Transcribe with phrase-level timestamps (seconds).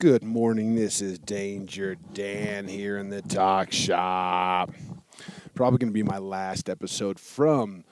[0.00, 0.76] Good morning.
[0.76, 4.70] This is Danger Dan here in the talk shop.
[5.56, 7.82] Probably going to be my last episode from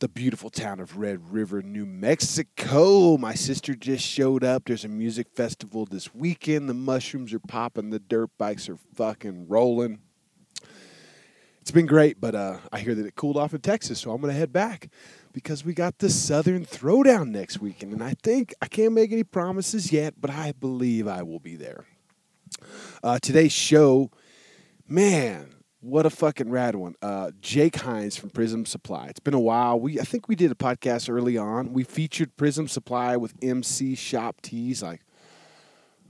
[0.00, 3.16] the beautiful town of Red River, New Mexico.
[3.16, 4.64] My sister just showed up.
[4.64, 6.68] There's a music festival this weekend.
[6.68, 10.00] The mushrooms are popping, the dirt bikes are fucking rolling.
[11.60, 14.20] It's been great, but uh, I hear that it cooled off in Texas, so I'm
[14.20, 14.88] going to head back
[15.32, 17.92] because we got the Southern Throwdown next weekend.
[17.92, 21.56] And I think, I can't make any promises yet, but I believe I will be
[21.56, 21.84] there.
[23.02, 24.10] Uh, today's show,
[24.86, 26.94] man, what a fucking rad one.
[27.02, 29.06] Uh, Jake Hines from Prism Supply.
[29.06, 29.80] It's been a while.
[29.80, 31.72] We I think we did a podcast early on.
[31.72, 35.00] We featured Prism Supply with MC Shop Tees like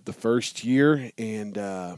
[0.05, 1.11] the first year.
[1.17, 1.97] And, uh,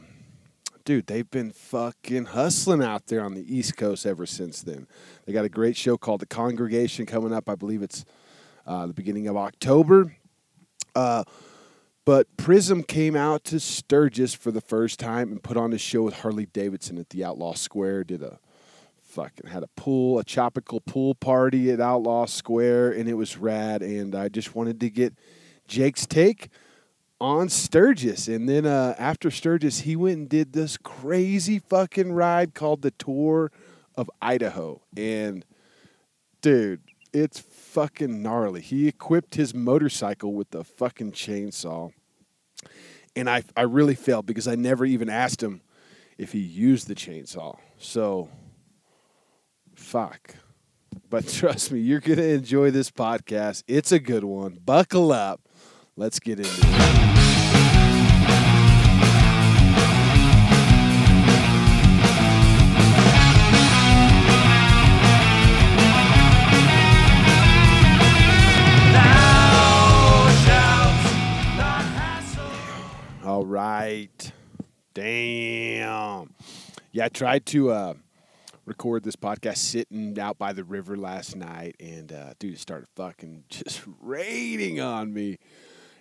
[0.85, 4.87] dude, they've been fucking hustling out there on the East Coast ever since then.
[5.25, 7.49] They got a great show called The Congregation coming up.
[7.49, 8.05] I believe it's
[8.67, 10.15] uh, the beginning of October.
[10.95, 11.23] Uh,
[12.05, 16.03] but Prism came out to Sturgis for the first time and put on a show
[16.03, 18.03] with Harley Davidson at the Outlaw Square.
[18.05, 18.37] Did a
[19.01, 23.81] fucking had a pool, a tropical pool party at Outlaw Square, and it was rad.
[23.81, 25.15] And I just wanted to get
[25.67, 26.49] Jake's take
[27.19, 28.27] on Sturgis.
[28.27, 32.91] And then uh, after Sturgis, he went and did this crazy fucking ride called the
[32.91, 33.51] Tour
[33.95, 34.81] of Idaho.
[34.95, 35.45] And
[36.41, 36.81] dude,
[37.13, 38.61] it's fucking gnarly.
[38.61, 41.91] He equipped his motorcycle with the fucking chainsaw.
[43.15, 45.61] And I, I really failed because I never even asked him
[46.17, 47.57] if he used the chainsaw.
[47.77, 48.29] So,
[49.73, 50.35] fuck.
[51.09, 53.63] But trust me, you're going to enjoy this podcast.
[53.67, 54.59] It's a good one.
[54.65, 55.44] Buckle up.
[55.97, 56.75] Let's get into it.
[73.25, 74.31] All right.
[74.93, 76.33] Damn.
[76.91, 77.93] Yeah, I tried to uh,
[78.65, 83.45] record this podcast sitting out by the river last night, and uh, dude, started fucking
[83.49, 85.37] just raining on me.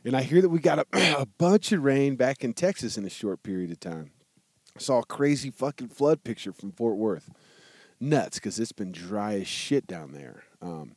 [0.04, 0.87] And I hear that we got a,
[1.20, 4.10] a bunch of rain back in Texas in a short period of time.
[4.76, 7.31] I saw a crazy fucking flood picture from Fort Worth.
[8.00, 10.42] Nuts, because it's been dry as shit down there.
[10.60, 10.97] Um,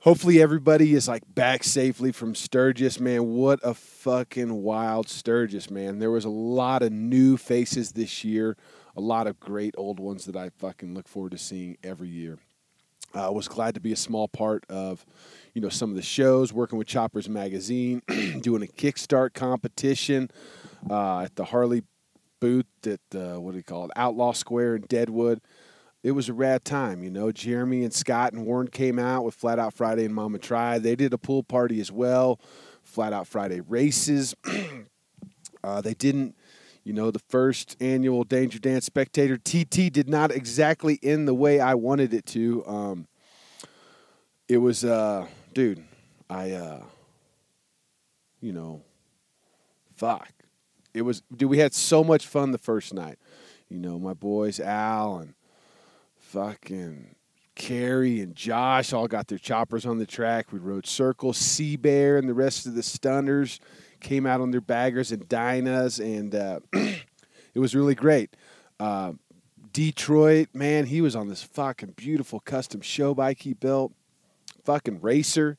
[0.00, 3.32] hopefully everybody is like back safely from Sturgis, man.
[3.32, 5.98] What a fucking wild Sturgis, man.
[5.98, 8.56] There was a lot of new faces this year,
[8.94, 12.38] a lot of great old ones that I fucking look forward to seeing every year.
[13.14, 15.04] I uh, was glad to be a small part of,
[15.54, 18.02] you know, some of the shows, working with Choppers Magazine,
[18.40, 20.30] doing a Kickstart competition
[20.88, 21.82] uh, at the Harley
[22.40, 25.40] booth at uh, what do you call it, Outlaw Square in Deadwood
[26.02, 27.30] it was a rad time, you know.
[27.30, 30.82] Jeremy and Scott and Warren came out with Flat Out Friday and Mama Tried.
[30.82, 32.40] They did a pool party as well,
[32.82, 34.34] Flat Out Friday races.
[35.64, 36.36] uh, they didn't,
[36.84, 41.60] you know, the first annual Danger Dan's Spectator TT did not exactly end the way
[41.60, 42.66] I wanted it to.
[42.66, 43.06] Um,
[44.48, 45.84] it was, uh, dude,
[46.28, 46.82] I, uh,
[48.40, 48.82] you know,
[49.96, 50.30] fuck.
[50.94, 53.18] It was, dude, we had so much fun the first night.
[53.68, 55.34] You know, my boys, Al and
[56.16, 57.14] fucking
[57.54, 60.52] Carrie and Josh all got their choppers on the track.
[60.52, 61.36] We rode circles.
[61.36, 63.60] Sea Bear and the rest of the stunners
[64.00, 68.34] came out on their baggers and Dynas, and uh, it was really great.
[68.78, 69.12] Uh,
[69.72, 73.92] Detroit, man, he was on this fucking beautiful custom show bike he built,
[74.64, 75.58] fucking racer.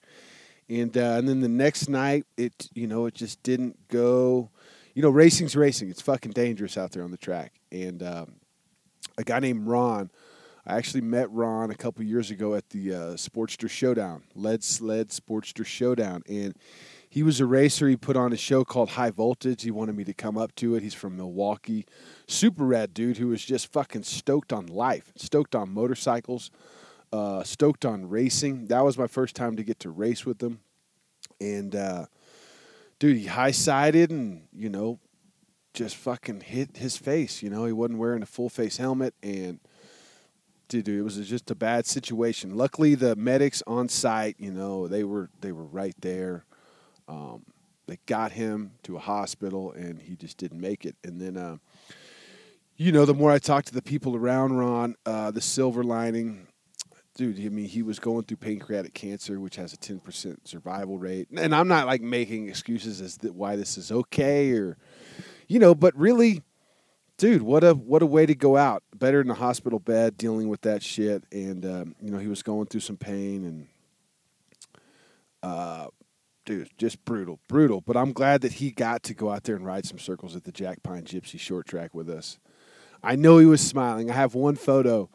[0.69, 4.49] And uh, and then the next night, it you know it just didn't go.
[4.93, 5.89] You know, racing's racing.
[5.89, 7.59] It's fucking dangerous out there on the track.
[7.71, 8.35] And um,
[9.17, 10.09] a guy named Ron
[10.65, 15.09] I actually met Ron a couple years ago at the uh, Sportster Showdown, Lead Sled
[15.09, 16.55] Sportster Showdown, and
[17.11, 17.89] he was a racer.
[17.89, 19.63] He put on a show called High Voltage.
[19.63, 20.81] He wanted me to come up to it.
[20.81, 21.85] He's from Milwaukee,
[22.25, 26.51] super rad dude who was just fucking stoked on life, stoked on motorcycles,
[27.11, 28.67] uh, stoked on racing.
[28.67, 30.61] That was my first time to get to race with him,
[31.41, 32.05] and uh,
[32.97, 34.97] dude, he high sided and you know,
[35.73, 37.43] just fucking hit his face.
[37.43, 39.59] You know, he wasn't wearing a full face helmet and
[40.69, 42.55] dude, it was just a bad situation.
[42.55, 46.45] Luckily, the medics on site, you know, they were they were right there.
[47.11, 47.43] Um,
[47.87, 50.95] they got him to a hospital, and he just didn't make it.
[51.03, 51.57] And then, uh,
[52.77, 56.47] you know, the more I talked to the people around Ron, uh, the silver lining,
[57.15, 57.37] dude.
[57.39, 61.27] I mean, he was going through pancreatic cancer, which has a ten percent survival rate.
[61.35, 64.77] And I'm not like making excuses as to why this is okay, or
[65.47, 66.43] you know, but really
[67.17, 68.83] dude, what a what a way to go out.
[68.95, 71.23] Better in a hospital bed dealing with that shit.
[71.31, 73.67] And um, you know, he was going through some pain and
[75.43, 75.87] uh,
[76.45, 77.81] dude, just brutal, brutal.
[77.81, 80.43] But I'm glad that he got to go out there and ride some circles at
[80.43, 82.39] the Jack Pine Gypsy short track with us.
[83.03, 84.11] I know he was smiling.
[84.11, 85.09] I have one photo,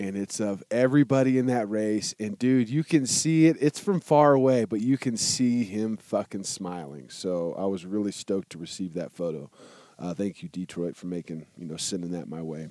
[0.00, 2.14] and it's of everybody in that race.
[2.18, 3.56] And dude, you can see it.
[3.60, 7.10] It's from far away, but you can see him fucking smiling.
[7.10, 9.50] So I was really stoked to receive that photo.
[9.98, 12.68] Uh, thank you, Detroit, for making you know sending that my way.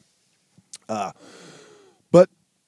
[0.89, 1.11] Uh,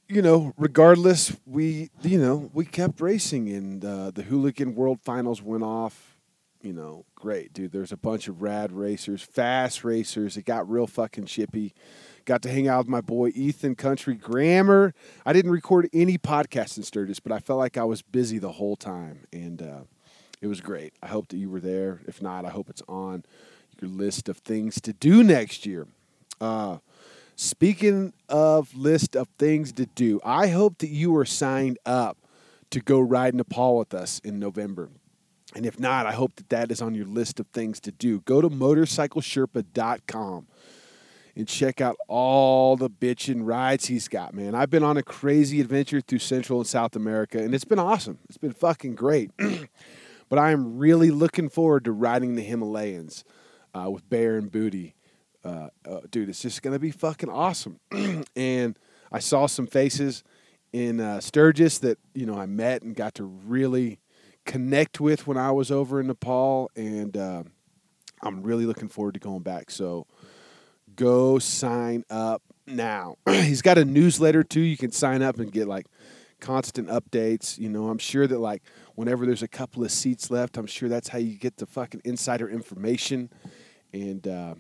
[0.08, 5.42] you know, regardless, we you know we kept racing, and uh, the Hooligan World Finals
[5.42, 6.18] went off.
[6.62, 7.72] You know, great, dude.
[7.72, 10.36] There's a bunch of rad racers, fast racers.
[10.36, 11.74] It got real fucking chippy.
[12.26, 14.96] Got to hang out with my boy Ethan Country Grammar.
[15.28, 18.54] I didn't record any podcasts in Sturgis, but I felt like I was busy the
[18.54, 19.82] whole time, and uh,
[20.42, 20.94] it was great.
[21.04, 22.02] I hope that you were there.
[22.08, 23.26] If not, I hope it's on
[23.80, 25.88] your list of things to do next year.
[26.42, 26.78] Uh,
[27.36, 32.18] Speaking of list of things to do, I hope that you are signed up
[32.70, 34.90] to go ride Nepal with us in November.
[35.54, 38.22] And if not, I hope that that is on your list of things to do.
[38.22, 40.48] Go to motorcyclesherpa.com
[41.38, 44.56] and check out all the bitchin' rides he's got, man.
[44.56, 48.20] I've been on a crazy adventure through Central and South America, and it's been awesome.
[48.30, 49.32] It's been fucking great.
[50.30, 53.26] but I am really looking forward to riding the Himalayas
[53.74, 54.95] uh, with Bear and Booty
[55.46, 57.80] uh, uh, dude, it's just gonna be fucking awesome.
[58.36, 58.78] and
[59.12, 60.24] I saw some faces
[60.74, 64.00] in uh, Sturgis that you know I met and got to really
[64.46, 67.44] connect with when I was over in Nepal, and uh,
[68.22, 69.72] I'm really looking forward to going back.
[69.72, 70.08] So
[70.96, 73.16] go sign up now.
[73.30, 74.62] He's got a newsletter too.
[74.62, 75.86] You can sign up and get like
[76.40, 77.58] constant updates.
[77.58, 78.64] You know, I'm sure that like
[78.96, 82.02] whenever there's a couple of seats left, I'm sure that's how you get the fucking
[82.04, 83.30] insider information.
[83.94, 84.56] And uh,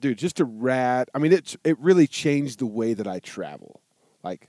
[0.00, 1.08] dude, just a rad.
[1.14, 3.80] I mean, it's it really changed the way that I travel.
[4.22, 4.48] Like,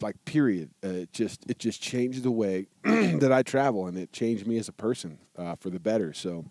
[0.00, 0.70] like period.
[0.84, 4.58] Uh, it just it just changed the way that I travel, and it changed me
[4.58, 6.12] as a person uh, for the better.
[6.12, 6.44] So,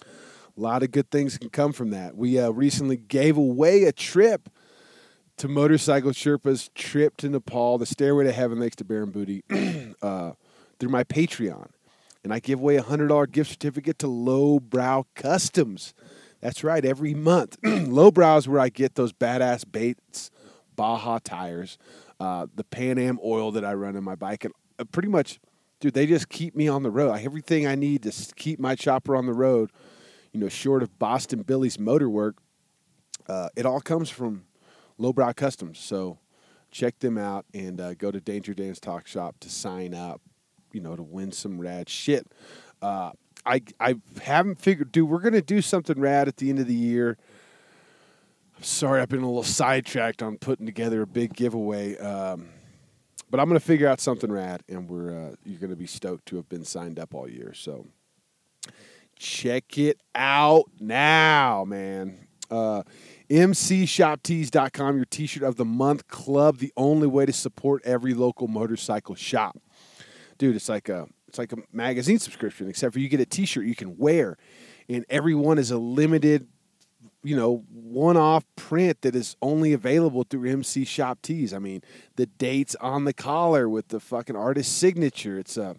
[0.00, 2.16] a lot of good things can come from that.
[2.16, 4.48] We uh, recently gave away a trip
[5.38, 9.44] to Motorcycle Sherpa's trip to Nepal, the Stairway to Heaven, thanks to Baron Booty,
[10.02, 10.32] uh,
[10.78, 11.68] through my Patreon.
[12.24, 15.94] And I give away a $100 gift certificate to Lowbrow Customs.
[16.40, 17.56] That's right, every month.
[17.64, 20.30] Lowbrow is where I get those badass Bates
[20.74, 21.78] Baja tires,
[22.20, 25.40] uh, the Pan Am oil that I run in my bike, and uh, pretty much,
[25.80, 27.14] dude, they just keep me on the road.
[27.14, 29.70] Everything I need to keep my chopper on the road,
[30.32, 32.36] you know, short of Boston Billy's motor work,
[33.28, 34.44] uh, it all comes from
[34.98, 35.78] Lowbrow Customs.
[35.78, 36.18] So
[36.70, 40.20] check them out and uh, go to Danger Dan's Talk Shop to sign up,
[40.72, 42.26] you know, to win some rad shit.
[42.82, 43.12] Uh,
[43.46, 44.92] I I haven't figured.
[44.92, 47.16] Dude, we're gonna do something rad at the end of the year.
[48.56, 51.96] I'm sorry, I've been a little sidetracked on putting together a big giveaway.
[51.98, 52.48] Um,
[53.30, 56.36] but I'm gonna figure out something rad, and we're uh, you're gonna be stoked to
[56.36, 57.52] have been signed up all year.
[57.54, 57.86] So
[59.16, 62.26] check it out now, man.
[62.50, 62.82] Uh,
[63.28, 69.16] MCShopTees.com, your T-shirt of the month club, the only way to support every local motorcycle
[69.16, 69.58] shop.
[70.38, 73.66] Dude, it's like a it's like a magazine subscription, except for you get a T-shirt
[73.66, 74.36] you can wear,
[74.88, 76.48] and every one is a limited,
[77.22, 81.52] you know, one-off print that is only available through MC Shop Tees.
[81.52, 81.82] I mean,
[82.16, 85.38] the dates on the collar with the fucking artist signature.
[85.38, 85.76] It's a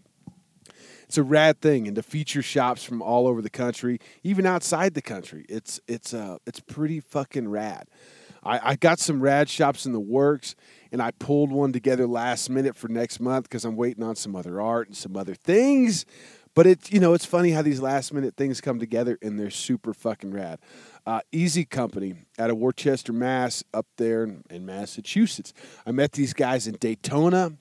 [1.03, 4.93] it's a rad thing, and to feature shops from all over the country, even outside
[4.93, 7.87] the country, it's it's uh it's pretty fucking rad.
[8.43, 10.55] I, I got some rad shops in the works,
[10.91, 14.35] and I pulled one together last minute for next month because I'm waiting on some
[14.35, 16.05] other art and some other things.
[16.53, 19.51] But it's you know it's funny how these last minute things come together and they're
[19.51, 20.59] super fucking rad.
[21.05, 25.53] Uh, Easy Company out of Worcester, Mass, up there in, in Massachusetts.
[25.85, 27.53] I met these guys in Daytona,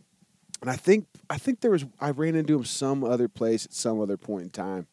[0.62, 3.75] and I think I think there was I ran into them some other place at
[3.75, 4.87] some other point in time.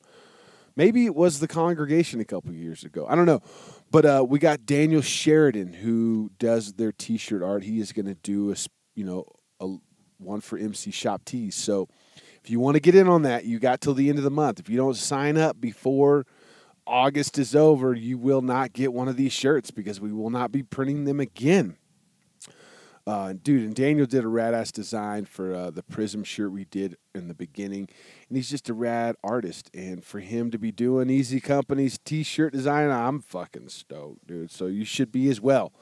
[0.75, 3.06] Maybe it was the congregation a couple years ago.
[3.08, 3.42] I don't know.
[3.93, 7.62] But uh, we got Daniel Sheridan who does their T-shirt art.
[7.63, 8.55] He is going to do a
[8.95, 9.23] you know
[9.59, 9.75] a
[10.17, 11.53] one for MC Shop Tees.
[11.53, 11.88] So
[12.43, 14.31] if you want to get in on that, you got till the end of the
[14.31, 14.59] month.
[14.59, 16.25] If you don't sign up before
[16.88, 20.51] August is over, you will not get one of these shirts because we will not
[20.51, 21.77] be printing them again.
[23.05, 26.65] Uh, dude, and Daniel did a rad ass design for uh, the Prism shirt we
[26.65, 27.89] did in the beginning,
[28.27, 29.70] and he's just a rad artist.
[29.74, 34.51] And for him to be doing Easy Company's t-shirt design, I'm fucking stoked, dude.
[34.51, 35.74] So you should be as well.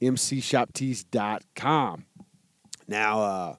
[0.00, 2.04] MCShopTees.com.
[2.88, 3.54] Now, uh,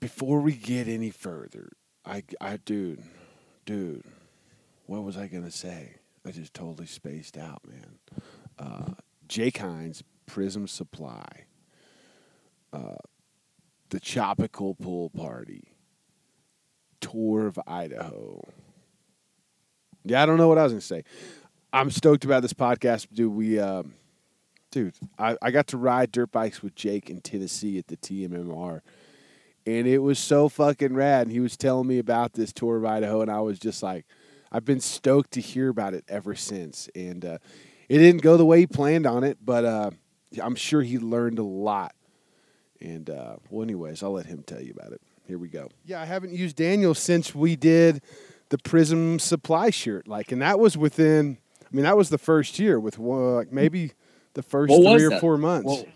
[0.00, 1.70] before we get any further,
[2.04, 3.02] I, I, dude,
[3.66, 4.04] dude,
[4.86, 5.96] what was I gonna say?
[6.26, 7.98] I just totally spaced out, man.
[8.58, 8.94] Uh,
[9.28, 11.44] Jake Hines Prism Supply,
[12.72, 12.96] uh,
[13.90, 15.74] the Tropical Pool Party,
[17.00, 18.42] tour of Idaho.
[20.04, 21.04] Yeah, I don't know what I was gonna say.
[21.72, 23.32] I'm stoked about this podcast, dude.
[23.32, 23.94] We, um,
[24.70, 28.80] dude, I, I got to ride dirt bikes with Jake in Tennessee at the TMMR,
[29.66, 31.26] and it was so fucking rad.
[31.26, 34.06] And he was telling me about this tour of Idaho, and I was just like,
[34.52, 36.88] I've been stoked to hear about it ever since.
[36.94, 37.38] And uh,
[37.88, 39.90] it didn't go the way he planned on it, but uh,
[40.42, 41.94] I'm sure he learned a lot.
[42.80, 45.02] And uh, well, anyways, I'll let him tell you about it.
[45.30, 45.68] Here we go.
[45.84, 48.02] Yeah, I haven't used Daniel since we did
[48.48, 50.08] the Prism Supply shirt.
[50.08, 51.38] Like, and that was within.
[51.62, 53.92] I mean, that was the first year with one, like maybe
[54.34, 55.20] the first What three or that?
[55.20, 55.66] four months.
[55.66, 55.86] Well,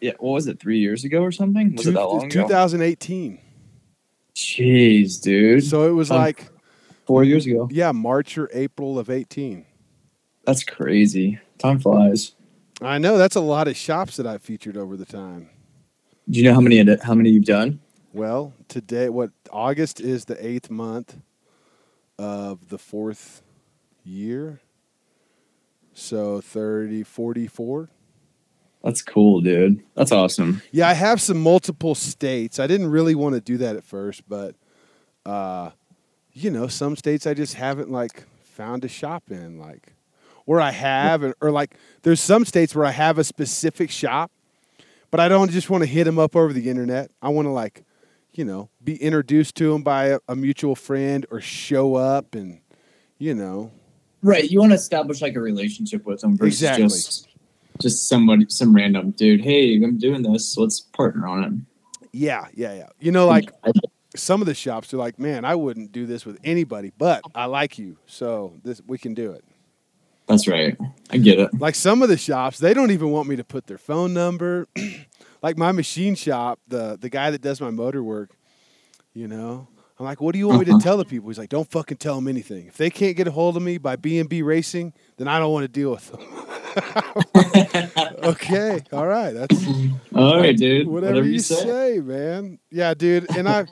[0.00, 0.60] yeah, what was it?
[0.60, 1.74] Three years ago or something?
[1.74, 2.42] Was Two- it that long ago?
[2.42, 3.40] 2018.
[4.36, 5.64] Jeez, dude.
[5.64, 6.48] So it was Um, like,
[7.06, 7.68] Four years ago.
[7.72, 9.66] yeah, March or April of 18.
[10.46, 11.40] That's crazy.
[11.58, 12.36] Time flies.
[12.80, 15.48] I know that's a lot of shops that I've featured over the time.
[16.28, 17.80] Do you know how many how many you've done?
[18.12, 21.16] Well, today, what August is the eighth month
[22.18, 23.42] of the fourth
[24.04, 24.60] year.
[25.94, 27.88] So 30, 44.
[28.82, 29.82] That's cool, dude.
[29.94, 30.62] That's awesome.
[30.70, 32.58] Yeah, I have some multiple states.
[32.58, 34.54] I didn't really want to do that at first, but
[35.26, 35.70] uh,
[36.32, 39.94] you know, some states I just haven't like found a shop in, like,
[40.46, 44.30] or I have, and, or like, there's some states where I have a specific shop,
[45.10, 47.10] but I don't just want to hit them up over the internet.
[47.20, 47.84] I want to like,
[48.32, 52.60] you know, be introduced to them by a, a mutual friend or show up and,
[53.18, 53.72] you know,
[54.22, 54.50] Right.
[54.50, 56.84] You want to establish like a relationship with them versus Exactly.
[56.84, 57.28] just
[57.80, 59.40] just somebody some random dude.
[59.40, 60.58] Hey, I'm doing this.
[60.58, 62.08] Let's partner on it.
[62.12, 62.88] yeah, yeah, yeah.
[63.00, 63.50] You know, like
[64.14, 67.46] some of the shops are like, man, I wouldn't do this with anybody, but I
[67.46, 69.42] like you, so this we can do it.
[70.26, 70.76] That's right.
[71.10, 71.58] I get it.
[71.58, 74.68] Like some of the shops, they don't even want me to put their phone number.
[75.42, 78.30] like my machine shop, the the guy that does my motor work,
[79.14, 79.68] you know,
[79.98, 80.80] I'm like, what do you want me to Uh-huh.
[80.80, 81.28] tell the people?
[81.28, 82.66] He's like, don't fucking tell them anything.
[82.66, 85.38] If they can't get a hold of me by B and B Racing, then I
[85.38, 86.20] don't want to deal with them.
[88.22, 89.66] okay, all right, that's
[90.14, 90.86] All right, dude.
[90.86, 91.98] whatever, you, say.
[91.98, 92.58] man.
[92.70, 93.26] Yeah, dude.
[93.36, 93.66] And I,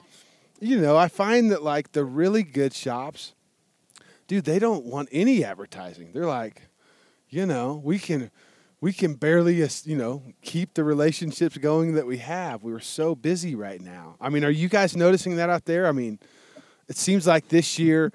[0.60, 3.34] you know, I find that like the really good shops,
[4.26, 6.10] dude, they don't want any advertising.
[6.12, 6.62] They're like,
[7.28, 8.30] you know, we can,
[8.80, 12.62] we can barely, you know, keep the relationships going that we have.
[12.62, 14.16] We're so busy right now.
[14.20, 15.87] I mean, are you guys noticing that out there?
[15.88, 16.18] I mean,
[16.88, 18.12] it seems like this year,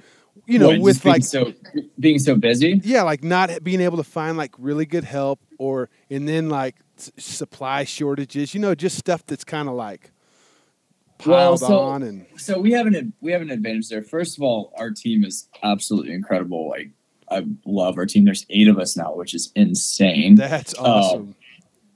[0.47, 1.53] you know, What, with like so
[1.99, 2.79] being so busy.
[2.83, 6.75] yeah, like not being able to find like really good help or and then like
[6.97, 10.11] s- supply shortages, you know, just stuff that's kind of like
[11.25, 14.01] Well, piled so- on and So we have an we have an advantage there.
[14.01, 16.67] First of all, our team is absolutely incredible.
[16.69, 16.89] Like
[17.29, 18.25] I love our team.
[18.25, 20.35] There's eight of us now, which is insane.
[20.35, 21.35] that's uh, awesome.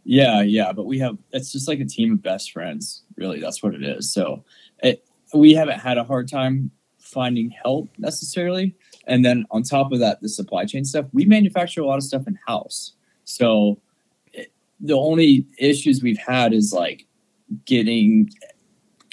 [0.03, 3.03] Yeah, yeah, but we have it's just like a team of best friends.
[3.17, 4.11] Really, that's what it is.
[4.11, 4.43] So
[4.81, 8.75] it, we haven't had a hard time finding help necessarily.
[9.07, 12.03] And then on top of that, the supply chain stuff, we manufacture a lot of
[12.03, 12.93] stuff in house.
[13.23, 13.79] So
[14.33, 17.05] it, the only issues we've had is like
[17.65, 18.29] getting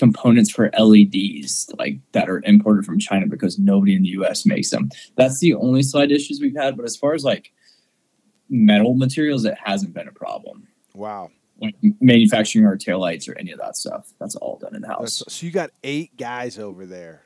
[0.04, 4.68] components for LEDs like that are imported from China because nobody in the US makes
[4.70, 4.90] them.
[5.16, 7.52] That's the only slight issues we've had, but as far as like
[8.50, 11.30] metal materials it hasn't been a problem wow.
[11.60, 14.12] like manufacturing our taillights or any of that stuff.
[14.20, 15.22] That's all done in house.
[15.26, 17.22] So you got eight guys over there.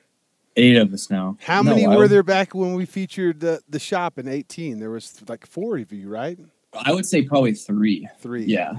[0.57, 1.37] Eight of us now.
[1.43, 4.79] How No, many were would- there back when we featured the the shop in 18?
[4.79, 6.39] There was like four of you, right?
[6.73, 8.09] I would say probably three.
[8.21, 8.45] Three.
[8.45, 8.75] Yeah,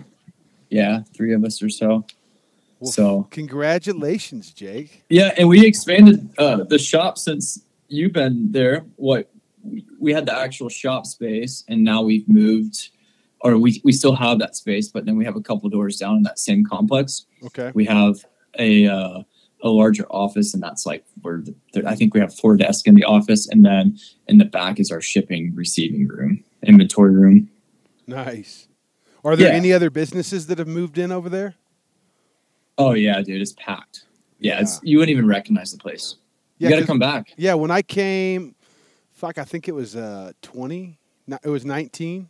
[0.69, 2.05] yeah, three of us or so.
[2.79, 5.03] Well, so Congratulations, Jake.
[5.09, 8.85] yeah, and we expanded uh, the shop since you've been there.
[8.95, 9.29] What
[9.99, 12.89] we- had the actual shop space, and now we've moved,
[13.41, 16.15] or we we still have that space, but then we have a couple doors down
[16.17, 17.25] in that same complex.
[17.43, 17.71] Okay.
[17.75, 18.15] we have
[18.57, 19.23] a uh,
[19.61, 21.43] a larger office, and that's like where
[21.73, 23.97] the, I think we have four desks in the office, and then
[24.29, 27.49] in the back is our shipping receiving room, inventory room.
[28.07, 28.67] Nice.
[29.25, 29.55] Are there Yeah.
[29.57, 31.55] any other businesses that have moved in over there?
[32.79, 34.05] Oh yeah, dude, it's packed.
[34.39, 34.61] Yeah, Yeah.
[34.61, 36.15] it's you wouldn't even recognize the place.
[36.57, 37.33] Yeah, you got to come back.
[37.37, 38.55] Yeah, when I came,
[39.11, 40.97] fuck, I think it was uh 20.
[41.27, 42.27] No, it was 19.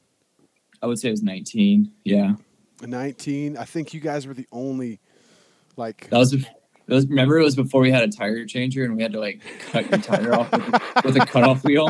[0.82, 1.91] I would say it was 19.
[2.03, 2.34] Yeah,
[2.82, 3.58] 19.
[3.58, 5.00] I think you guys were the only,
[5.77, 6.34] like, that was.
[6.34, 6.46] bef-
[6.88, 9.20] It was, remember, it was before we had a tire changer and we had to
[9.20, 9.41] like
[9.72, 11.89] cut your tire off with, a- with a cutoff wheel.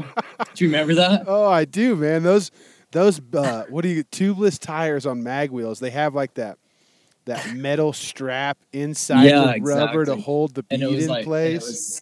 [0.54, 1.24] Do you remember that?
[1.28, 2.24] oh, I do, man.
[2.24, 2.52] Those,
[2.92, 5.80] those, uh, what do you, tubeless tires on mag wheels?
[5.80, 6.58] They have like that,
[7.30, 11.26] that metal strap inside Yeah, the rubber to hold the and bead in like and
[11.26, 11.54] place.
[11.64, 12.02] it was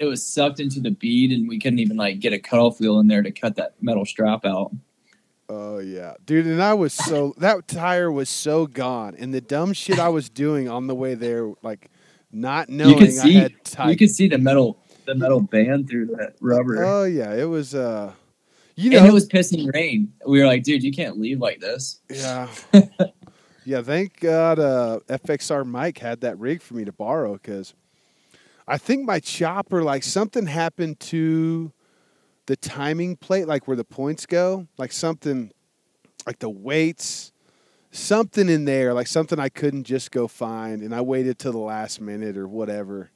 [0.00, 2.98] it was sucked into the bead and we couldn't even like get a cutoff wheel
[3.00, 4.72] in there to cut that metal strap out
[5.50, 9.72] Oh yeah, dude, and I was so that tire was so gone, and the dumb
[9.72, 11.90] shit I was doing on the way there, like
[12.30, 13.90] not knowing could see- I had tight.
[13.92, 16.84] You could see the metal the metal band through that rubber.
[16.84, 17.74] oh yeah, it was.
[17.74, 18.12] uh
[18.76, 20.12] You and know, it was pissing rain.
[20.26, 22.00] We were like, dude, you can't leave like this.
[22.10, 22.46] yeah,
[23.68, 23.82] yeah.
[23.82, 27.74] Thank God, uh FXR Mike had that rig for me to borrow because
[28.66, 31.70] I think my chopper, like something happened to
[32.46, 35.52] the timing plate, like where the points go, like something,
[36.26, 37.32] like the weights.
[37.90, 41.58] Something in there, like something I couldn't just go find, and I waited till the
[41.58, 43.10] last minute or whatever,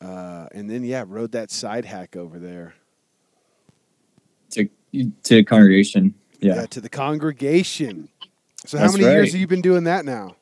[0.00, 2.74] uh, and then yeah, rode that side hack over there.
[4.50, 4.68] To
[5.22, 6.14] to congregation.
[6.40, 6.66] Yeah.
[6.66, 8.08] to the congregation.
[8.66, 10.36] So how That's many years have you been doing that now?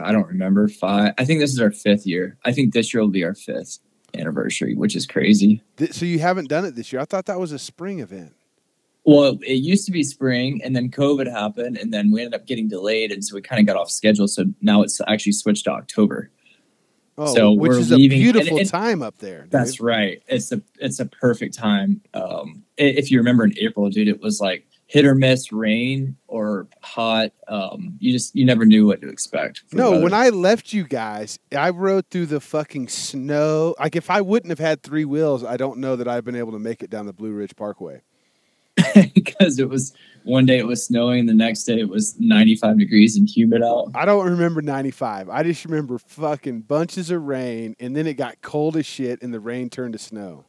[0.00, 1.14] I don't remember five.
[1.18, 2.36] I think this is our fifth year.
[2.44, 3.78] I think this year will be our fifth
[4.14, 5.62] anniversary, which is crazy.
[5.92, 7.00] So you haven't done it this year.
[7.00, 8.34] I thought that was a spring event.
[9.04, 12.46] Well, it used to be spring, and then COVID happened, and then we ended up
[12.46, 14.26] getting delayed, and so we kind of got off schedule.
[14.28, 16.30] So now it's actually switched to October.
[17.16, 19.42] Oh, So which is leaving- a beautiful and- and- time up there.
[19.42, 19.50] dude.
[19.50, 20.22] That's right.
[20.28, 22.00] It's a it's a perfect time.
[22.14, 26.66] Um, if you remember in April, dude, it was like hit or miss rain or
[26.82, 27.30] hot.
[27.46, 29.62] Um, you just you never knew what to expect.
[29.72, 33.76] No, when I left you guys, I rode through the fucking snow.
[33.78, 36.52] Like if I wouldn't have had three wheels, I don't know that I've been able
[36.52, 38.02] to make it down the Blue Ridge Parkway.
[39.14, 39.92] because it was
[40.22, 43.90] one day it was snowing, the next day it was 95 degrees and humid out.
[43.94, 45.28] I don't remember 95.
[45.28, 49.34] I just remember fucking bunches of rain and then it got cold as shit and
[49.34, 50.44] the rain turned to snow.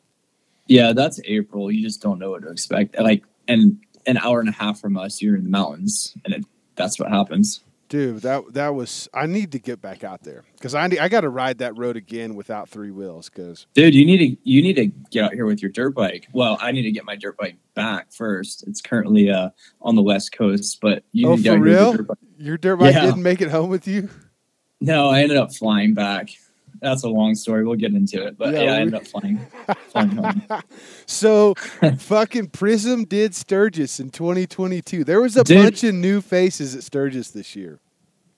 [0.67, 1.71] Yeah, that's April.
[1.71, 2.99] You just don't know what to expect.
[2.99, 6.45] Like, and an hour and a half from us, you're in the mountains, and it,
[6.75, 7.61] that's what happens.
[7.89, 11.09] Dude, that that was I need to get back out there cuz I need, I
[11.09, 14.61] got to ride that road again without three wheels cuz Dude, you need to you
[14.61, 16.27] need to get out here with your dirt bike.
[16.31, 18.63] Well, I need to get my dirt bike back first.
[18.67, 19.49] It's currently uh
[19.81, 21.93] on the west coast, but you Oh, for out your real?
[21.93, 22.17] dirt bike.
[22.37, 23.05] your dirt bike Yeah.
[23.07, 24.07] didn't make it home with you?
[24.79, 26.29] No, I ended up flying back.
[26.81, 27.65] That's a long story.
[27.65, 29.39] We'll get into it, but Yeah, yeah, I ended up flying
[29.89, 30.43] flying home.
[31.05, 31.53] so
[31.97, 35.03] fucking Prism did Sturgis in 2022.
[35.03, 35.63] There was a Dude.
[35.63, 37.79] bunch of new faces at Sturgis this year.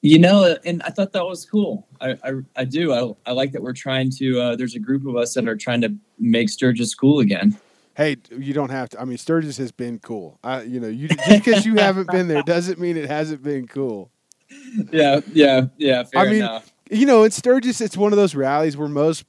[0.03, 1.87] You know, and I thought that was cool.
[1.99, 2.91] I I, I do.
[2.91, 4.39] I, I like that we're trying to.
[4.41, 7.55] Uh, there's a group of us that are trying to make Sturgis cool again.
[7.95, 9.01] Hey, you don't have to.
[9.01, 10.39] I mean, Sturgis has been cool.
[10.43, 13.67] I, you know, you just because you haven't been there doesn't mean it hasn't been
[13.67, 14.09] cool.
[14.91, 16.03] Yeah, yeah, yeah.
[16.03, 16.70] Fair I mean, enough.
[16.91, 19.23] You know, in Sturgis, it's one of those rallies where most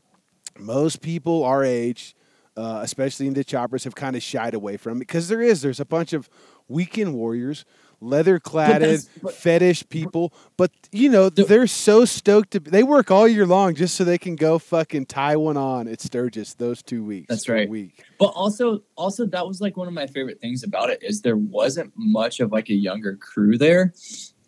[0.59, 2.17] most people our age,
[2.57, 5.79] uh, especially the choppers, have kind of shied away from it because there is there's
[5.79, 6.29] a bunch of
[6.67, 7.65] weekend warriors,
[8.01, 12.59] leather cladded, fetish people, but you know The- they're so stoked to.
[12.59, 16.01] They work all year long just so they can go fucking tie one on at
[16.01, 17.27] Sturgis those two weeks.
[17.29, 17.69] That's right.
[17.69, 18.03] Week.
[18.19, 21.37] But also, also that was like one of my favorite things about it is there
[21.37, 23.95] wasn't much of like a younger crew there,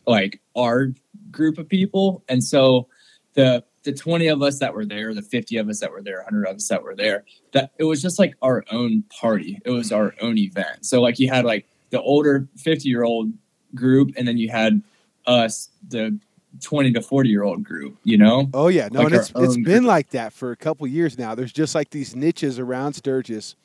[0.05, 0.89] like our
[1.31, 2.89] group of people, and so
[3.35, 6.23] the the twenty of us that were there, the fifty of us that were there,
[6.25, 9.61] hundred of us that were there, that it was just like our own party.
[9.65, 10.87] It was our own event.
[10.87, 13.33] So like you had like the older fifty year old
[13.75, 14.83] group, and then you had
[15.27, 16.19] us the
[16.63, 17.97] twenty to forty year old group.
[18.05, 19.85] You know, Oh yeah, no, Like and it's it's been group.
[19.85, 21.35] like that for a couple years now.
[21.35, 23.57] There's just like these niches around Sturgis.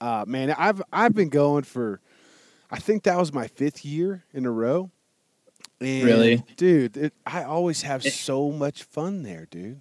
[0.00, 2.00] Uh, man, I've I've been going for,
[2.70, 4.90] I think that was my fifth year in a row.
[5.80, 6.44] And, Really?
[6.56, 6.96] dude?
[6.96, 9.80] It, I always have It- so much fun there, dude.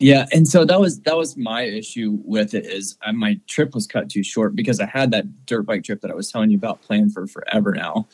[0.00, 3.74] Yeah, and so that was that was my issue with it is uh, my trip
[3.74, 6.50] was cut too short because I had that dirt bike trip that I was telling
[6.50, 8.06] you about planned for forever now.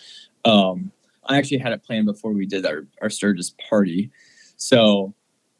[0.47, 0.91] Um,
[1.27, 4.11] I actually had it planned before we did our our Sturgis party,
[4.57, 5.13] so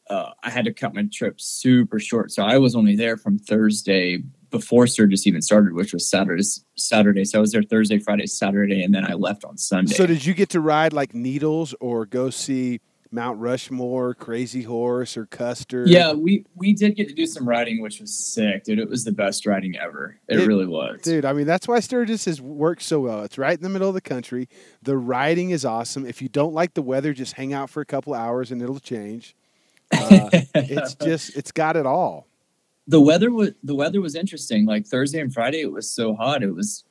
[0.09, 2.33] uh, I had to cut my trip super short.
[2.33, 4.23] So I was only there from Thursday
[4.55, 6.43] before Sturgis even started, which was Saturday.
[6.77, 9.95] Saturday, so I was there Thursday, Friday, Saturday, and then I left on Sunday.
[9.95, 15.17] So did you get to ride like Needles or go see Mount Rushmore, Crazy Horse,
[15.17, 15.85] or Custer?
[15.87, 18.79] yeah, we we did get to do some riding, which was sick, dude.
[18.79, 20.19] It was the best riding ever.
[20.29, 21.01] It, It- really was.
[21.03, 23.23] Dude, I mean that's why Sturgis has worked so well.
[23.25, 24.49] It's right in the middle of the country.
[24.83, 26.07] The riding is awesome.
[26.07, 28.81] If you don't like the weather, just hang out for a couple hours and it'll
[28.81, 29.35] change.
[29.93, 32.27] Uh, it's just it's got it all.
[32.87, 34.67] The weather was the weather was interesting.
[34.67, 36.43] Like Thursday and Friday, it was so hot.
[36.43, 36.85] It was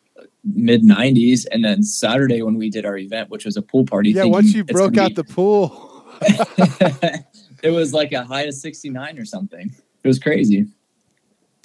[0.44, 4.12] mid 90s, and then Saturday when we did our event, which was a pool party.
[4.12, 6.06] Yeah, once you broke out the pool.
[7.64, 9.74] it was like a high of 69 or something.
[10.04, 10.68] It was crazy.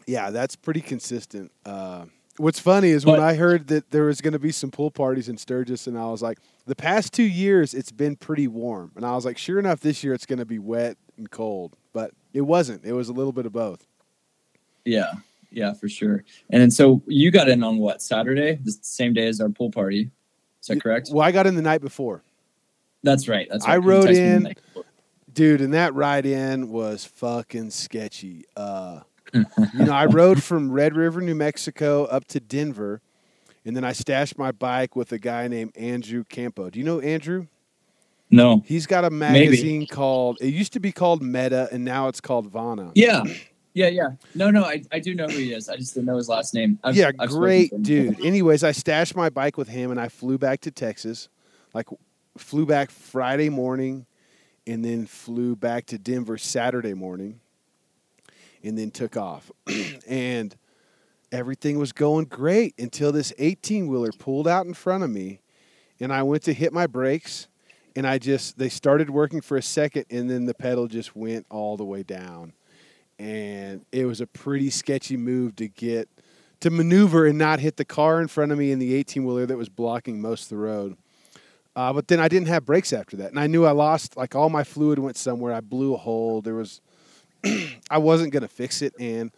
[0.07, 1.53] Yeah, that's pretty consistent.
[1.67, 2.07] Uh,
[2.39, 5.29] what's funny is when I heard that there was going to be some pool parties
[5.29, 9.05] in Sturgis, and I was like, the past two years it's been pretty warm, and
[9.05, 12.13] I was like, sure enough, this year it's going to be wet and cold, but
[12.33, 12.85] it wasn't.
[12.85, 13.87] It was a little bit of both.
[14.89, 15.13] Yeah,
[15.51, 16.25] yeah, for sure.
[16.51, 19.71] And then so you got in on what Saturday, the same day as our pool
[19.71, 20.11] party.
[20.61, 21.11] Is that correct?
[21.13, 22.23] Well, I got in the night before.
[23.03, 23.47] That's right.
[23.51, 23.85] That's I right.
[23.85, 24.85] You rode texted me the in-
[25.33, 28.45] dude, and that ride in was fucking sketchy.
[28.57, 29.01] Uh,
[29.33, 33.01] you know, I rode from Red River, New Mexico, up to Denver,
[33.65, 36.71] and then I stashed my bike with a guy named Andrew Campo.
[36.71, 37.47] Do you know Andrew?
[38.31, 38.63] No.
[38.67, 40.39] He's got a magazine called.
[40.41, 42.93] It used to be called Meta, and now it's called Vana.
[42.95, 43.23] Yeah.
[43.75, 44.11] Yeah, yeah.
[44.35, 45.69] No, no, I, I do know who he is.
[45.69, 46.79] I just didn't know his last name.
[46.83, 48.25] I've, yeah, I've great dude.
[48.25, 51.29] Anyways, I stashed my bike with him and I flew back to Texas.
[51.75, 51.87] Like
[52.37, 54.07] flew back Friday morning
[54.67, 57.41] and then flew back to Denver Saturday morning
[58.63, 59.51] and then took off.
[60.09, 60.57] and
[61.31, 65.41] everything was going great until this 18-wheeler pulled out in front of me
[66.01, 67.49] and I went to hit my brakes
[67.97, 71.47] and I just they started working for a second and then the pedal just went
[71.51, 72.53] all the way down.
[73.19, 76.09] And it was a pretty sketchy move to get
[76.61, 79.47] to maneuver and not hit the car in front of me in the 18 wheeler
[79.47, 80.97] that was blocking most of the road.
[81.77, 84.35] Uh, but then I didn't have brakes after that, and I knew I lost like
[84.35, 85.53] all my fluid went somewhere.
[85.53, 86.41] I blew a hole.
[86.43, 86.81] There was,
[87.91, 89.31] I wasn't gonna fix it, and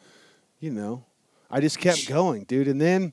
[0.59, 1.05] you know,
[1.51, 2.69] I just kept going, dude.
[2.69, 3.13] And then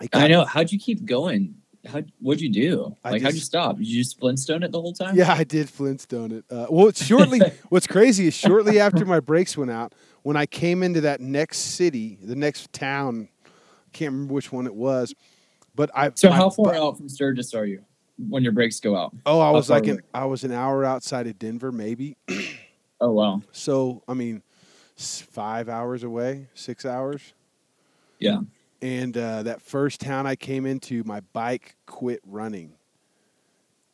[0.00, 0.44] it got- I know.
[0.46, 1.56] How'd you keep going?
[1.86, 2.96] How what'd you do?
[3.04, 3.76] I Like how'd you stop?
[3.76, 5.16] Did you just Flintstone it the whole time?
[5.16, 6.44] Yeah, I did Flintstone it.
[6.50, 7.40] Uh, well, shortly.
[7.68, 11.58] what's crazy is shortly after my brakes went out, when I came into that next
[11.58, 13.28] city, the next town,
[13.92, 15.14] can't remember which one it was,
[15.74, 16.10] but I.
[16.14, 17.84] So my how far bu- out from Sturgis are you
[18.28, 19.14] when your brakes go out?
[19.26, 20.00] Oh, I how was like an.
[20.14, 22.16] I was an hour outside of Denver, maybe.
[23.00, 23.42] Oh wow.
[23.52, 24.42] So I mean,
[24.96, 27.34] five hours away, six hours.
[28.18, 28.38] Yeah.
[28.84, 32.74] And uh, that first town I came into, my bike quit running.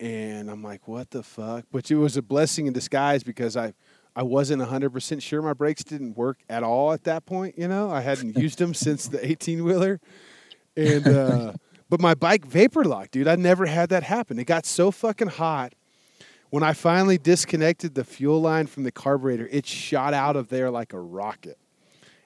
[0.00, 1.64] And I'm like, what the fuck?
[1.70, 3.72] But it was a blessing in disguise because I,
[4.16, 7.56] I wasn't 100% sure my brakes didn't work at all at that point.
[7.56, 10.00] You know, I hadn't used them since the 18 wheeler.
[10.76, 11.52] And, uh,
[11.88, 13.28] but my bike vapor locked, dude.
[13.28, 14.40] I never had that happen.
[14.40, 15.72] It got so fucking hot.
[16.48, 20.68] When I finally disconnected the fuel line from the carburetor, it shot out of there
[20.68, 21.58] like a rocket.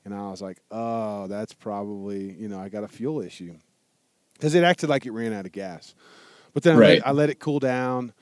[0.05, 3.57] And I was like, oh, that's probably, you know, I got a fuel issue.
[4.35, 5.95] Because it acted like it ran out of gas.
[6.53, 6.99] But then I, Right.
[6.99, 8.13] let, I let it cool down.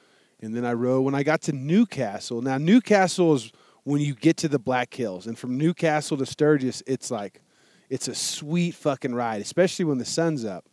[0.40, 1.02] And then I rode.
[1.02, 3.52] When I got to Newcastle, now Newcastle is
[3.84, 5.26] when you get to the Black Hills.
[5.26, 7.40] And from Newcastle to Sturgis, it's like,
[7.90, 10.64] it's a sweet fucking ride, especially when the sun's up.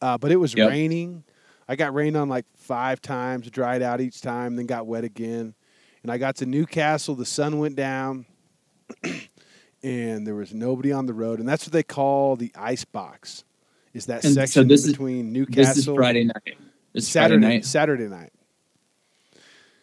[0.00, 0.68] Uh, but it was Yep.
[0.68, 1.24] raining.
[1.68, 5.54] I got rained on like five times, dried out each time, then got wet again.
[6.02, 8.26] And I got to Newcastle, the sun went down,
[9.86, 11.38] and there was nobody on the road.
[11.38, 13.44] And that's what they call the ice box.
[13.94, 16.56] Is that And so section this is- between Newcastle This is Friday night.
[16.92, 17.64] This is Saturday Friday night.
[17.64, 18.32] Saturday night.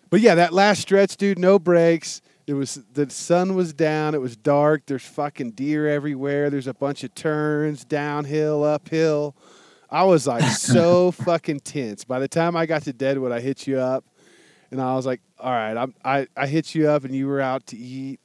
[0.09, 2.21] But yeah, that last stretch, dude, no breaks.
[2.45, 4.13] It was the sun was down.
[4.13, 4.83] It was dark.
[4.85, 6.49] There's fucking deer everywhere.
[6.49, 9.35] There's a bunch of turns, downhill, uphill.
[9.89, 12.03] I was like so fucking tense.
[12.03, 14.03] By the time I got to Deadwood, I hit you up,
[14.69, 17.39] and I was like, "All right, I'm, I I hit you up, and you were
[17.39, 18.19] out to eat."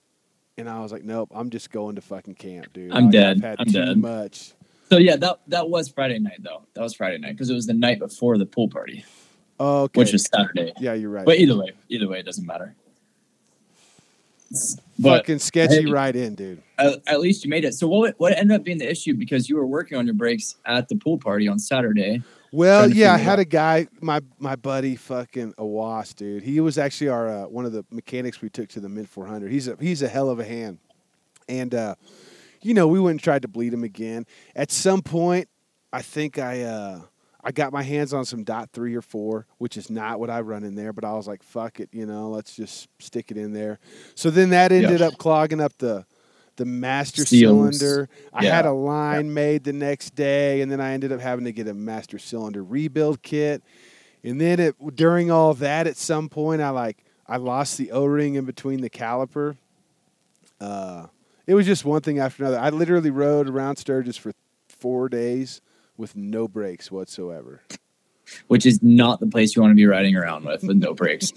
[0.58, 2.92] And I was like, "Nope, I'm just going to fucking camp, dude.
[2.92, 3.36] I'm Like, dead.
[3.38, 3.96] I've had I'm too dead.
[3.96, 4.52] much."
[4.90, 6.62] So yeah, that that was Friday night though.
[6.74, 9.04] That was Friday night because it was the night before the pool party,
[9.60, 10.72] oh, Okay, which is Saturday.
[10.80, 11.24] yeah, you're right.
[11.26, 12.74] But either way, either way, it doesn't matter.
[14.98, 15.90] But fucking sketchy hey.
[15.90, 16.62] right in, dude.
[16.78, 17.74] at, at least you made it.
[17.74, 20.56] So what what ended up being the issue because you were working on your brakes
[20.64, 22.22] at the pool party on Saturday?
[22.52, 26.42] Well, yeah, I had a guy, my my buddy, fucking a wasp, dude.
[26.42, 29.50] He was actually our uh, one of the mechanics we took to the Mint 400.
[29.50, 30.78] He's a he's a hell of a hand,
[31.48, 31.94] and uh,
[32.62, 34.24] you know we went and tried to bleed him again.
[34.56, 35.48] At some point,
[35.92, 37.00] I think I uh,
[37.42, 40.40] I got my hands on some dot three or four, which is not what I
[40.40, 40.92] run in there.
[40.92, 43.78] But I was like, fuck it, you know, let's just stick it in there.
[44.14, 46.06] So then that ended up clogging up the
[46.58, 47.78] the master Seals.
[47.78, 48.08] cylinder.
[48.32, 48.54] I Yeah.
[48.56, 51.66] had a line made the next day, and then I ended up having to get
[51.66, 53.62] a master cylinder rebuild kit.
[54.22, 58.04] And then it during all that, at some point, I like I lost the O
[58.04, 59.56] ring in between the caliper.
[60.60, 61.06] Uh,
[61.46, 62.58] it was just one thing after another.
[62.58, 64.32] I literally rode around Sturgis for
[64.68, 65.60] four days
[65.96, 67.62] with no brakes whatsoever.
[68.48, 71.32] Which is not the place you want to be riding around with with no brakes.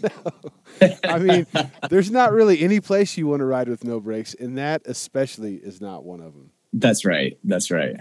[1.03, 1.47] I mean,
[1.89, 5.55] there's not really any place you want to ride with no brakes, and that especially
[5.55, 6.51] is not one of them.
[6.73, 7.37] That's right.
[7.43, 7.95] That's right.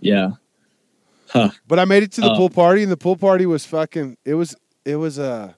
[0.00, 0.30] Yeah.
[1.28, 1.50] Huh.
[1.68, 2.36] But I made it to the Oh.
[2.36, 4.16] pool party, and the pool party was fucking.
[4.24, 4.56] It was.
[4.84, 5.54] It was a,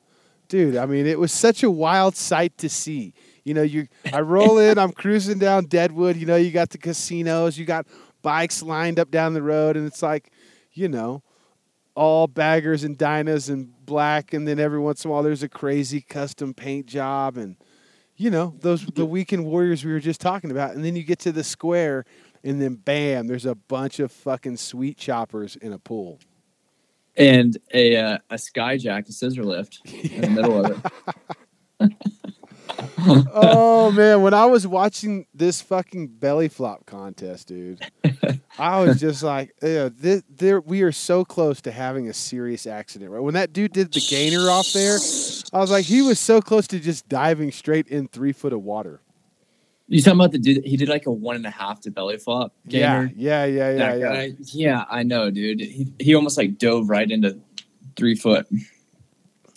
[0.48, 0.76] dude.
[0.76, 3.14] I mean, it was such a wild sight to see.
[3.44, 3.86] You know, you.
[4.12, 4.78] I roll in.
[4.78, 6.16] I'm cruising down Deadwood.
[6.16, 7.56] You know, you got the casinos.
[7.58, 7.86] You got
[8.22, 10.30] bikes lined up down the road, and it's like,
[10.72, 11.22] you know,
[11.94, 15.48] all baggers and Dynas and black, and then every once in a while there's a
[15.48, 17.56] crazy custom paint job, and
[18.16, 21.18] you know those the weekend warriors we were just talking about, and then you get
[21.20, 22.04] to the square,
[22.44, 26.18] and then bam, there's a bunch of fucking sweet choppers in a pool.
[27.16, 30.84] And a uh, a skyjack, a scissor lift in the middle of
[31.80, 31.92] it.
[32.98, 37.84] oh man, when I was watching this fucking belly flop contest, dude,
[38.58, 42.66] I was just like, yeah, this, there we are so close to having a serious
[42.66, 43.10] accident.
[43.10, 44.96] Right when that dude did the gainer off there,
[45.52, 48.62] I was like, he was so close to just diving straight in three foot of
[48.62, 49.00] water.
[49.88, 50.64] You talking about the dude?
[50.64, 52.54] He did like a one and a half to belly flop.
[52.66, 53.12] Yeah, gainer?
[53.14, 54.26] yeah, yeah, yeah, That yeah.
[54.52, 55.60] yeah, I know, dude.
[55.60, 57.38] He, he almost like dove right into
[57.96, 58.46] three foot.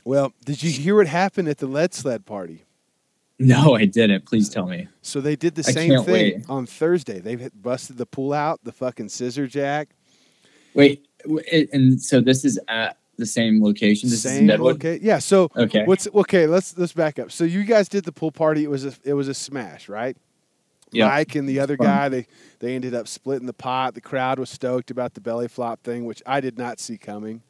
[0.03, 2.64] Well, did you hear what happened at the lead sled party?
[3.37, 4.25] No, I didn't.
[4.25, 4.87] Please tell me.
[5.01, 6.45] So they did the I same thing wait.
[6.47, 7.19] on Thursday.
[7.19, 9.89] They busted the pool out, the fucking scissor jack.
[10.73, 11.05] Wait,
[11.73, 14.09] and so this is at the same location.
[14.09, 14.99] This Same okay.
[15.01, 15.19] Yeah.
[15.19, 15.85] So Okay.
[15.85, 16.47] what's okay?
[16.47, 17.31] Let's let's back up.
[17.31, 18.63] So you guys did the pool party.
[18.63, 20.17] It was a it was a smash, right?
[20.91, 21.07] Yeah.
[21.07, 22.27] Mike and the other guy they
[22.59, 23.95] they ended up splitting the pot.
[23.95, 27.41] The crowd was stoked about the belly flop thing, which I did not see coming.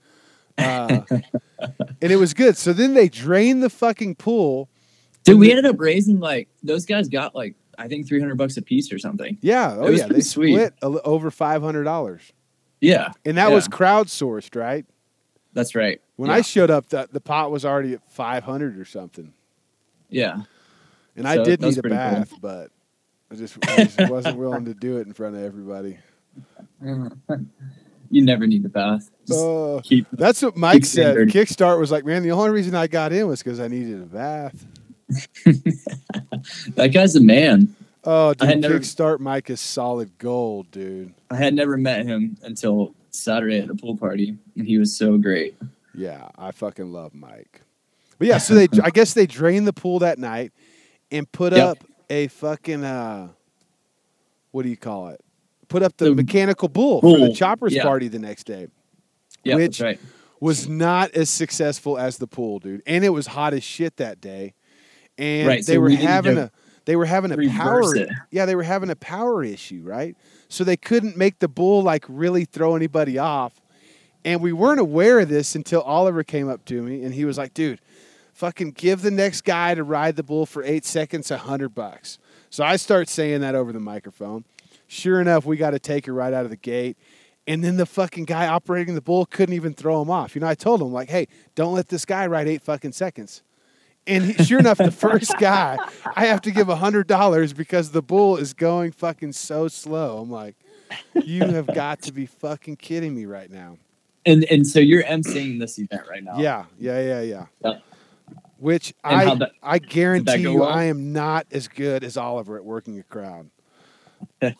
[0.58, 1.02] Uh,
[1.60, 2.58] and it was good.
[2.58, 4.70] So then they drained the fucking pool.
[5.26, 8.56] Dude, we ended up raising like those guys got like I think three hundred bucks
[8.58, 9.38] a piece or something.
[9.42, 9.76] Yeah.
[9.78, 10.08] Oh yeah.
[10.08, 10.54] They sweet.
[10.56, 12.32] split over five hundred dollars,
[12.80, 13.56] Yeah, and that Yeah.
[13.56, 14.86] was crowdsourced, right?
[15.54, 16.02] that's right.
[16.18, 16.36] When yeah.
[16.38, 19.34] I showed up, the, the pot was already at five hundred or something.
[20.10, 20.42] yeah,
[21.16, 22.06] And I did need a pretty cool.
[22.06, 22.72] bath, but
[23.32, 25.98] I just, I just wasn't willing to do it in front of everybody.
[26.84, 29.10] you never need a bath.
[29.28, 31.04] Just Oh, keep that's what Mike said.
[31.16, 31.30] standard.
[31.30, 34.06] Kickstart was like, man, the only reason I got in was because I needed a
[34.06, 34.66] bath.
[36.76, 37.76] that guy's a man.
[38.04, 41.14] Oh, I had dude, never- Kickstart Mike is solid gold, dude.
[41.32, 45.18] I had never met him until Saturday at a pool party, and he was so
[45.18, 45.56] great.
[45.94, 47.62] Yeah, I fucking love Mike.
[48.20, 50.52] But yeah, so they, I guess they drained the pool that night
[51.12, 51.68] and put Yep.
[51.68, 51.78] up
[52.10, 53.30] a fucking, uh,
[54.52, 55.22] what do you call it?
[55.68, 57.84] Put up the, The mechanical bull, for the choppers yeah.
[57.84, 58.68] party the next day.
[59.44, 60.00] Yeah, Which- right.
[60.40, 62.84] was not as successful as the pool, dude.
[62.86, 64.54] And it was hot as shit that day.
[65.18, 66.52] And Right, they so were we having a
[66.86, 68.10] they were having a power it.
[68.32, 70.16] Yeah, they were having a power issue, right?
[70.50, 73.60] So they couldn't make the bull like really throw anybody off.
[74.24, 77.38] And we weren't aware of this until Oliver came up to me and he was
[77.38, 77.80] like, dude,
[78.34, 82.18] fucking give the next guy to ride the bull for eight seconds a hundred bucks.
[82.50, 84.46] So I start saying that over the microphone.
[84.88, 86.98] Sure enough, we got to take taker right out of the gate.
[87.48, 90.36] And then the fucking guy operating the bull couldn't even throw him off.
[90.36, 93.44] You know, I told him, like, hey, don't let this guy ride eight fucking seconds.
[94.08, 95.78] And he, sure enough, the first guy,
[96.16, 100.20] I have to give a hundred dollars because the bull is going fucking so slow.
[100.20, 100.56] I'm like,
[101.16, 103.78] you have got to be fucking kidding me right now.
[104.26, 106.38] And and so you're emceeing this event right now.
[106.40, 107.46] Yeah, yeah, yeah, yeah.
[107.64, 107.78] Yeah.
[108.58, 110.70] Which And I that- I guarantee you, well?
[110.70, 113.50] I am not as good as Oliver at working a crowd.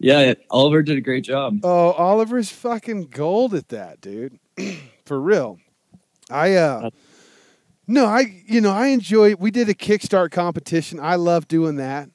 [0.00, 1.60] Yeah, Oliver did a great job.
[1.62, 4.38] Oh, Oliver's fucking gold at that, dude.
[5.04, 5.58] For real.
[6.30, 6.90] I uh
[7.86, 10.98] no, I you know, I enjoy we did a kickstart competition.
[11.00, 12.08] I love doing that.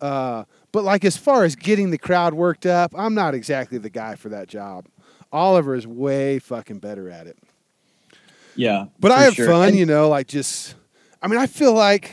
[0.00, 3.90] Uh but like as far as getting the crowd worked up, I'm not exactly the
[3.90, 4.86] guy for that job.
[5.32, 7.36] Oliver is way fucking better at it.
[8.54, 9.46] Yeah, But I have sure.
[9.46, 10.74] fun, And- you know, like just
[11.22, 12.12] I mean, I feel like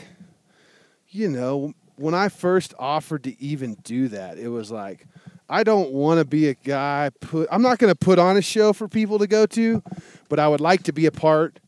[1.10, 5.06] you know, when I first offered to even do that, it was like
[5.48, 8.42] I don't want to be a guy put I'm not going to put on a
[8.42, 9.82] show for people to go to,
[10.28, 11.60] but I would like to be a part,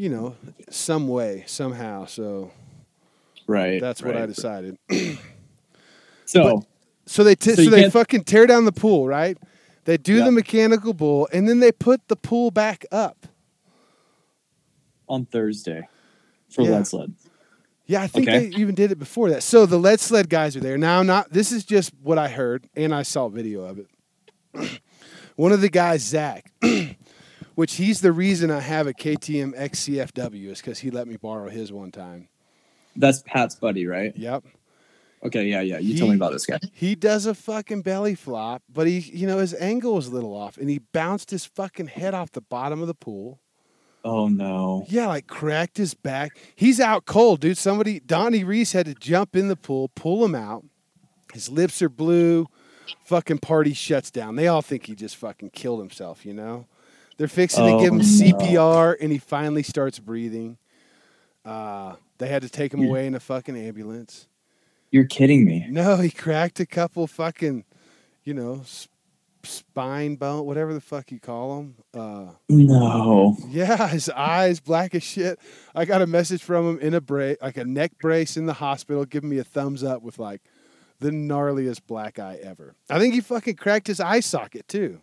[0.00, 0.34] you know,
[0.70, 2.06] some way, somehow.
[2.06, 2.50] So
[3.46, 3.78] right.
[3.82, 4.26] that's what I right.
[4.28, 4.78] decided.
[6.24, 6.62] So
[7.06, 9.36] So they t- So so, they can't- fucking tear down the pool, right?
[9.84, 10.26] They do Yeah.
[10.26, 13.26] the mechanical bull and then they put the pool back up.
[15.08, 15.88] on Thursday
[16.48, 16.70] for Yeah.
[16.70, 17.12] lead sled.
[17.86, 18.48] Yeah, I think Okay.
[18.48, 19.42] they even did it before that.
[19.42, 21.02] So the lead sled guys are there now.
[21.02, 23.88] Not this is just what I heard, and I saw video of it.
[25.36, 26.52] One of the guys, Zach,
[27.54, 31.48] which he's the reason I have a KTM XCFW, is because he let me borrow
[31.48, 32.28] his one time.
[32.96, 34.16] That's Pat's buddy, right?
[34.16, 34.44] Yep,
[35.22, 35.78] Okay, yeah, yeah.
[35.78, 36.58] You He- told me about this guy.
[36.72, 40.34] he does a fucking belly flop, but he, you know, his angle was a little
[40.34, 43.38] off, and he bounced his fucking head off the bottom of the pool.
[44.02, 44.86] Oh no.
[44.88, 46.38] Yeah, like cracked his back.
[46.56, 47.58] He's out cold, dude.
[47.58, 50.64] Somebody, Donnie Reese had to jump in the pool, pull him out.
[51.34, 52.46] His lips are blue.
[53.04, 54.36] Fucking party shuts down.
[54.36, 56.66] They all think he just fucking killed himself, you know?
[57.20, 58.38] They're fixing to give him Oh, no.
[58.38, 60.56] CPR and he finally starts breathing.
[61.44, 62.88] Uh, they had to take him Yeah.
[62.88, 64.26] away in a fucking ambulance.
[64.90, 65.66] You're kidding me.
[65.68, 67.64] No, he cracked a couple fucking,
[68.24, 68.88] you know, s-
[69.42, 71.74] spine bone, whatever the fuck you call them.
[71.92, 73.36] Uh, No.
[73.50, 75.38] yeah, his eyes black as shit.
[75.74, 78.54] I got a message from him in a brace, like a neck brace in the
[78.54, 80.40] hospital, giving me a thumbs up with like
[81.00, 82.76] the gnarliest black eye ever.
[82.88, 85.02] I think he fucking cracked his eye socket too.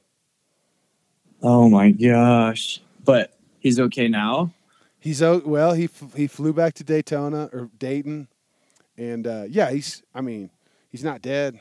[1.42, 2.80] Oh my gosh.
[3.06, 4.52] But he's okay now.
[5.00, 5.74] He's o- well.
[5.74, 8.28] He f- he flew back to Daytona or Dayton,
[8.98, 10.02] and uh, yeah, he's.
[10.14, 10.50] I mean,
[10.90, 11.60] he's not dead.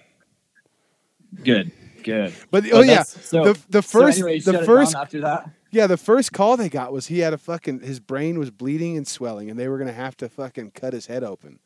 [1.44, 1.70] Good,
[2.02, 2.32] good.
[2.50, 5.50] But oh yeah, so- the the so first anyway, the first after that.
[5.70, 8.96] yeah the first call they got was he had a fucking his brain was bleeding
[8.96, 11.58] and swelling, and they were gonna have to fucking cut his head open,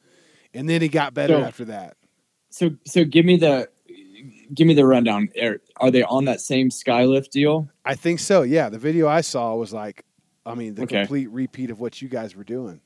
[0.52, 1.96] and then he got better So- after that.
[2.50, 3.68] So so give me the
[4.54, 5.28] give me the rundown.
[5.42, 7.68] Are, are they on that same skylift deal?
[7.84, 8.42] I think so.
[8.42, 10.04] Yeah, the video I saw was like,
[10.46, 11.00] I mean, the Okay.
[11.00, 12.80] complete repeat of what you guys were doing.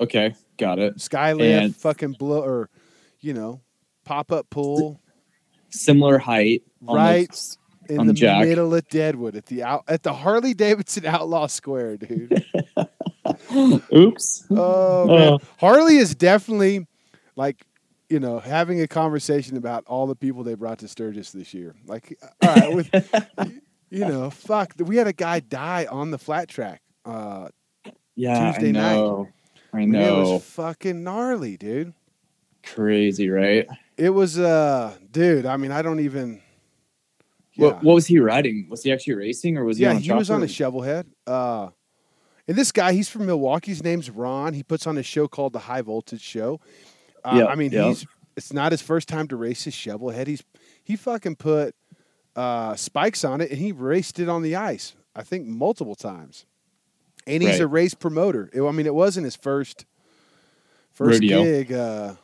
[0.00, 0.96] Okay, got it.
[0.98, 2.70] Skylift, And- fucking blow, or
[3.20, 3.60] you know,
[4.04, 5.00] pop up pool
[5.70, 7.56] Similar height, on the- Right.
[7.88, 8.46] in the the jack.
[8.46, 12.44] middle of Deadwood at the out at the Harley Davidson Outlaw Square, dude.
[13.94, 14.44] Oops.
[14.50, 15.38] Oh uh, man, Oh.
[15.58, 16.86] Harley is definitely
[17.34, 17.65] like
[18.08, 21.74] you know having a conversation about all the people they brought to Sturgis this year.
[21.86, 22.90] Like, all right, with
[23.90, 26.82] you know, fuck, we had a guy die on the flat track.
[27.04, 27.48] Uh,
[28.14, 28.94] Yeah, Tuesday I night.
[28.96, 29.28] know.
[29.72, 30.32] I I mean, it know.
[30.32, 31.92] was fucking gnarly, dude.
[32.64, 33.66] Crazy, right?
[33.96, 35.46] It was, uh, dude.
[35.46, 36.40] I mean, I don't even.
[37.54, 38.66] Yeah, What, what was he riding?
[38.68, 40.82] Was he actually racing or was he yeah, on a he was on a shovel
[40.82, 41.06] head.
[41.26, 41.68] Uh,
[42.48, 43.70] and this guy, he's from Milwaukee.
[43.70, 44.52] His name's Ron.
[44.54, 46.60] He puts on a show called the High Voltage Show.
[47.26, 47.88] Uh, Yeah, I mean, yeah.
[47.88, 50.26] he's it's not his first time to race his shovel head.
[50.26, 50.42] He's
[50.84, 51.74] he fucking put
[52.34, 54.94] uh, spikes on it and he raced it on the ice.
[55.14, 56.44] I think multiple times.
[57.26, 58.50] And he's a race promoter.
[58.52, 59.84] It- I mean, it wasn't his first
[60.92, 61.42] first Rodeo.
[61.42, 61.72] gig.
[61.72, 62.14] Uh,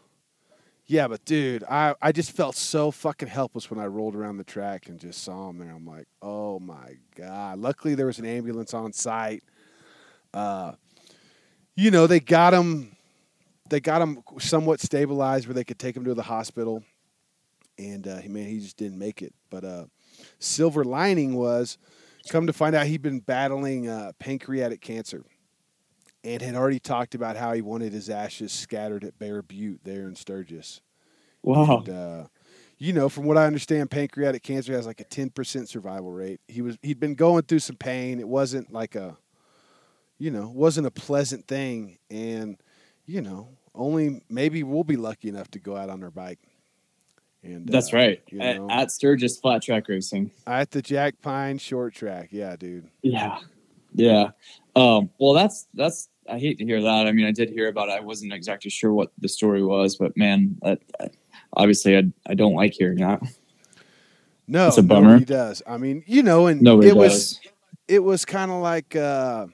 [0.86, 4.44] yeah, but dude, I, I just felt so fucking helpless when I rolled around the
[4.44, 5.70] track and just saw him there.
[5.70, 7.58] I'm like, oh my god.
[7.58, 9.42] Luckily, there was an ambulance on site.
[10.34, 10.72] Uh,
[11.74, 12.91] you know, they got him.
[13.72, 16.84] They got him somewhat stabilized where they could take him to the hospital,
[17.78, 19.32] and uh, man, he just didn't make it.
[19.48, 19.84] But uh,
[20.38, 21.78] silver lining was,
[22.28, 25.24] come to find out, he'd been battling uh, pancreatic cancer,
[26.22, 30.06] and had already talked about how he wanted his ashes scattered at Bear Butte there
[30.06, 30.82] in Sturgis.
[31.42, 31.78] Wow.
[31.78, 32.24] And, uh,
[32.76, 36.40] you know, from what I understand, pancreatic cancer has like a ten percent survival rate.
[36.46, 38.20] He was he'd been going through some pain.
[38.20, 39.16] It wasn't like a,
[40.18, 42.58] you know, wasn't a pleasant thing, and
[43.06, 46.38] you know, only maybe we'll be lucky enough to go out on our bike.
[47.44, 48.22] And That's uh, right.
[48.28, 48.70] you At, know.
[48.70, 50.30] at Sturgis Flat Track Racing.
[50.46, 52.28] at the Jack Pine short track.
[52.30, 52.88] Yeah, dude.
[53.02, 53.38] Yeah.
[53.94, 54.30] Yeah.
[54.76, 56.08] Um, well, that's that's.
[56.30, 57.06] I hate to hear that.
[57.08, 57.92] I mean, I did hear about it.
[57.92, 60.78] I wasn't exactly sure what the story was, but man, that,
[61.54, 63.20] obviously, I I don't like hearing that.
[64.46, 65.18] No, It's a bummer.
[65.18, 65.62] He does.
[65.66, 67.40] I mean, you know, and Nobody it was
[67.88, 69.46] it was kind of like uh,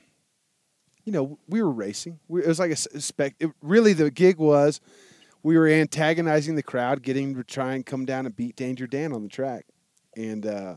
[1.09, 2.19] you know we were racing.
[2.29, 3.35] We, it was like a spec.
[3.41, 4.79] It, really, the gig was
[5.43, 9.15] we were antagonizing the crowd, getting to try and come down and beat Danger Dan
[9.15, 9.65] on the track,
[10.19, 10.75] and uh,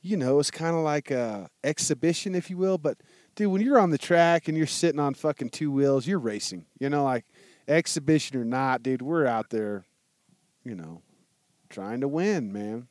[0.00, 2.78] you know it was kind of like a exhibition, if you will.
[2.78, 2.96] But
[3.34, 6.64] dude, when you're on the track and you're sitting on fucking two wheels, you're racing.
[6.80, 7.26] You know, like
[7.68, 9.84] exhibition or not, dude, we're out there,
[10.64, 11.02] you know,
[11.68, 12.88] trying to win, man.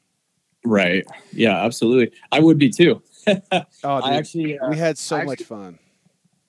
[0.64, 1.04] Right.
[1.34, 1.58] Yeah.
[1.66, 2.16] Absolutely.
[2.32, 3.02] I would be too.
[3.26, 4.60] Oh, dude, I actually.
[4.60, 5.80] Uh, we had so I much actually- fun.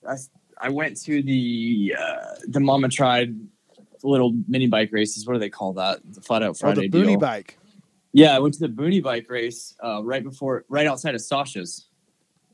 [0.07, 0.15] I,
[0.59, 3.35] I went to the uh, the Mama Tried
[4.03, 5.25] little mini bike races.
[5.25, 5.99] What do they call that?
[6.05, 6.79] The Flat Out Friday.
[6.79, 7.19] Oh, the boonie deal.
[7.19, 7.57] bike.
[8.11, 11.87] Yeah, I went to the Boonie bike race uh, right before, right outside of Sasha's.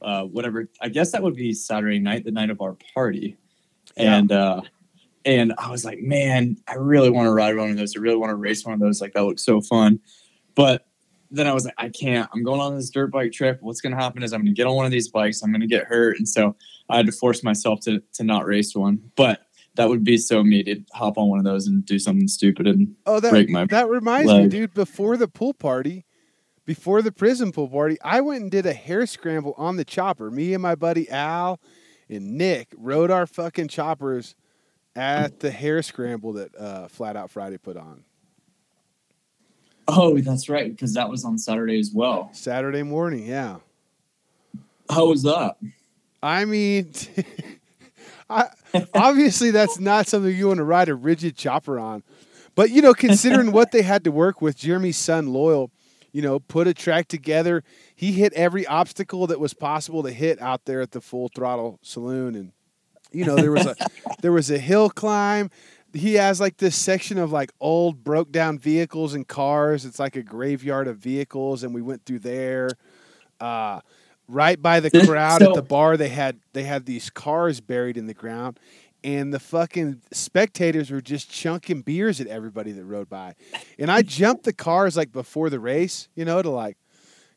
[0.01, 0.69] Uh, whatever.
[0.81, 3.37] I guess that would be Saturday night, the night of our party.
[3.95, 4.17] Yeah.
[4.17, 4.61] And uh,
[5.23, 7.95] and I was like, man, I really want to ride one of those.
[7.95, 9.01] I really want to race one of those.
[9.01, 9.99] Like that looks so fun.
[10.53, 10.85] But
[11.31, 12.29] then I was like, I can't.
[12.33, 13.59] I'm going on this dirt bike trip.
[13.61, 15.41] What's going to happen is I'm going to get on one of these bikes.
[15.41, 16.55] I'm going to get hurt, and so
[16.89, 19.11] I had to force myself to to not race one.
[19.15, 19.41] But
[19.75, 22.67] that would be so me to hop on one of those and do something stupid
[22.67, 24.73] and Oh, that break my that reminds me, dude.
[24.73, 26.05] Before the pool party,
[26.65, 30.31] before the prison pool party, I went and did a hair scramble on the chopper.
[30.31, 31.59] Me and my buddy Al
[32.09, 34.35] and Nick rode our fucking choppers
[34.95, 38.05] at the hair scramble that uh, Flat Out Friday put on
[39.87, 42.29] Oh, that's right, because that was on Saturday as well.
[42.33, 43.27] Saturday morning.
[43.27, 43.57] Yeah,
[44.89, 45.57] How was that?
[46.25, 46.91] I mean.
[48.29, 48.47] I,
[48.95, 52.01] obviously, that's not something you want to ride a rigid chopper on.
[52.55, 55.69] But, you know, considering what they had to work with, Jeremy's son, Loyal,
[56.11, 57.63] you know, put a track together.
[57.95, 61.77] He hit every obstacle that was possible to hit out there at the Full Throttle
[61.83, 62.33] Saloon.
[62.33, 62.51] And,
[63.11, 63.75] you know, there was a
[64.21, 65.51] there was a hill climb.
[65.93, 69.85] He has like this section of like old broke down vehicles and cars.
[69.85, 72.69] It's like a graveyard of vehicles, and we went through there.
[73.39, 73.81] Uh,
[74.27, 78.07] right by the crowd at the bar, they had they had these cars buried in
[78.07, 78.59] the ground,
[79.03, 83.35] and the fucking spectators were just chunking beers at everybody that rode by.
[83.77, 86.77] And I jumped the cars like before the race, you know, to like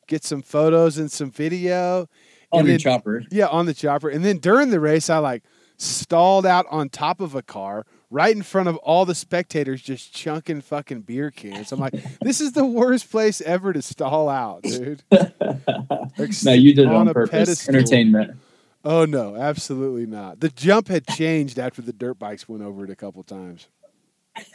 [0.06, 2.08] get some photos and some video.
[2.50, 3.22] On And then- chopper.
[3.30, 4.08] yeah, on the chopper.
[4.08, 5.42] And then during the race, I like
[5.76, 10.14] stalled out on top of a car right in front of all the spectators just
[10.14, 11.72] chunking fucking beer cans.
[11.72, 15.02] I'm like, this is the worst place ever to stall out, dude.
[15.12, 17.30] no, you did it on, purpose.
[17.30, 17.74] pedestal.
[17.76, 18.36] Entertainment.
[18.84, 20.40] Oh no, absolutely not.
[20.40, 23.66] The jump had changed after the dirt bikes went over it a couple times.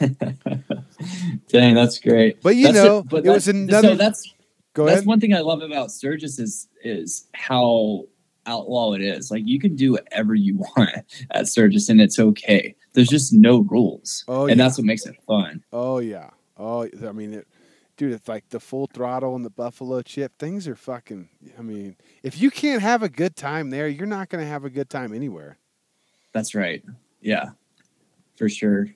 [1.48, 2.42] Dang, that's great.
[2.42, 3.88] But you That's know, it- but it was that's- another.
[3.88, 4.34] So that's
[4.72, 5.06] go that's ahead.
[5.06, 8.04] one thing I love about Sturgis is is how
[8.46, 9.30] outlaw it is.
[9.30, 10.90] Like you can do whatever you want
[11.30, 12.74] at Sturgis and it's okay.
[12.94, 14.24] There's just no rules.
[14.28, 14.64] Oh, and yeah.
[14.64, 15.62] that's what makes it fun.
[15.72, 16.30] Oh yeah.
[16.56, 17.48] Oh, I mean, it,
[17.96, 20.32] dude, it's like the full throttle and the buffalo chip.
[20.38, 21.28] Things are fucking.
[21.58, 24.64] I mean, if you can't have a good time there, you're not going to have
[24.64, 25.58] a good time anywhere.
[26.32, 26.82] That's right.
[27.20, 27.50] Yeah.
[28.36, 28.88] For sure.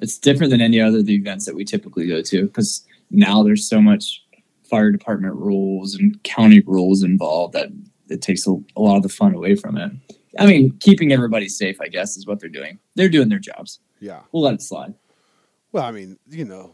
[0.00, 3.42] It's different than any other of the events that we typically go to because now
[3.42, 4.22] there's so much
[4.64, 7.68] fire department rules and county rules involved that
[8.08, 9.92] it takes a, a lot of the fun away from it.
[10.38, 12.78] I mean, keeping everybody safe, I guess, is what they're doing.
[12.94, 13.80] They're doing their jobs.
[14.00, 14.20] Yeah.
[14.32, 14.94] We'll let it slide.
[15.72, 16.72] Well, I mean, you know,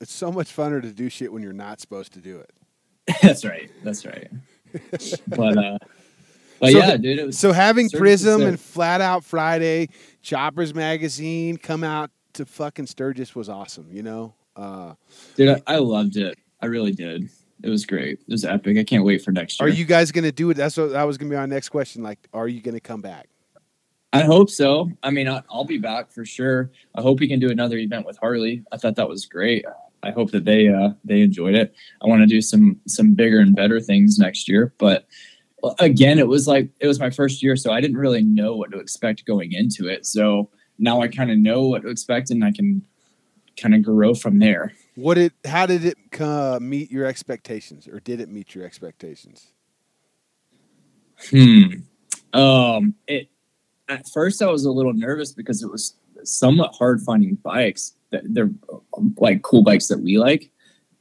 [0.00, 2.50] it's so much funner to do shit when you're not supposed to do it.
[3.22, 3.70] That's right.
[3.84, 4.28] That's right.
[5.28, 5.78] but uh
[6.58, 9.88] but So yeah, the- dude, it was So having Prism and Flat Out Friday,
[10.22, 13.88] Choppers Magazine come out to fucking Sturgis was awesome.
[13.90, 14.34] You know.
[14.56, 14.94] Uh,
[15.36, 16.38] dude, I, I loved it.
[16.62, 17.28] I really did.
[17.62, 18.20] It was great.
[18.20, 18.76] It was epic.
[18.78, 19.68] I can't wait for next year.
[19.68, 20.54] are you guys going to do it?
[20.54, 22.02] That's what that was going to be our next question.
[22.02, 23.28] Like, are you going to come back?
[24.12, 24.90] I hope so.
[25.02, 26.70] I mean, I, I'll be back for sure.
[26.94, 28.62] I hope we can do another event with Harley.
[28.72, 29.64] I thought that was great.
[30.02, 31.74] I hope that they uh, they enjoyed it.
[32.02, 34.72] I want to do some some bigger and better things next year.
[34.78, 35.06] But
[35.78, 38.70] again, it was like it was my first year, so I didn't really know what
[38.72, 40.06] to expect going into it.
[40.06, 42.82] So now I kind of know what to expect, and I can
[43.60, 44.72] kind of grow from there.
[44.96, 45.34] What it?
[45.44, 49.52] How did it uh, meet your expectations, or did it meet your expectations?
[51.30, 51.66] Hmm.
[52.32, 52.94] Um.
[53.06, 53.28] It
[53.88, 58.22] at first I was a little nervous because it was somewhat hard finding bikes that
[58.24, 58.50] they're
[59.18, 60.50] like cool bikes that we like.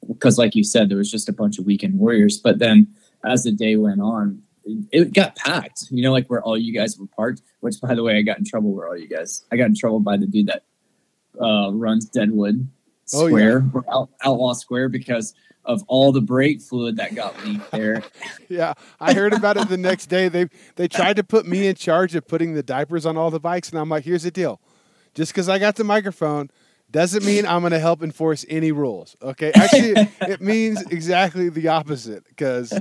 [0.05, 2.37] Because, like you said, there was just a bunch of weekend warriors.
[2.37, 2.93] But then,
[3.25, 5.85] as the day went on, it, it got packed.
[5.89, 7.43] You know, like where all you guys were parked.
[7.61, 9.45] Which, by the way, I got in trouble where all you guys.
[9.53, 10.63] I got in trouble by the dude that
[11.41, 12.67] uh, runs Deadwood
[13.13, 13.29] Oh, yeah.
[13.29, 15.33] Square, or Out, Outlaw Square, because
[15.65, 18.03] of all the brake fluid that got leaked there.
[18.47, 20.29] Yeah, I heard about it the next day.
[20.29, 23.39] They they tried to put me in charge of putting the diapers on all the
[23.39, 24.61] bikes, and I'm like, here's the deal:
[25.15, 26.51] just because I got the microphone
[26.91, 29.17] doesn't mean I'm going to help enforce any rules.
[29.21, 32.71] Okay, actually, it means exactly the opposite because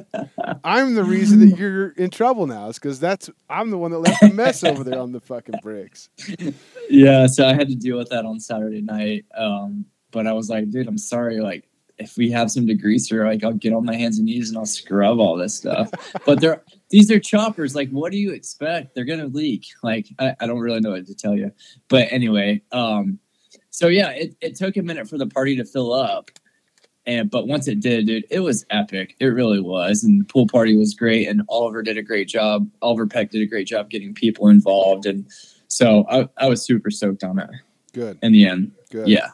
[0.63, 2.69] I'm the reason that you're in trouble now.
[2.69, 5.61] Is because that's I'm the one that left the mess over there on the fucking
[5.63, 6.11] bricks.
[6.91, 9.25] yeah, so I had to deal with that on Saturday night.
[9.35, 11.41] Um, but I was like, dude, I'm sorry.
[11.41, 14.59] Like, if we have some degreaser, like I'll get on my hands and knees and
[14.59, 15.91] I'll scrub all this stuff.
[16.27, 17.75] but they're these are choppers.
[17.75, 18.95] Like, what do you expect?
[18.95, 19.67] They're gonna leak.
[19.83, 21.53] Like, I, I don't really know what to tell you.
[21.89, 23.19] But anyway, um,
[23.71, 26.31] so yeah, it, it took a minute for the party to fill up.
[27.07, 29.15] And but once it did, dude, it was epic.
[29.21, 30.03] It really was.
[30.03, 31.29] And the pool party was great.
[31.29, 32.69] And Oliver did a great job.
[32.81, 35.05] Oliver Peck did a great job getting people involved.
[35.05, 35.27] And
[35.69, 37.51] so I, I was super stoked on it
[37.93, 38.73] Good, in the end.
[38.91, 39.07] good.
[39.07, 39.31] Yeah.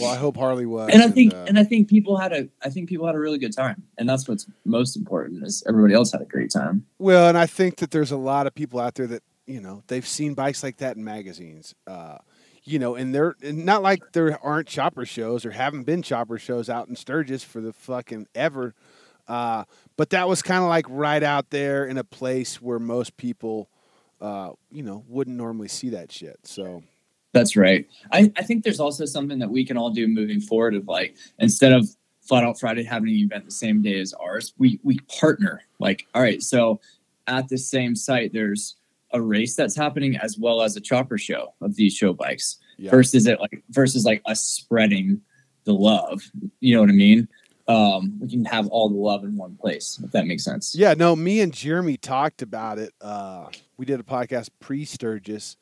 [0.00, 0.90] Well, I hope Harley was.
[0.92, 3.18] And I think uh, and I think people had a I think people had a
[3.18, 3.82] really good time.
[3.98, 6.86] And that's what's most important is everybody else had a great time.
[6.98, 9.82] Well, and I think that there's a lot of people out there that you know
[9.88, 11.74] they've seen bikes like that in magazines.
[11.86, 12.18] Uh,
[12.64, 16.38] you know, and they're and not like there aren't chopper shows or haven't been chopper
[16.38, 18.74] shows out in Sturgis for the fucking ever.
[19.28, 19.64] Uh,
[19.96, 23.70] but that was kind of like right out there in a place where most people,
[24.20, 26.38] uh, you know, wouldn't normally see that shit.
[26.44, 26.82] So
[27.32, 27.86] That's right.
[28.12, 31.16] I, I think there's also something that we can all do moving forward of like
[31.38, 31.88] instead of
[32.22, 35.62] flat out Friday having an event the same day as ours, we we partner.
[35.78, 36.80] Like, all right, so
[37.26, 38.76] at the same site there's
[39.12, 42.58] a race that's happening as well as a chopper show of these show bikes.
[42.78, 45.20] yeah, Versus it like versus like us spreading
[45.64, 46.22] the love.
[46.60, 47.28] You know what I mean?
[47.68, 50.74] Um, we can have all the love in one place, if that makes sense.
[50.74, 52.92] Yeah, no, me and Jeremy talked about it.
[53.00, 55.56] Uh, we did a podcast pre Sturgis.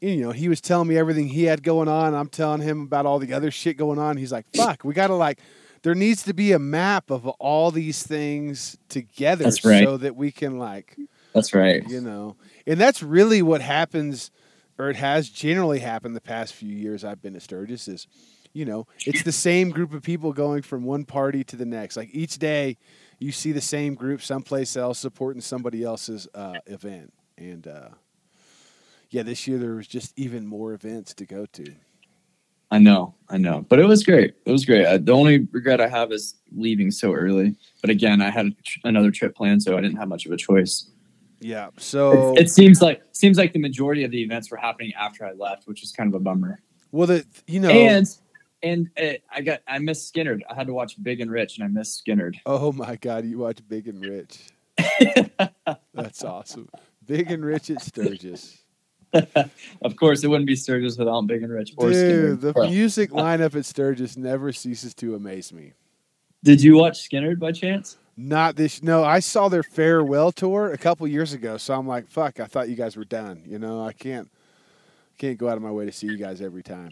[0.00, 2.14] You know, he was telling me everything he had going on.
[2.14, 4.16] I'm telling him about all the other shit going on.
[4.16, 5.40] He's like, fuck, we got to like,
[5.82, 9.84] there needs to be a map of all these things together right.
[9.84, 10.96] so that we can, like,
[11.32, 11.88] That's right.
[11.88, 12.36] you know,
[12.66, 14.30] and that's really what happens,
[14.78, 18.06] or it has generally happened the past few years I've been at Sturgis is,
[18.52, 21.96] you know, it's the same group of people going from one party to the next.
[21.96, 22.76] Like each day,
[23.18, 27.88] you see the same group someplace else supporting somebody else's uh, event, and uh,
[29.10, 31.74] yeah, this year there was just even more events to go to.
[32.70, 34.34] I know, I know, but it was great.
[34.44, 34.84] It was great.
[34.84, 37.56] Uh, the only regret I have is leaving so early.
[37.80, 40.36] But again, I had tr- another trip planned, so I didn't have much of a
[40.36, 40.90] choice.
[41.40, 41.70] Yeah.
[41.78, 45.24] So It, it seems like seems like the majority of the events were happening after
[45.24, 46.60] I left, which is kind of a bummer.
[46.92, 47.70] well, the you know.
[47.70, 48.06] And
[48.62, 50.40] and uh, I got I missed Skynyrd.
[50.50, 52.34] I had to watch Big and Rich, and I missed Skynyrd.
[52.44, 54.40] oh my God, you watch Big and Rich.
[55.94, 56.68] That's awesome.
[57.06, 58.58] Big and Rich at Sturgis.
[59.82, 62.54] of course, it wouldn't be Sturgis without Big and Rich or Dude, Skynyrd.
[62.54, 65.72] the music lineup at Sturgis never ceases to amaze me.
[66.44, 67.96] Did you watch Skinner by chance?
[68.16, 68.82] Not this.
[68.82, 72.40] No, I saw their farewell tour a couple years ago, so I'm like, fuck.
[72.40, 73.42] I thought you guys were done.
[73.46, 74.30] You know, I can't
[75.18, 76.90] can't go out of my way to see you guys every time.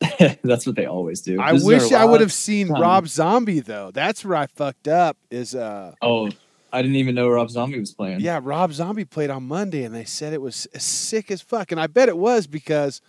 [0.42, 1.40] That's what they always do.
[1.40, 2.80] I This wish I would have seen time.
[2.80, 3.90] Rob Zombie though.
[3.92, 5.16] That's where I fucked up.
[5.30, 6.30] Is uh, Oh,
[6.72, 8.20] I didn't even know Rob Zombie was playing.
[8.20, 11.80] yeah, Rob Zombie played on Monday, and they said it was sick as fuck, and
[11.80, 13.00] I bet it was because.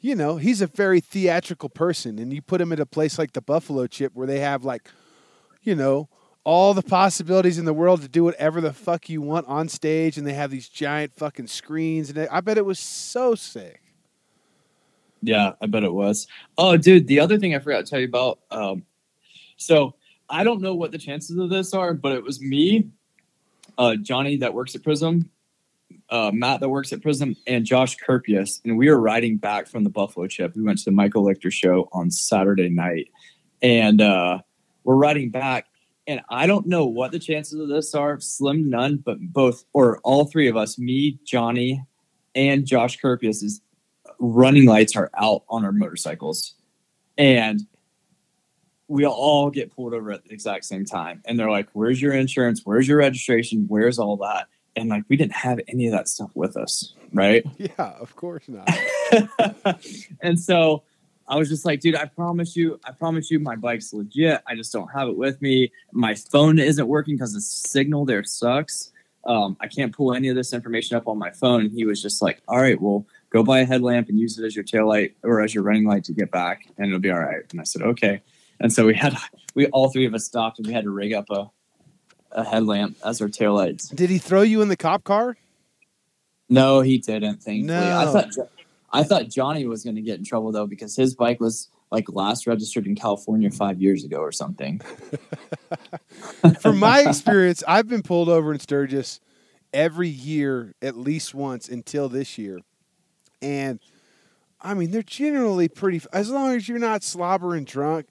[0.00, 3.32] You know, he's a very theatrical person, and you put him at a place like
[3.32, 4.88] the Buffalo Chip where they have like,
[5.64, 6.08] you know,
[6.44, 10.16] all the possibilities in the world to do whatever the fuck you want on stage,
[10.16, 13.82] and they have these giant fucking screens, and I bet it was so sick.
[15.20, 16.26] Yeah, I bet it was.
[16.56, 18.38] Oh, dude, the other thing I forgot to tell you about.
[18.50, 18.84] Um,
[19.56, 19.94] so
[20.30, 22.88] I don't know what the chances of this are, but it was me,
[23.76, 25.30] uh, Johnny that works at Prism,
[26.10, 29.84] uh, Matt that works at Prism, and Josh Kurpius, and we were riding back from
[29.84, 30.54] the Buffalo Chip.
[30.54, 33.08] We went to the Michael Lichter show on Saturday night,
[33.62, 34.38] and uh,
[34.84, 35.66] we're riding back.
[36.06, 39.98] And I don't know what the chances of this are, slim none, but both or
[40.04, 41.82] all three of us, me, Johnny,
[42.34, 43.60] and Josh Kurpius, is
[44.18, 46.54] running lights are out on our motorcycles
[47.18, 47.60] and
[48.88, 52.12] we all get pulled over at the exact same time and they're like where's your
[52.12, 56.08] insurance where's your registration where's all that and like we didn't have any of that
[56.08, 58.68] stuff with us right Yeah, of course not.
[60.20, 60.82] and so
[61.28, 64.42] I was just like, dude, I promise you, I promise you, my bike's legit.
[64.46, 65.70] I just don't have it with me.
[65.92, 68.92] My phone isn't working because the signal there sucks.
[69.26, 71.62] Um, I can't pull any of this information up on my phone.
[71.62, 74.44] And he was just like, all right, well, go buy a headlamp and use it
[74.44, 77.10] as your tail light or as your running light to get back, and it'll be
[77.10, 77.42] all right.
[77.50, 78.22] And I said, okay.
[78.60, 79.16] And so we had,
[79.54, 81.50] we all three of us stopped and we had to rig up a,
[82.32, 83.88] a headlamp as our tail lights.
[83.88, 85.36] Did he throw you in the cop car?
[86.48, 87.42] No, he didn't.
[87.42, 88.30] Thankfully, I thought
[88.90, 92.06] I thought Johnny was going to get in trouble though because his bike was like
[92.10, 94.80] last registered in California five years ago or something.
[96.60, 99.20] From my experience, I've been pulled over in Sturgis
[99.72, 102.60] every year at least once until this year.
[103.40, 103.80] And
[104.60, 108.06] I mean, they're generally pretty, as long as you're not slobbering drunk.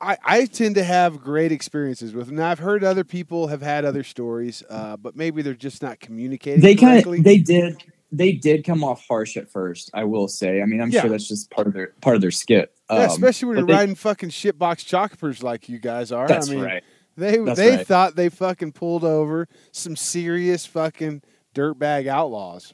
[0.00, 2.36] I, I tend to have great experiences with them.
[2.36, 5.98] Now, I've heard other people have had other stories, uh, but maybe they're just not
[5.98, 9.90] communicating They kind of they did they did come off harsh at first.
[9.92, 10.62] I will say.
[10.62, 11.02] I mean, I'm Yeah.
[11.02, 12.72] sure that's just part of their part of their skit.
[12.90, 16.26] yeah, Um, especially when you're they- riding fucking shitbox choppers like you guys are.
[16.28, 16.84] That's I mean, right.
[17.16, 17.86] They That's they right.
[17.86, 21.22] thought they fucking pulled over some serious fucking
[21.54, 22.72] dirtbag outlaws.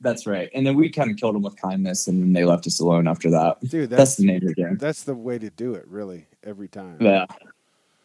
[0.00, 0.48] That's right.
[0.54, 3.08] And then we kind of killed them with kindness, and then they left us alone
[3.08, 3.60] after that.
[3.60, 4.76] Dude, That's, that's the the game.
[4.78, 6.98] that's the way to do it, really, every time.
[7.00, 7.26] Yeah.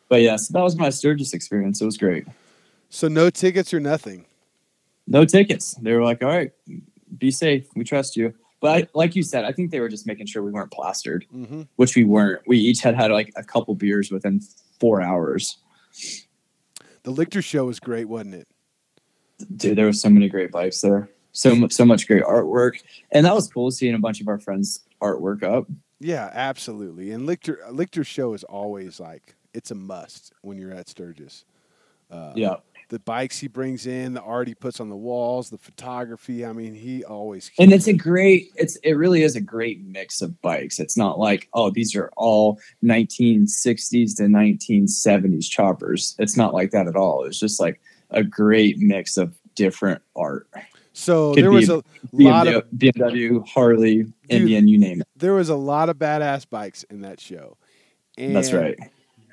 [0.10, 1.82] But yes, that was my Sturgis experience.
[1.82, 2.26] It was great.
[2.90, 4.26] So no tickets or nothing.
[5.08, 5.74] no tickets.
[5.82, 6.52] They were like, "All right,
[7.18, 7.68] be safe.
[7.76, 10.42] We trust you." But I, like you said, I think they were just making sure
[10.42, 12.42] we weren't plastered, hmm which we weren't.
[12.48, 14.40] We each had had like a couple beers within
[14.80, 15.58] four hours.
[17.04, 18.48] The Lichter show was great, wasn't it?
[19.58, 21.10] Dude, there were so many great bikes there.
[21.34, 22.82] So so much great artwork,
[23.12, 25.68] and that was cool seeing a bunch of our friends' artwork up.
[26.00, 27.12] Yeah, absolutely.
[27.12, 31.46] And Lichter Lichter's show is always like it's a must when you're at Sturgis.
[32.12, 32.58] Uh, Yeah,
[32.90, 36.46] the bikes he brings in, the art he puts on the walls, the photography.
[36.46, 38.52] I mean, he always and it's a great.
[38.56, 40.80] It's it really is a great mix of bikes.
[40.80, 46.16] It's not like oh these are all 1960s to 1970s choppers.
[46.20, 47.24] It's not like that at all.
[47.24, 47.80] It's just like
[48.12, 50.48] a great mix of different art.
[50.96, 51.84] So could there was a
[52.14, 55.08] lot of BMW, BMW, Harley, Indian, you name it.
[55.16, 57.58] there was a lot of badass bikes in that show.
[58.18, 58.78] And That's right.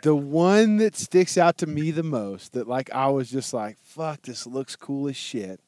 [0.02, 3.78] The one that sticks out to me the most, that like I was just like,
[3.80, 5.60] "Fuck, this looks cool as shit,"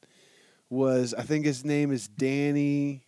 [0.69, 3.07] was I think his name is Danny,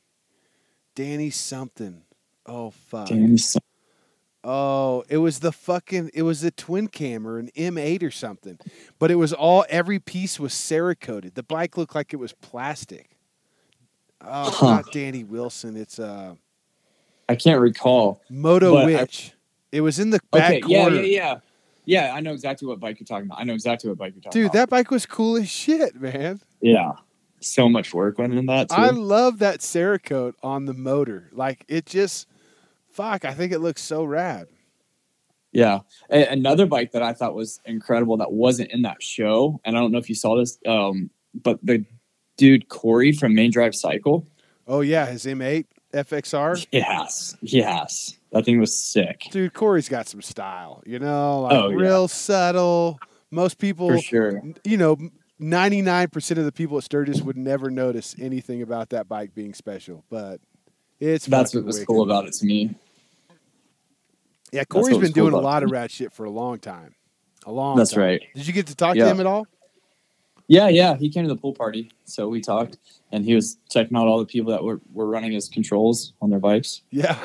[0.94, 2.02] Danny something.
[2.46, 3.08] Oh fuck.
[3.08, 3.60] Damn, son.
[4.48, 8.58] Oh, it was the fucking it was a twin cam or an M8 or something.
[9.00, 11.34] But it was all every piece was Cerakoted.
[11.34, 13.10] The bike looked like it was plastic.
[14.20, 14.66] Oh, Huh.
[14.76, 15.76] not Danny Wilson.
[15.76, 16.34] It's uh
[17.28, 18.20] I can't recall.
[18.30, 19.32] Moto But I-
[19.72, 20.96] it was in the back Okay, yeah, corner.
[21.00, 21.38] yeah, yeah.
[22.08, 23.40] Yeah, I know exactly what bike you're talking about.
[23.40, 24.52] I know exactly what bike you're talking Dude, about.
[24.54, 26.40] Dude, that bike was cool as shit, man.
[26.60, 26.92] yeah.
[27.40, 28.74] So much work went into that too.
[28.76, 31.28] I love that Cerakote on the motor.
[31.32, 32.26] Like it just
[32.96, 34.48] fuck, I think it looks so rad.
[35.52, 35.80] yeah.
[36.10, 39.80] A- another bike that I thought was incredible that wasn't in that show, and I
[39.80, 40.58] don't know if you saw this.
[40.66, 41.84] Um, but the
[42.36, 44.26] dude Corey from Main Drive Cycle,
[44.66, 46.66] Oh yeah, his M8 FXR.
[46.72, 50.82] yes, yes, that thing was sick Dude, Corey's got some style.
[50.84, 51.76] You know, like Oh, yeah.
[51.76, 52.98] real subtle.
[53.30, 54.42] Most people, for sure.
[54.64, 54.96] you know,
[55.38, 59.34] ninety nine percent of the people at Sturgis would never notice anything about that bike
[59.34, 60.40] being special, but
[61.00, 61.86] it's That's what was wicked.
[61.88, 62.74] cool about it to me.
[64.52, 65.66] Yeah, Corey's been cool doing a lot it.
[65.66, 66.94] of rat shit for a long time.
[67.46, 67.76] A long.
[67.76, 68.02] That's time.
[68.02, 68.22] right.
[68.34, 69.46] Did you get to talk to him at all?
[70.48, 70.96] Yeah, yeah.
[70.96, 72.78] He came to the pool party, so we talked,
[73.10, 76.30] and he was checking out all the people that were, were running his controls on
[76.30, 76.82] their bikes.
[76.90, 77.16] Yeah.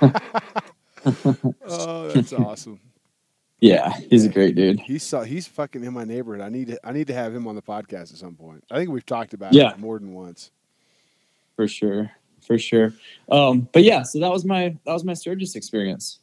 [1.66, 2.78] oh, that's awesome.
[3.60, 4.80] Yeah, he's a great dude.
[4.80, 6.42] He's so, he's fucking in my neighborhood.
[6.42, 8.64] I need to I need to have him on the podcast at some point.
[8.70, 9.72] I think we've talked about Yeah.
[9.72, 10.50] it more than once.
[11.56, 12.10] for sure,
[12.50, 12.92] for sure.
[13.30, 16.18] Um, but yeah, so that was my that was my Sturgis experience.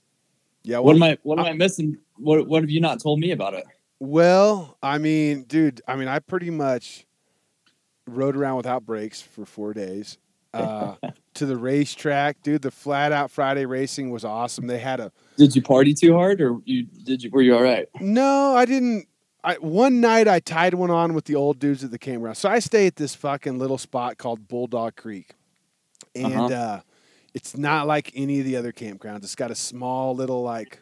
[0.64, 0.80] Yeah.
[0.80, 1.98] What am I what am I missing?
[2.18, 3.64] What what have you not told me about it?
[4.00, 7.06] Well, I mean, dude, I mean, I pretty much
[8.08, 10.18] rode around without brakes for four days.
[10.54, 10.96] Uh,
[11.36, 12.62] to the racetrack, dude.
[12.62, 14.68] The flat out Friday racing was awesome.
[14.68, 17.64] They had a Did you party too hard, or you did you were you all
[17.64, 17.88] right?
[18.02, 19.08] no, I didn't.
[19.46, 22.36] I one night I tied one on with the old dudes at the campground.
[22.36, 25.37] So I stay at this fucking little spot called Bulldog Creek,
[26.16, 26.54] and Uh-huh.
[26.54, 26.80] uh,
[27.34, 29.24] it's not like any of the other campgrounds.
[29.24, 30.82] It's got a small little like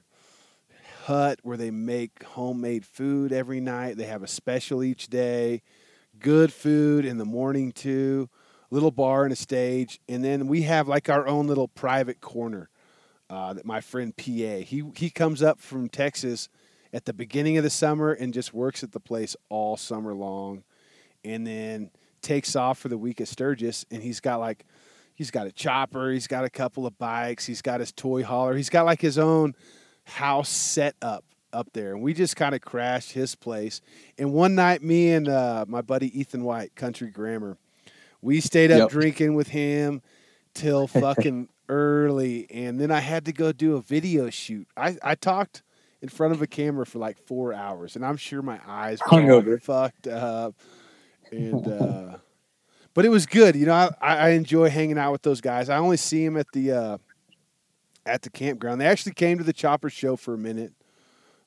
[1.05, 3.97] hut where they make homemade food every night.
[3.97, 5.61] They have a special each day,
[6.20, 8.30] good food in the morning too.
[8.72, 12.70] Little bar and a stage, and then we have like our own little private corner.
[13.30, 14.24] Uh, that my friend PA
[14.63, 16.47] he he comes up from Texas
[16.93, 20.63] at the beginning of the summer and just works at the place all summer long,
[21.24, 21.89] and then
[22.22, 23.86] takes off for the week at Sturgis.
[23.91, 24.66] And he's got like
[25.16, 28.55] he's got a chopper, he's got a couple of bikes, he's got his toy hauler,
[28.55, 29.55] he's got like his own
[30.03, 31.93] house set up up there.
[31.93, 33.82] And we just kind of crashed his place.
[34.18, 37.57] And one night, me and uh, my buddy Ethan White, Country Grammar,
[38.22, 38.89] we stayed up Yep.
[38.89, 40.01] drinking with him
[40.53, 42.45] till fucking early.
[42.51, 44.68] And then I had to go do a video shoot.
[44.76, 45.63] I, I talked
[46.01, 49.41] in front of a camera for like four hours, and I'm sure my eyes were
[49.63, 50.55] fucked up.
[51.32, 52.18] And uh,
[52.95, 53.55] but it was good.
[53.55, 55.69] You know, I, I enjoy hanging out with those guys.
[55.69, 56.97] I only see them at the uh,
[58.07, 58.81] at the campground.
[58.81, 60.73] They actually came to the chopper show for a minute,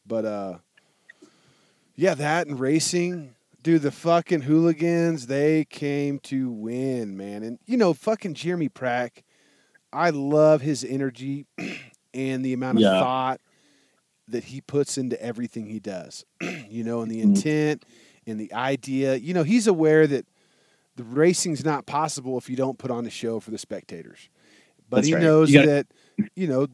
[0.07, 0.59] but uh,
[1.96, 3.34] yeah, that and racing.
[3.61, 7.42] Dude, the fucking hooligans, they came to win, man.
[7.42, 9.24] And, you know, fucking Jeremy Prack,
[9.92, 11.44] I love his energy
[12.14, 13.01] and the amount of Yeah.
[13.01, 13.40] thought
[14.28, 16.24] that he puts into everything he does,
[16.68, 17.22] you know, and the Mhm.
[17.36, 17.84] intent
[18.28, 19.16] and the idea.
[19.16, 20.24] You know, he's aware that
[20.99, 24.28] the racing's not possible if you don't put on a show for the spectators.
[24.90, 25.22] But That's he right.
[25.22, 25.68] knows You gotta-
[26.18, 26.66] that, you know,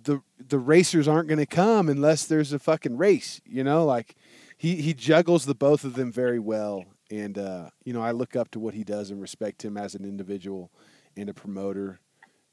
[0.00, 4.14] the the racers aren't going to come unless there's a fucking race, you know, like
[4.56, 8.36] he he juggles the both of them very well and uh, you know, I look
[8.36, 10.70] up to what he does and respect him as an individual
[11.16, 11.98] and a promoter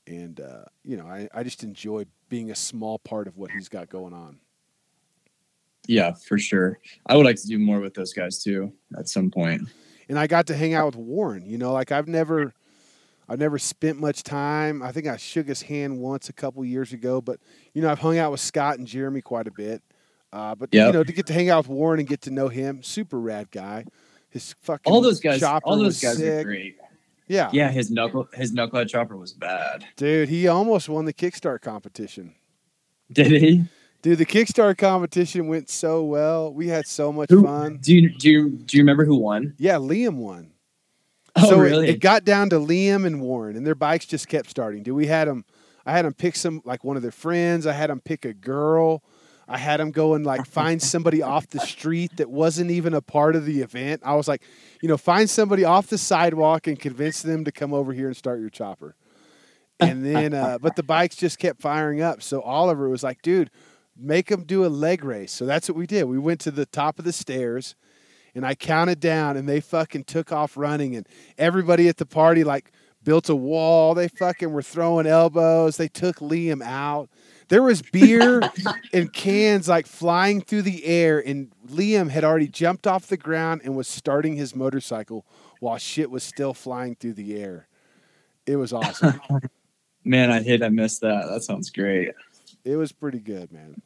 [0.08, 3.70] and uh, you know, I, I just enjoy being a small part of what he's
[3.70, 4.40] got going on.
[5.88, 6.80] Yeah, for sure.
[7.06, 9.64] I would like to do more with those guys too at some point.
[10.12, 11.46] And I got to hang out with Warren.
[11.46, 12.54] You know, like I've never,
[13.30, 14.84] I've never spent much time.
[14.84, 17.40] I think I shook his hand once a couple years ago, but
[17.74, 19.82] you know, I've hung out with Scott and Jeremy quite a bit.
[20.34, 22.50] Uh, but you know, to get to hang out with Warren and get to know
[22.50, 23.86] him, super rad guy.
[24.30, 26.76] His fucking All those guys, all those guys are great.
[27.30, 27.50] Yeah.
[27.54, 29.86] Yeah, his knuckle his knucklehead chopper was bad.
[29.96, 32.36] dude, he almost won the Kickstart competition.
[33.10, 33.64] Did he?
[34.02, 36.52] Dude, the Kickstarter competition went so well.
[36.54, 37.78] We had so much Who- fun.
[37.82, 39.54] Do you do you do you remember who won?
[39.58, 40.52] Yeah, Liam won.
[41.36, 41.90] Oh, so it- really?
[41.90, 44.84] It, got down to Liam and Warren, and their bikes just kept starting.
[44.84, 45.46] Dude, we had them.
[45.86, 47.66] I had them pick some like one of their friends.
[47.68, 49.04] I had them pick a girl.
[49.48, 53.02] I had them go and like find somebody off the street that wasn't even a
[53.02, 54.02] part of the event.
[54.04, 54.42] I was like,
[54.82, 58.16] you know, find somebody off the sidewalk and convince them to come over here and
[58.18, 58.96] start your chopper.
[59.80, 62.22] And then, uh, but the bikes just kept firing up.
[62.22, 63.50] So Oliver was like, dude,
[64.02, 65.32] make them do a leg race.
[65.32, 66.06] So that's what we did.
[66.06, 67.76] We went to the top of the stairs
[68.34, 72.44] and I counted down and they fucking took off running and everybody at the party
[72.44, 72.72] like
[73.04, 73.94] built a wall.
[73.94, 75.78] They fucking were throwing elbows.
[75.78, 77.10] They took Liam out.
[77.50, 78.42] There was beer
[78.94, 83.62] and cans like flying through the air and Liam had already jumped off the ground
[83.64, 85.26] and was starting his motorcycle
[85.60, 87.68] while shit was still flying through the air.
[88.46, 89.22] It was awesome.
[90.04, 91.28] Man, I hate I missed that.
[91.30, 92.12] That sounds great.
[92.66, 93.80] it was pretty good, man.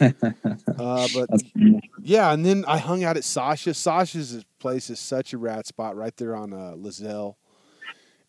[0.00, 1.28] Uh, but
[2.02, 3.74] Yeah, and then I hung out at Sasha.
[3.74, 7.36] Sasha's place is such a rad spot right there on uh, Lazelle.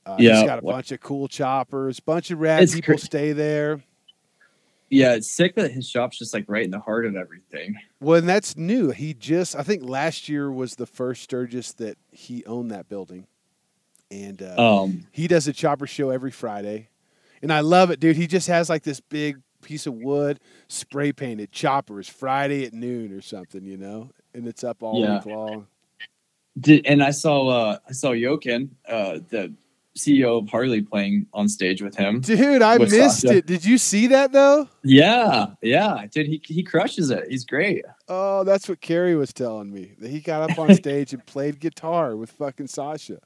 [0.06, 2.00] Uh, Yeah, he's got a what- bunch of cool choppers.
[2.00, 3.84] Bunch of rad people cra- stay there.
[4.90, 7.76] Yeah, it's sick that his shop's just like right in the heart of everything.
[8.00, 8.92] Well, and that's new.
[8.92, 13.26] He just, I think last year was the first Sturgis that he owned that building.
[14.12, 16.90] And uh, Um, he does a chopper show every Friday.
[17.42, 18.16] And I love it, dude.
[18.16, 20.40] He just has like this big piece of wood,
[20.70, 24.12] spray painted choppers Friday at noon or something, you know?
[24.34, 25.16] And it's up all Yeah.
[25.18, 25.68] week long.
[26.60, 29.52] did and I saw uh I saw Jochen, uh the
[29.98, 32.20] CEO of Harley playing on stage with him.
[32.22, 33.38] Dude, I missed Sasha.
[33.38, 33.46] it.
[33.46, 34.68] Did you see that though?
[34.84, 37.26] Yeah, yeah, dude, he he crushes it.
[37.30, 37.84] He's great.
[38.08, 39.94] Oh, that's what Carrie was telling me.
[40.00, 43.20] That he got up on stage and played guitar with fucking Sasha.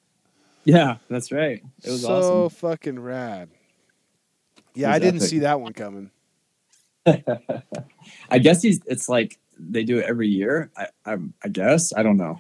[0.64, 1.64] Yeah, that's right.
[1.84, 2.58] It was so awesome.
[2.58, 3.50] fucking rad.
[4.76, 5.30] Yeah, I didn't epic.
[5.30, 6.12] see that one coming.
[8.30, 8.82] I guess he's.
[8.86, 10.72] It's like they do it every year.
[10.78, 11.94] I, I, I guess.
[11.96, 12.40] I don't know.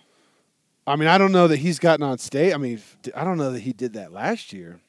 [0.88, 2.54] I mean, I don't know that he's gotten on stage.
[2.54, 2.82] I mean,
[3.16, 4.80] I don't know that he did that last year.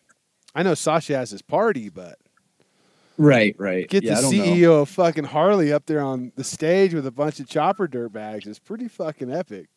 [0.54, 2.18] I know Sasha has his party, but
[3.18, 3.86] Right, right.
[3.88, 4.44] get yeah, the don't know.
[4.44, 8.12] CEO of fucking Harley up there on the stage with a bunch of chopper dirt
[8.12, 9.68] bags is pretty fucking epic.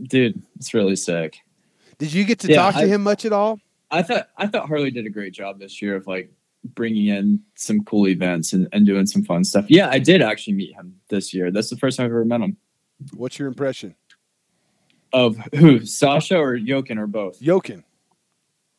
[0.00, 0.40] dude.
[0.56, 1.38] It's really sick.
[1.98, 3.58] Did you get to Yeah, talk to I- him much at all?
[3.90, 6.30] I thought I thought Harley did a great job this year of like
[6.74, 9.66] bringing in some cool events and, and doing some fun stuff.
[9.68, 11.50] Yeah, I did actually meet him this year.
[11.50, 12.56] That's the first time I've ever met him.
[13.14, 13.94] What's your impression?
[15.12, 17.40] Of who, Sasha or Jochen or both?
[17.40, 17.84] Jochen.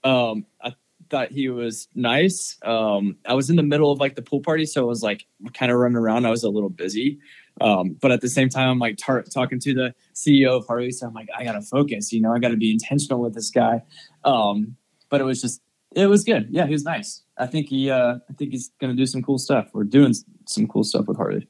[0.03, 0.73] Um, I
[1.09, 2.57] thought he was nice.
[2.63, 5.25] Um, I was in the middle of like the pool party, so I was like
[5.53, 6.25] kind of running around.
[6.25, 7.19] I was a little busy.
[7.59, 10.91] Um, but at the same time, I'm like tar- talking to the CEO of Harley,
[10.91, 12.13] so I'm like, I gotta focus.
[12.13, 13.81] You know, I gotta be intentional with this guy.
[14.23, 14.75] Um,
[15.09, 15.61] but it was just,
[15.97, 16.47] it was good.
[16.49, 17.23] Yeah, he was nice.
[17.37, 19.69] I think he, uh, I think he's gonna do some cool stuff.
[19.73, 20.13] We're doing
[20.45, 21.47] some cool stuff with Harley.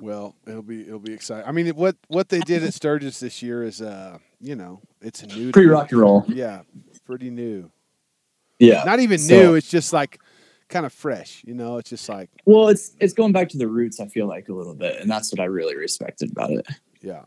[0.00, 1.46] Well, it'll be it'll be exciting.
[1.48, 5.22] I mean, what what they did at Sturgis this year is, uh, you know, it's
[5.22, 6.24] a new, Pretty rock and roll.
[6.28, 6.62] Yeah,
[7.04, 7.70] pretty new.
[8.58, 8.82] Yeah.
[8.84, 9.54] Not even So- new.
[9.54, 10.18] It's just like
[10.68, 11.42] kind of fresh.
[11.46, 14.00] You know, it's just like Well, it's it's going back to the roots.
[14.00, 16.66] I feel like a little bit, and that's what I really respected about it.
[17.00, 17.22] yeah.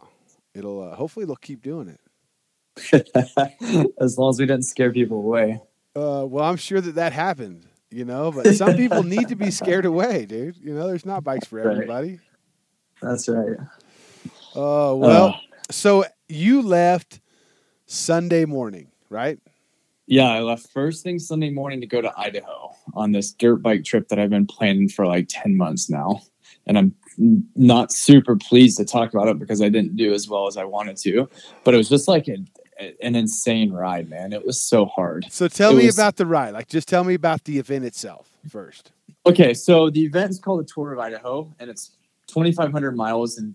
[0.54, 2.00] It'll uh, hopefully they'll keep doing it.
[4.00, 5.62] as long as we didn't scare people away.
[5.96, 7.66] Uh, well, I'm sure that that happened.
[7.92, 10.58] You know, but some people need to be scared away, dude.
[10.58, 12.20] You know, there's not bikes for everybody.
[13.02, 13.58] That's right.
[14.56, 17.20] Oh well, Uh, so you left
[17.86, 19.40] Sunday morning, right?
[20.10, 23.84] yeah, I left first thing Sunday morning to go to Idaho on this dirt bike
[23.84, 26.24] trip that I've been planning for like 10 months now.
[26.66, 26.96] And I'm
[27.56, 30.64] not super pleased to talk about it because I didn't do as well as I
[30.64, 31.30] wanted to.
[31.64, 32.38] But it was just like a,
[33.02, 34.34] an insane ride, man.
[34.34, 35.26] It was so hard.
[35.30, 36.54] So tell It me was- about the ride.
[36.54, 38.92] Like, just tell me about the event itself first.
[39.26, 41.92] Okay, so the event is called the Tour of Idaho, and it's
[42.28, 43.54] 2,500 miles, and,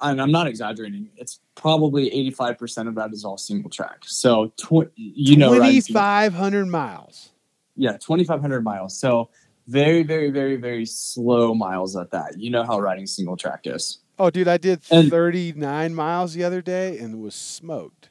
[0.00, 1.08] and I'm not exaggerating.
[1.16, 3.98] It's probably 85% of that is all single track.
[4.04, 7.30] So, tw- you know, riding 2,500 miles.
[7.76, 8.98] yeah, 2,500 miles.
[8.98, 9.30] So,
[9.68, 12.38] very, very, very, very slow miles at that.
[12.38, 13.98] You know how riding single track is.
[14.18, 18.10] Oh, dude, I did And- 39 miles the other day and was smoked.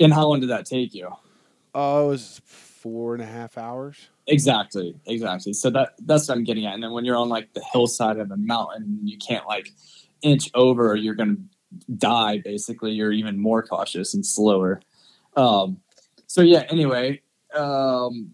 [0.00, 1.08] And how long did that take you?
[1.74, 4.08] Oh, it was four and a half hours.
[4.26, 5.52] Exactly, exactly.
[5.52, 6.74] So that that's what I'm getting at.
[6.74, 9.70] And then when you're on like the hillside of a mountain, you can't like
[10.22, 11.36] inch over, you're gonna
[11.98, 12.38] die.
[12.38, 14.80] Basically, you're even more cautious and slower.
[15.36, 15.80] Um,
[16.26, 16.64] so yeah.
[16.70, 17.20] Anyway,
[17.54, 18.32] um,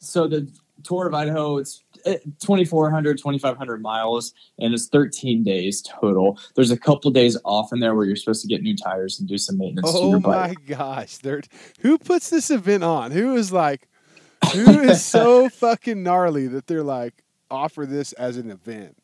[0.00, 0.50] so the
[0.82, 6.38] tour of Idaho, it's Uh, 2,400, 2,500 miles, and it's 13 days total.
[6.54, 9.28] There's a couple days off in there where you're supposed to get new tires and
[9.28, 11.18] do some maintenance to Oh my gosh.
[11.18, 11.42] They're,
[11.80, 13.10] who puts this event on?
[13.10, 13.88] Who is like,
[14.52, 18.96] who is so fucking gnarly that they're like, offer this as an event?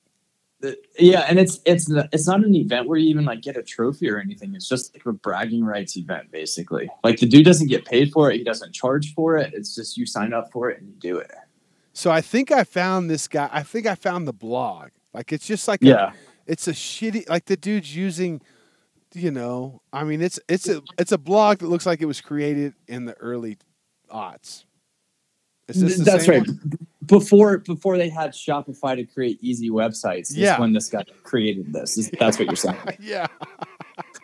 [0.98, 4.10] Yeah, and it's it's it's not an event where you even like get a trophy
[4.10, 4.54] or anything.
[4.54, 6.88] It's just like a bragging rights event, basically.
[7.04, 8.38] Like the dude doesn't get paid for it.
[8.38, 9.52] He doesn't charge for it.
[9.54, 11.30] It's just you sign up for it and you do it.
[11.96, 13.48] So I think I found this guy.
[13.50, 14.90] I think I found the blog.
[15.14, 16.12] Like it's just like a, Yeah,
[16.46, 18.42] it's a shitty like the dude's using
[19.14, 22.20] you know i mean it's it's a it's a blog that looks like it was
[22.20, 23.56] created in the early
[24.10, 24.64] aughts
[25.68, 26.46] is this the that's same right.
[26.48, 26.78] one?
[27.06, 30.60] Before before they had Shopify to create easy websites, is Yeah.
[30.60, 31.96] when this guy created this.
[31.96, 32.76] Is- That's what you're saying.
[33.00, 33.26] yeah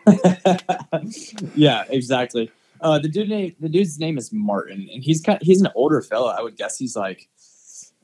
[1.54, 2.50] yeah, exactly.
[2.80, 6.02] Uh, the dude name, the dude's name is Martin, and he's kind, he's an older
[6.02, 6.34] fella.
[6.38, 7.28] I would guess he's like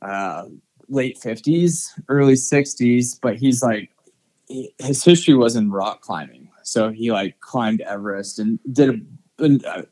[0.02, 0.44] uh,
[0.88, 3.90] late fifties, early sixties, but he's like
[4.78, 6.48] his history was in rock climbing.
[6.62, 9.82] So he like climbed Everest and did a, and, uh,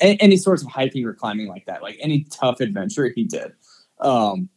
[0.00, 3.52] any sorts of hiking or climbing like that, like any tough adventure he did.
[4.00, 4.48] Um,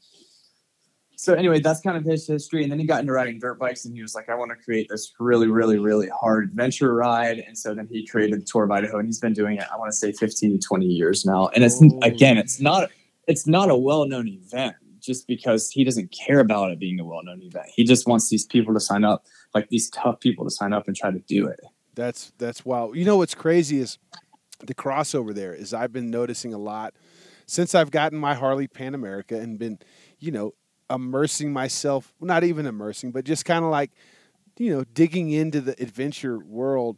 [1.15, 2.63] so anyway, that's kind of his history.
[2.63, 4.55] And then he got into riding dirt bikes and he was like, I want to
[4.55, 7.39] create this really, really, really hard adventure ride.
[7.39, 9.77] And so then he created the Tour of Idaho and he's been doing it, I
[9.77, 11.47] want to say 15 to 20 years now.
[11.49, 11.99] And it's Oh.
[12.03, 12.91] again, it's not
[13.27, 17.41] it's not a well-known event just because he doesn't care about it being a well-known
[17.41, 17.67] event.
[17.73, 20.87] He just wants these people to sign up, like these tough people to sign up
[20.87, 21.59] and try to do it.
[21.95, 22.95] That's that's wild.
[22.95, 23.97] You know what's crazy is
[24.65, 26.93] the crossover there is I've been noticing a lot
[27.45, 29.79] since I've gotten my Harley Pan America and been,
[30.19, 30.53] you know,
[30.89, 33.91] immersing myself, not even immersing, but just kind of like,
[34.57, 36.97] you know, digging into the adventure world.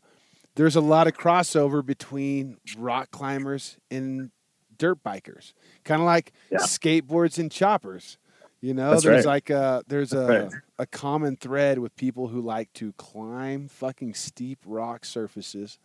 [0.56, 4.32] There's a lot of crossover between rock climbers and
[4.80, 5.54] dirt bikers,
[5.84, 6.58] kind of like Yeah.
[6.60, 8.18] skateboards and choppers.
[8.62, 9.32] You know, That's there's right.
[9.32, 10.52] like a there's a right.
[10.80, 15.78] a common thread with people who like to climb fucking steep rock surfaces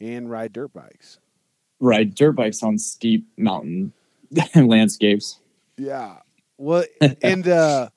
[0.00, 1.20] and ride dirt bikes.
[1.78, 3.92] Ride dirt bikes on steep mountain
[4.56, 5.38] landscapes.
[5.76, 6.16] Yeah.
[6.56, 6.84] Well,
[7.22, 7.90] and uh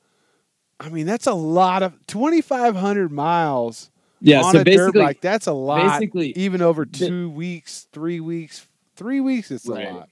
[0.80, 3.90] I mean that's a lot of 2500 miles
[4.20, 5.22] Yeah, on so a dirt bike.
[5.22, 6.00] That's a lot.
[6.00, 9.88] basically, even over 2 weeks, 3 weeks, 3 weeks it's Right.
[9.88, 10.10] a lot.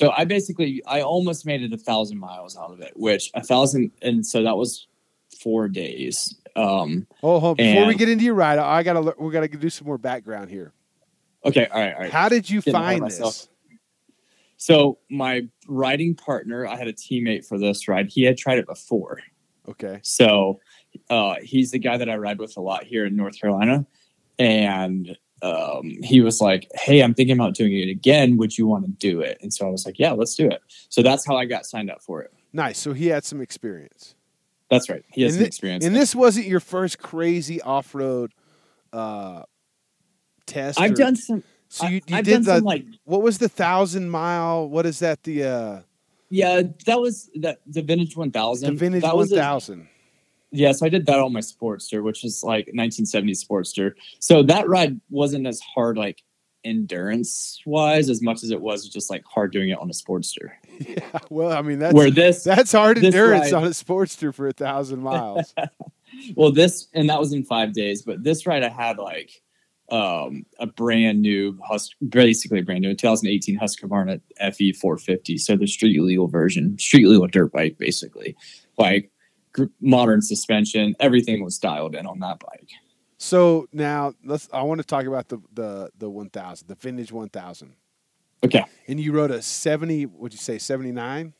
[0.00, 3.42] So I basically I almost made it a thousand miles out of it, which a
[3.42, 4.86] thousand, and so that was
[5.42, 6.36] four days.
[6.56, 9.48] Um, Oh, hold, before we get into your ride, I got to we got to
[9.48, 10.72] do some more background here.
[11.44, 12.10] okay, all right, all right.
[12.10, 13.34] How did you Getting ahead of find myself.
[13.34, 13.48] this?
[14.56, 18.08] So my riding partner, I had a teammate for this ride.
[18.08, 19.20] He had tried it before.
[19.68, 20.00] Okay.
[20.02, 20.60] So
[21.08, 23.86] uh, he's the guy that I ride with a lot here in North Carolina.
[24.38, 28.36] And um, he was like, Hey, I'm thinking about doing it again.
[28.36, 29.38] Would you want to do it?
[29.42, 30.60] And so I was like, Yeah, let's do it.
[30.88, 32.32] So that's how I got signed up for it.
[32.52, 32.78] Nice.
[32.78, 34.14] So he had some experience.
[34.70, 35.04] That's right.
[35.12, 35.84] He has And some experience.
[35.84, 38.32] And this wasn't your first crazy off-road
[38.92, 39.42] uh
[40.46, 41.42] test I've or- done some.
[41.68, 44.68] So you, you did the some like what was the thousand mile?
[44.68, 45.22] What is that?
[45.22, 45.80] The uh,
[46.28, 48.70] yeah, that was that the vintage one thousand.
[48.74, 49.86] the vintage that was a- thousand.
[50.52, 53.92] Yeah, so I did that on my Sportster, which is like 1970s Sportster.
[54.18, 56.22] So that ride wasn't as hard, like
[56.64, 60.50] endurance wise, as much as it was just like hard doing it on a Sportster.
[60.80, 61.18] Yeah.
[61.28, 64.48] Well, I mean that's Where this, that's hard this endurance ride- on a Sportster for
[64.48, 65.54] a thousand miles.
[66.34, 69.30] well, this, and that was in five days, but this ride I had like
[69.90, 74.20] um a brand new Hus basically a brand new 2018 Husqvarna
[74.54, 75.36] FE 450.
[75.36, 78.34] So the street legal version, street legal dirt bike, basically.
[78.78, 79.10] Like
[79.80, 82.70] modern suspension, everything was dialed in on that bike.
[83.18, 84.48] so now let's.
[84.52, 87.74] I want to talk about the the the one thousand, the vintage one thousand.
[88.44, 88.64] Okay.
[88.88, 90.06] And you rode a seventy.
[90.06, 91.34] Would you say seventy nine?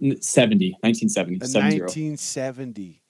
[0.00, 3.02] 70, 1970, nineteen seventy.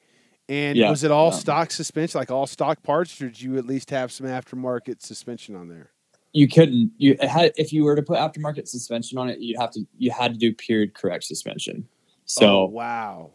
[0.49, 0.89] And Yeah.
[0.89, 3.91] was it all Um, stock suspension, like all stock parts, or did you at least
[3.91, 5.91] have some aftermarket suspension on there?
[6.33, 6.93] You couldn't.
[6.97, 9.85] You it had if you were to put aftermarket suspension on it, you'd have to.
[9.99, 11.87] You had to do period correct suspension.
[12.25, 13.33] So oh, wow.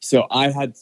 [0.00, 0.74] So I had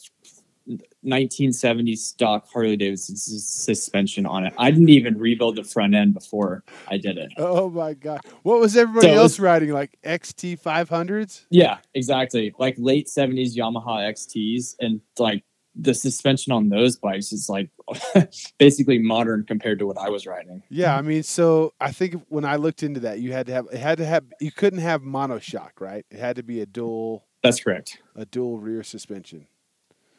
[1.03, 4.53] 1970 stock Harley Davidson sus- suspension on it.
[4.59, 7.33] I didn't even rebuild the front end before I did it.
[7.37, 8.21] Oh my god!
[8.43, 9.71] What was everybody So else was- riding?
[9.71, 11.47] Like XT five hundreds?
[11.51, 12.53] Yeah, exactly.
[12.59, 15.45] Like late 70s Yamaha XTs and like
[15.81, 17.71] the suspension on those bikes is like
[18.59, 20.63] basically modern compared to what I was riding.
[20.69, 23.67] Yeah, I mean, so I think when I looked into that, you had to have
[23.73, 26.05] it had to have you couldn't have monoshock, right?
[26.11, 27.99] It had to be a dual That's correct.
[28.17, 29.47] a dual rear suspension.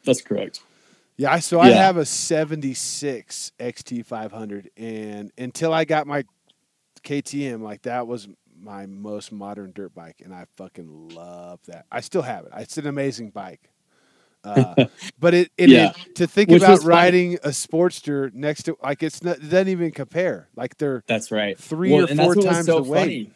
[0.04, 0.60] That's correct.
[1.16, 1.76] Yeah, I so I Yeah.
[1.84, 6.24] have a '76 XT 500, and until I got my
[7.02, 11.86] KTM, like that was my most modern dirt bike, and I fucking love that.
[11.92, 12.52] I still have it.
[12.56, 13.70] It's an amazing bike.
[14.42, 14.86] Uh,
[15.18, 15.90] but it, it, Yeah.
[16.06, 19.68] it- to think Which about riding a Sportster next to like it's not, it doesn't
[19.68, 20.48] even compare.
[20.56, 21.58] Like they're That's right.
[21.58, 23.32] three Well, or four times so the weight.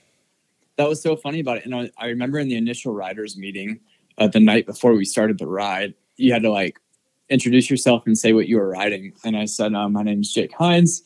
[0.76, 1.66] That was so funny about it.
[1.66, 3.80] And I, I remember in the initial riders meeting
[4.18, 6.80] uh, the night before we started the ride, you had to like
[7.28, 9.12] introduce yourself and say what you were riding.
[9.24, 11.02] And I said, uh, "My name is Jake Hines.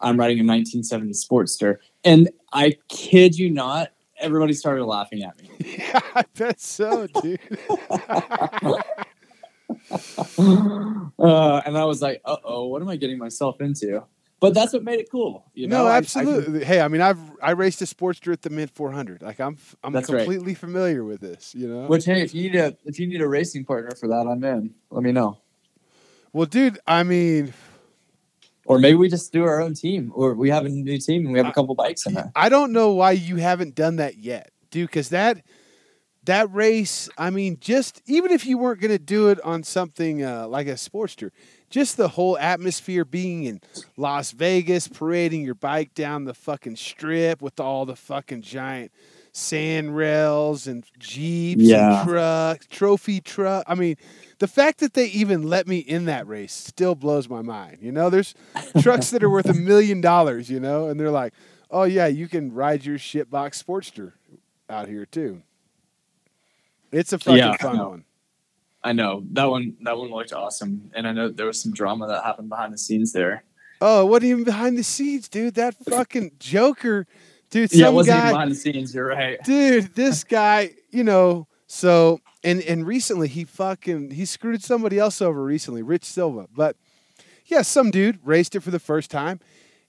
[0.00, 5.50] I'm riding a 1970 Sportster." And I kid you not, everybody started laughing at me.
[5.78, 7.40] Yeah, I bet so, dude.
[11.18, 14.02] uh, and I was like, "Uh oh, what am I getting myself into?"
[14.38, 15.50] But that's what made it cool.
[15.54, 15.84] You know?
[15.84, 16.62] no, I- I- absolutely.
[16.64, 19.22] hey, I mean, I've I raced a Sportster at the Mint 400.
[19.22, 20.18] Like I'm I'm That's right.
[20.24, 21.54] completely familiar with this.
[21.54, 21.86] You know.
[21.86, 24.44] which hey, if you need a if you need a racing partner for that, I'm
[24.44, 24.74] in.
[24.90, 25.38] Let me know.
[26.34, 27.54] well, dude, I mean,
[28.66, 31.32] Or maybe we just do our own team, or we have a new team and
[31.32, 32.30] we have a couple bikes in there.
[32.36, 34.88] I don't know why you haven't done that yet, dude.
[34.88, 35.42] Because that
[36.24, 40.22] that race, I mean, just even if you weren't going to do it on something
[40.24, 41.30] uh, like a Sportster,
[41.70, 43.60] just the whole atmosphere being in
[43.96, 48.92] Las Vegas, parading your bike down the fucking strip with all the fucking giant
[49.32, 52.00] sand rails and jeeps Yeah.
[52.00, 53.64] and trucks, trophy truck.
[53.66, 53.96] I mean,
[54.38, 57.78] the fact that they even let me in that race still blows my mind.
[57.82, 58.34] You know, there's
[58.80, 61.34] trucks that are worth a million dollars, you know, and they're like,
[61.70, 64.12] oh yeah, you can ride your shitbox Sportster
[64.70, 65.42] out here too.
[66.92, 68.04] It's a fucking Yeah, fun one.
[68.86, 69.74] I know that one.
[69.80, 72.78] That one looked awesome, and I know there was some drama that happened behind the
[72.78, 73.42] scenes there.
[73.80, 75.54] Oh, it wasn't even behind the scenes, dude.
[75.54, 77.08] That fucking Joker,
[77.50, 77.72] dude.
[77.72, 78.94] yeah, it wasn't guy, even behind the scenes.
[78.94, 79.38] You're right.
[79.44, 79.96] dude.
[79.96, 81.48] This guy, you know.
[81.66, 86.46] So and and recently he fucking he screwed somebody else over recently, Rich Silva.
[86.54, 86.76] But
[87.44, 89.40] yeah, some dude raced it for the first time,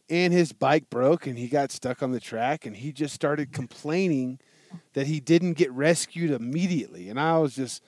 [0.09, 3.53] and his bike broke, and he got stuck on the track, and he just started
[3.53, 4.39] complaining
[4.93, 7.83] that he didn't get rescued immediately, and I was just.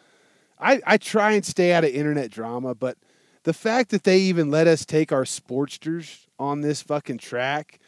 [0.59, 2.97] I, I try and stay out of internet drama, but
[3.43, 7.79] the fact that they even let us take our Sportsters on this fucking track,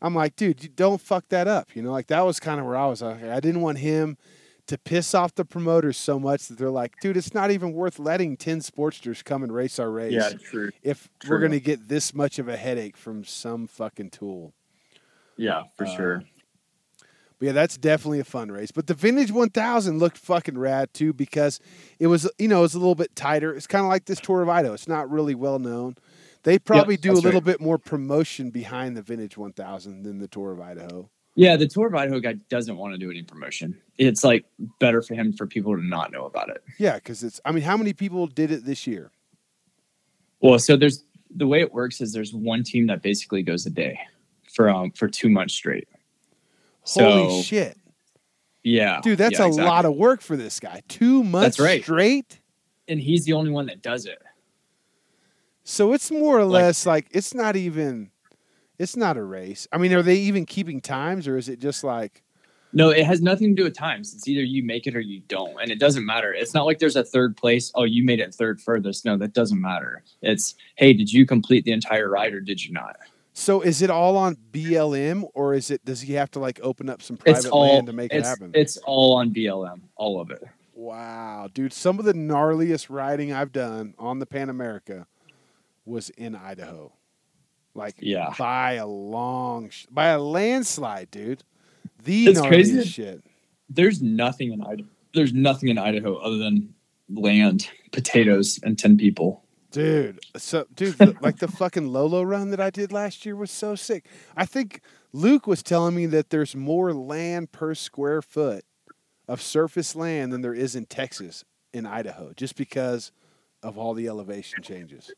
[0.00, 1.74] I'm like, dude, don't fuck that up.
[1.74, 3.02] You know, like that was kind of where I was.
[3.02, 4.16] Like, I didn't want him
[4.66, 7.98] to piss off the promoters so much that they're like, dude, it's not even worth
[7.98, 10.70] letting 10 Sportsters come and race our race Yeah, true.
[10.82, 14.54] if we're going to get this much of a headache from some fucking tool.
[15.36, 16.22] Yeah, for Uh, sure.
[17.44, 18.70] Yeah, that's definitely a fun race.
[18.70, 21.60] But the Vintage 1000 looked fucking rad too because
[21.98, 23.54] it was, you know, it's a little bit tighter.
[23.54, 24.72] It's kind of like this Tour of Idaho.
[24.72, 25.96] It's not really well known.
[26.44, 27.44] They probably do a little right.
[27.44, 31.10] bit more promotion behind the Vintage 1000 than the Tour of Idaho.
[31.36, 33.78] Yeah, the Tour of Idaho guy doesn't want to do any promotion.
[33.98, 34.46] It's like
[34.78, 36.62] better for him for people to not know about it.
[36.78, 39.10] Yeah, because it's, I mean, how many people did it this year?
[40.40, 43.70] Well, so there's the way it works is there's one team that basically goes a
[43.70, 43.98] day
[44.52, 45.88] for um for two months straight.
[46.86, 47.78] Holy So shit.
[48.62, 49.68] yeah, Dude, that's yeah, a exactly.
[49.70, 50.82] lot of work for this guy.
[50.88, 51.82] Two months That's right.
[51.82, 52.40] straight?
[52.86, 54.20] and he's the only one that does it.
[55.62, 58.10] So it's more or Like- less like it's not even,
[58.78, 59.66] it's not a race.
[59.72, 62.22] I mean, are they even keeping times or is it just like,
[62.74, 64.12] No, it has nothing to do with times.
[64.14, 66.34] It's either you make it or you don't, and it doesn't matter.
[66.34, 67.70] It's not like there's a third place.
[67.76, 69.04] Oh, you made it third furthest.
[69.06, 70.02] No, that doesn't matter.
[70.22, 72.96] It's hey, did you complete the entire ride or did you not?
[73.36, 76.88] So is it all on BLM or is it does he have to like open
[76.88, 78.52] up some private all land to make it happen?
[78.54, 80.42] it's all on BLM, all of it.
[80.72, 85.06] wow, dude, some of the gnarliest riding I've done on the Pan America
[85.84, 86.92] was in Idaho.
[87.74, 88.32] Like Yeah.
[88.38, 91.42] by a long by a landslide, dude.
[92.04, 92.84] The It's gnarliest crazy.
[92.84, 93.24] shit.
[93.68, 94.88] There's nothing in Idaho.
[95.12, 96.72] There's nothing in Idaho other than
[97.12, 99.43] land, potatoes, and ten people.
[99.74, 103.50] Dude, so dude, the, like the fucking Lolo run that I did last year was
[103.50, 104.06] so sick.
[104.36, 104.80] I think
[105.12, 108.64] Luke was telling me that there's more land per square foot
[109.26, 113.10] of surface land than there is in Texas in Idaho, just because
[113.64, 115.10] of all the elevation changes.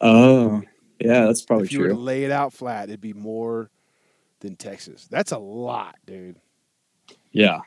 [0.00, 0.62] Oh,
[1.00, 3.70] yeah, that's probably if you were to lay it out flat, it'd be more
[4.40, 5.08] than Texas.
[5.10, 6.36] That's a lot, dude.
[7.32, 7.60] Yeah,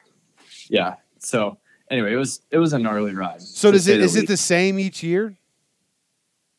[0.69, 0.95] yeah.
[1.17, 1.57] So
[1.91, 3.41] anyway, it was it was a gnarly ride.
[3.41, 5.35] So does it is it the same each year?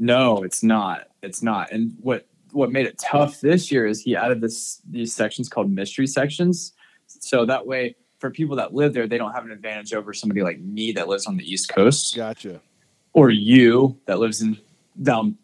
[0.00, 1.08] No, it's not.
[1.22, 1.70] It's not.
[1.70, 5.70] And what what made it tough this year is he added this these sections called
[5.70, 6.72] mystery sections.
[7.06, 10.42] So that way, for people that live there, they don't have an advantage over somebody
[10.42, 12.60] like me that lives on the East Coast Gotcha.
[13.12, 14.58] or you that lives in
[15.02, 15.36] down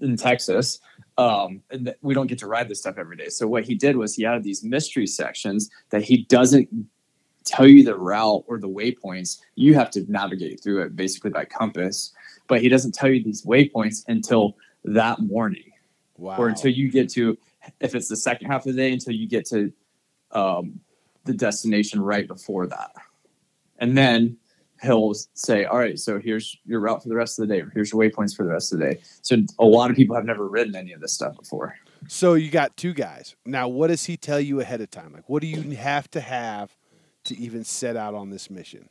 [0.00, 0.80] in Texas.
[1.18, 3.30] Um, and that we don't get to ride this stuff every day.
[3.30, 6.68] So what he did was he added these mystery sections that he doesn't
[7.46, 9.38] tell you the route or the waypoints.
[9.54, 12.12] You have to navigate through it basically by compass,
[12.48, 15.72] but he doesn't tell you these waypoints until that morning
[16.18, 16.36] Wow.
[16.38, 17.36] or until you get to
[17.80, 19.70] if it's the second half of the day until you get to
[20.32, 20.80] um,
[21.24, 22.92] the destination right before that
[23.78, 24.36] and then
[24.82, 27.70] he'll say all right so here's your route for the rest of the day or
[27.74, 30.24] here's your waypoints for the rest of the day so a lot of people have
[30.24, 31.74] never ridden any of this stuff before
[32.08, 33.34] So you got two guys.
[33.44, 35.12] Now, what does he tell you ahead of time?
[35.12, 36.76] Like, what do you have to have
[37.24, 38.88] to even set out on this mission?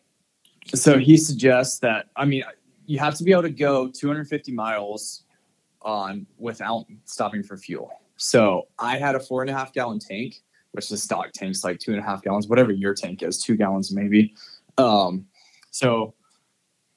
[0.74, 2.44] so he suggests that i mean
[2.86, 5.24] you have to be able to go 250 miles
[5.82, 10.42] on without stopping for fuel so i had a four and a half gallon tank
[10.72, 13.56] which the stock tank's like two and a half gallons whatever your tank is two
[13.56, 14.34] gallons maybe
[14.78, 15.26] um
[15.72, 16.14] so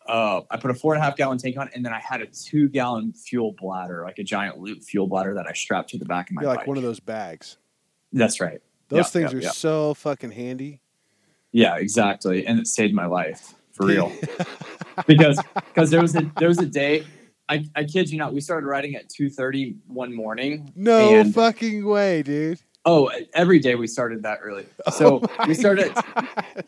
[0.06, 2.22] uh, I put a four and a half gallon tank on, and then I had
[2.22, 5.98] a two gallon fuel bladder, like a giant loop fuel bladder that I strapped to
[5.98, 6.66] the back of my You're like bike.
[6.66, 7.58] one of those bags.
[8.10, 8.62] That's right.
[8.88, 9.50] Those Yeah, things yeah, are yeah.
[9.50, 10.80] so fucking handy.
[11.52, 14.10] Yeah, exactly, and it saved my life for real.
[15.06, 17.04] because because there was a there was a day
[17.48, 21.84] I, I kid you not we started riding at 2.30 one morning no And- fucking
[21.86, 22.60] way, dude.
[22.84, 24.66] oh every day we started that early.
[24.86, 26.66] Oh so Oh we started at,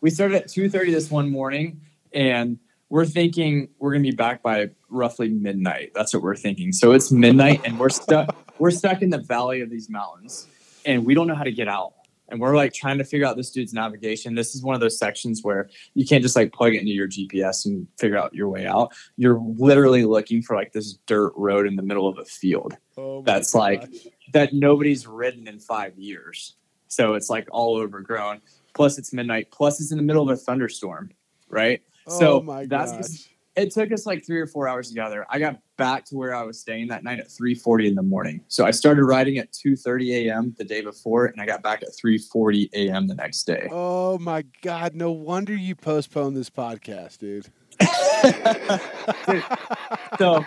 [0.00, 1.80] we started at 2.30 this one morning
[2.12, 2.58] and
[2.88, 5.92] we're thinking we're gonna be back by roughly midnight.
[5.94, 6.72] That's what we're thinking.
[6.72, 10.46] So it's midnight and we're stuck we're stuck in the valley of these mountains
[10.84, 11.94] and we don't know how to get out
[12.32, 14.98] and we're like trying to figure out this dude's navigation this is one of those
[14.98, 18.48] sections where you can't just like plug it into your gps and figure out your
[18.48, 22.24] way out you're literally looking for like this dirt road in the middle of a
[22.24, 23.88] field Oh That's like-
[24.32, 26.56] that nobody's ridden in five years
[26.88, 28.40] so it's like all overgrown
[28.74, 29.50] Plus it's midnight.
[29.50, 31.10] Plus it's in the middle of a thunderstorm,
[31.50, 31.82] right?
[32.06, 33.28] oh so my that's gosh.
[33.54, 35.26] it took us like three or four hours together.
[35.28, 38.40] I got back to where I was staying that night at 3:40 in the morning.
[38.46, 40.54] So I started riding at 2:30 a.m.
[40.56, 43.08] the day before, and I got back at 3:40 a.m.
[43.08, 43.68] the next day.
[43.72, 44.94] Oh my god!
[44.94, 47.48] No wonder you postponed this podcast, dude.
[50.18, 50.44] so,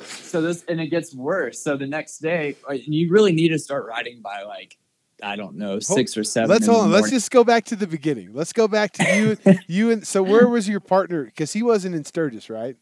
[0.00, 1.62] so this and it gets worse.
[1.62, 4.76] So the next day, uh, you really need to start riding by like
[5.22, 6.50] I don't know six or seven.
[6.50, 6.90] Let's hold on.
[6.90, 8.32] Let's just go back to the beginning.
[8.32, 9.56] Let's go back to you.
[9.68, 11.26] you and so where was your partner?
[11.26, 12.76] Because he wasn't in Sturgis, right?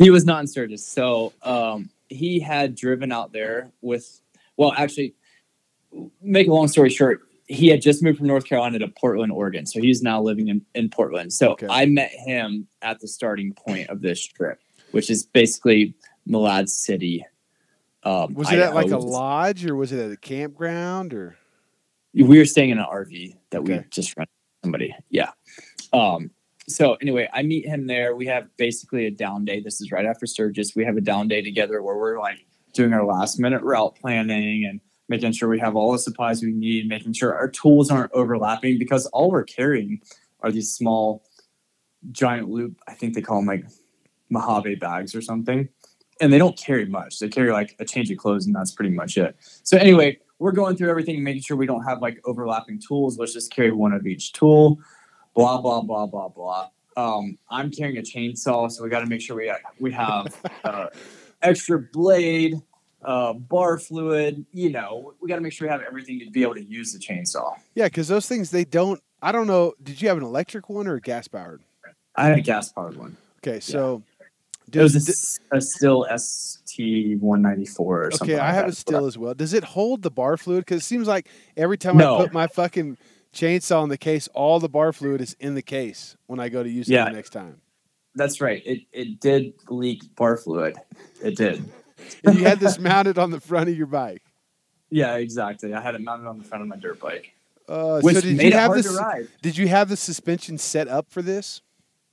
[0.00, 0.82] He was not in Sturgis.
[0.84, 4.20] So um, he had driven out there with,
[4.56, 5.14] well, actually,
[6.22, 9.66] make a long story short, he had just moved from North Carolina to Portland, Oregon.
[9.66, 11.34] So he's now living in, in Portland.
[11.34, 11.66] So Okay.
[11.68, 14.60] I met him at the starting point of this trip,
[14.92, 15.94] which is basically
[16.26, 17.26] Malad City.
[18.02, 21.36] Um, Was it at like a lodge or was it at a campground or?
[22.14, 24.32] we were staying in an RV that we just rented
[24.64, 24.94] somebody.
[25.10, 25.30] Yeah.
[25.92, 26.30] Um,
[26.70, 28.14] so anyway, I meet him there.
[28.14, 29.60] We have basically a down day.
[29.60, 30.74] This is right after Sturgis.
[30.74, 34.64] We have a down day together where we're like doing our last minute route planning
[34.64, 38.12] and making sure we have all the supplies we need, making sure our tools aren't
[38.12, 40.00] overlapping because all we're carrying
[40.40, 41.24] are these small
[42.12, 43.64] giant loop, I think they call them like
[44.30, 45.68] Mojave bags or something.
[46.20, 47.18] And they don't carry much.
[47.18, 49.36] They carry like a change of clothes and that's pretty much it.
[49.62, 53.18] So anyway, we're going through everything, making sure we don't have like overlapping tools.
[53.18, 54.78] Let's just carry one of each tool.
[55.34, 56.68] Blah blah blah blah blah.
[56.96, 60.88] Um, I'm carrying a chainsaw, so we got to make sure we we have uh,
[61.42, 62.60] extra blade,
[63.02, 64.44] uh, bar fluid.
[64.52, 66.92] You know, we got to make sure we have everything to be able to use
[66.92, 67.54] the chainsaw.
[67.74, 69.00] Yeah, because those things they don't.
[69.22, 69.74] I don't know.
[69.82, 71.62] Did you have an electric one or a gas powered?
[72.16, 73.16] I had a gas powered one.
[73.46, 74.02] Okay, so
[74.72, 78.30] It was a, does- a Stihl ST 194 or something.
[78.34, 78.72] Okay, I like have that.
[78.72, 79.34] it still as well.
[79.34, 80.62] Does it hold the bar fluid?
[80.64, 82.98] Because it seems like every time I put my fucking
[83.34, 86.62] chainsaw in the case, all the bar fluid is in the case when I go
[86.62, 87.04] to use it Yeah.
[87.06, 87.60] the next time.
[88.14, 88.62] That's right.
[88.66, 90.76] It it did leak bar fluid.
[91.22, 91.64] It did.
[92.24, 94.22] And you had this mounted on the front of your bike.
[94.88, 95.74] Yeah, exactly.
[95.74, 97.34] I had it mounted on the front of my dirt bike,
[97.68, 98.86] Uh, which so did made you it have hard this?
[98.90, 99.28] to ride.
[99.42, 101.60] Did you have the suspension set up for this?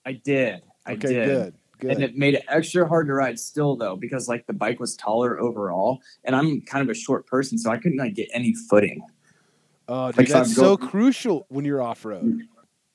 [0.05, 0.61] I did.
[0.85, 1.25] I okay, did.
[1.25, 1.91] good, good.
[1.91, 4.95] And it made it extra hard to ride still though, because like the bike was
[4.97, 8.53] taller overall, and I'm kind of a short person, so I couldn't like get any
[8.69, 9.01] footing.
[9.87, 12.41] Oh, dude, like that's so go- crucial when you're off road.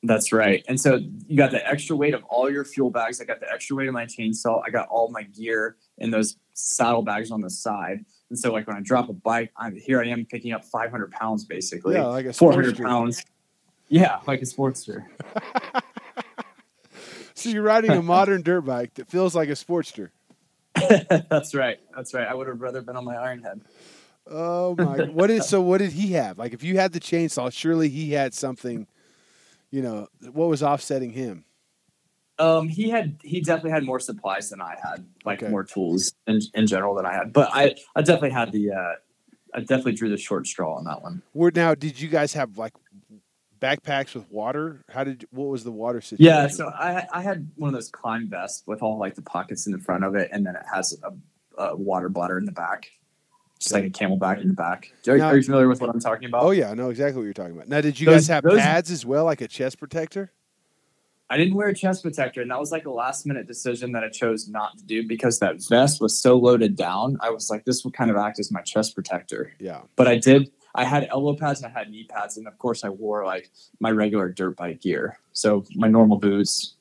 [0.05, 0.65] That's right.
[0.67, 0.97] And so
[1.29, 3.21] you got the extra weight of all your fuel bags.
[3.21, 4.61] I got the extra weight of my chainsaw.
[4.67, 8.05] I got all my gear in those saddle bags on the side.
[8.29, 11.13] And so like when I drop a bike, I'm here I am picking up 500
[11.13, 11.95] pounds basically.
[11.95, 12.85] Yeah, like a 400 Sportster.
[12.85, 13.25] pounds.
[13.89, 15.05] Yeah, like a Sportster.
[17.35, 20.11] So you're riding a modern dirt bike that feels like a Sportster.
[21.29, 21.81] That's right.
[21.93, 22.29] That's right.
[22.29, 23.63] I would have rather been on my Ironhead.
[24.27, 24.99] Oh my!
[25.01, 25.61] What is so?
[25.61, 26.39] What did he have?
[26.39, 28.87] Like, if you had the chainsaw, surely he had something.
[29.71, 31.45] You know, what was offsetting him?
[32.39, 35.51] Um, he had he definitely had more supplies than I had, like Okay.
[35.51, 37.33] more tools in, in general than I had.
[37.33, 38.95] But I I definitely had the uh,
[39.55, 41.23] I definitely drew the short straw on that one.
[41.33, 41.75] Where now?
[41.75, 42.73] Did you guys have like
[43.61, 44.85] backpacks with water?
[44.91, 45.27] How did?
[45.31, 46.35] What was the water situation?
[46.35, 49.67] Yeah, so I I had one of those Klim vests with all like the pockets
[49.67, 52.53] in the front of it, and then it has a, a water bladder in the
[52.53, 52.91] back,
[53.63, 54.93] just like a CamelBak in the back.
[55.09, 56.43] Are, Now- are you familiar with what I'm talking about?
[56.43, 57.69] Oh yeah, I know exactly what you're talking about.
[57.69, 60.33] Now, did you Those- guys have those- pads as well, like a chest protector?
[61.31, 64.05] I didn't wear a chest protector, and that was like a last minute decision that
[64.05, 67.17] I chose not to do because that vest was so loaded down.
[67.21, 69.51] I was like, this will kind of act as my chest protector.
[69.59, 69.81] Yeah.
[69.97, 70.51] But I did.
[70.75, 73.91] I had elbow pads I had knee pads, and of course I wore like my
[73.91, 75.19] regular dirt bike gear.
[75.33, 76.75] So my normal boots,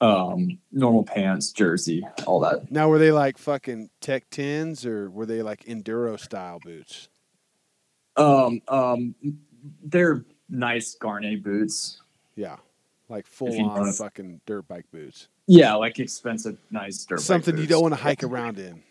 [0.00, 2.70] um, normal pants, jersey, all that.
[2.70, 7.08] Now, were they like fucking Tech Tens or were they like enduro style boots?
[8.16, 9.14] Um, um,
[9.82, 12.00] they're nice Gaerne boots.
[12.36, 12.56] Yeah,
[13.08, 15.28] like full on fucking dirt bike boots.
[15.46, 17.16] Yeah, like expensive, nice dirt.
[17.16, 18.82] bike Something you don't want to hike around in.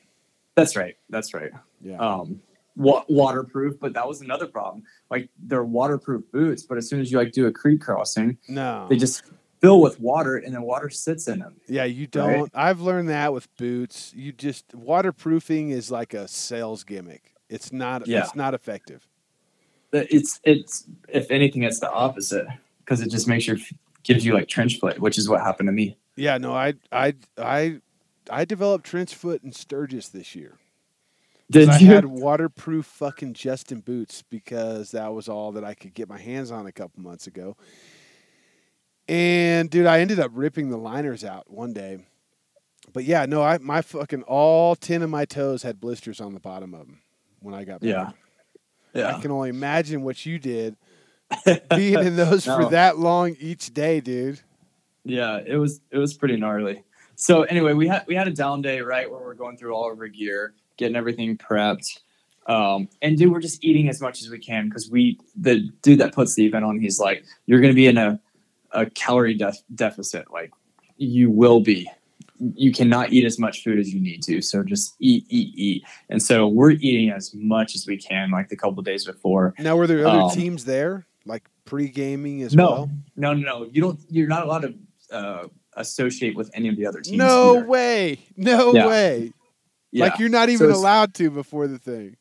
[0.55, 0.95] That's right.
[1.09, 1.51] That's right.
[1.81, 1.97] Yeah.
[1.97, 2.41] um
[2.75, 7.11] wa- waterproof but that was another problem like they're waterproof boots but as soon as
[7.11, 8.88] you like do a creek crossing no.
[8.89, 9.23] they just
[9.64, 12.52] fill with water and then water sits in them Yeah, you don't.
[12.53, 14.14] I've learned that with boots.
[14.14, 17.34] You just waterproofing is like a sales gimmick.
[17.49, 18.06] It's not.
[18.06, 18.23] Yeah.
[18.23, 19.07] It's not effective.
[19.94, 22.48] It's it's if anything it's the opposite
[22.80, 23.57] because it just makes your
[24.03, 26.38] gives you like trench foot which is what happened to me Yeah.
[26.38, 26.53] No.
[26.53, 26.73] I.
[26.91, 27.14] I.
[27.38, 27.80] I.
[28.30, 30.57] I developed trench foot and Sturgis this year.
[31.52, 35.94] did I you had waterproof fucking Justin boots because that was all that I could
[35.94, 37.57] get my hands on a couple months ago.
[39.07, 41.99] And dude, I ended up ripping the liners out one day.
[42.93, 46.39] But yeah, no, I my fucking all ten of my toes had blisters on the
[46.39, 47.01] bottom of them
[47.39, 48.15] when I got back.
[48.93, 49.15] Yeah.
[49.15, 50.77] I can only imagine what you did
[51.75, 54.39] being in those for that long each day, dude.
[55.03, 56.84] Yeah, it was it was pretty gnarly.
[57.15, 59.91] So anyway, we had we had a down day right where we're going through all
[59.91, 61.99] of our gear, getting everything prepped.
[62.47, 65.99] Um, and dude, we're just eating as much as we can because we the dude
[65.99, 68.19] that puts the event on, he's like, you're gonna be in a
[68.74, 70.32] a calorie def- deficit.
[70.32, 70.52] Like
[70.98, 71.90] you will be.
[72.56, 74.41] You cannot eat as much food as you need to.
[74.41, 75.84] So just eat, eat, eat.
[76.10, 79.54] And so we're eating as much as we can, like the couple days before.
[79.60, 82.91] Now, were there other Um, teams there, like pre gaming as No, well?
[83.16, 83.70] no, no, no.
[83.72, 84.00] You don't.
[84.10, 84.74] You're not allowed to
[85.16, 85.48] uh,
[85.78, 87.18] associate with any of the other teams.
[87.18, 87.66] No either.
[87.68, 88.20] way.
[88.36, 88.88] No Yeah.
[88.88, 89.32] way.
[89.91, 90.06] Yeah.
[90.06, 92.18] Like you're not even it's- allowed to before the thing.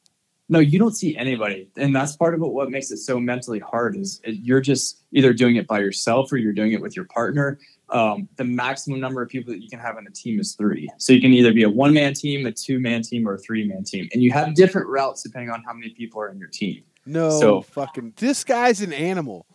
[0.53, 2.47] No, you don't see anybody, and that's part of it.
[2.47, 6.37] What makes it so mentally hard is you're just either doing it by yourself or
[6.37, 7.59] you're doing it with your partner.
[7.89, 10.91] Um, the maximum number of people that you can have on a team is three.
[10.99, 13.39] So you can either be a one man team, a two man team, or a
[13.39, 16.39] three man team, and you have different routes depending on how many people are in
[16.39, 16.83] your team.
[17.07, 18.13] No So- fucking.
[18.17, 19.47] This guy's an animal.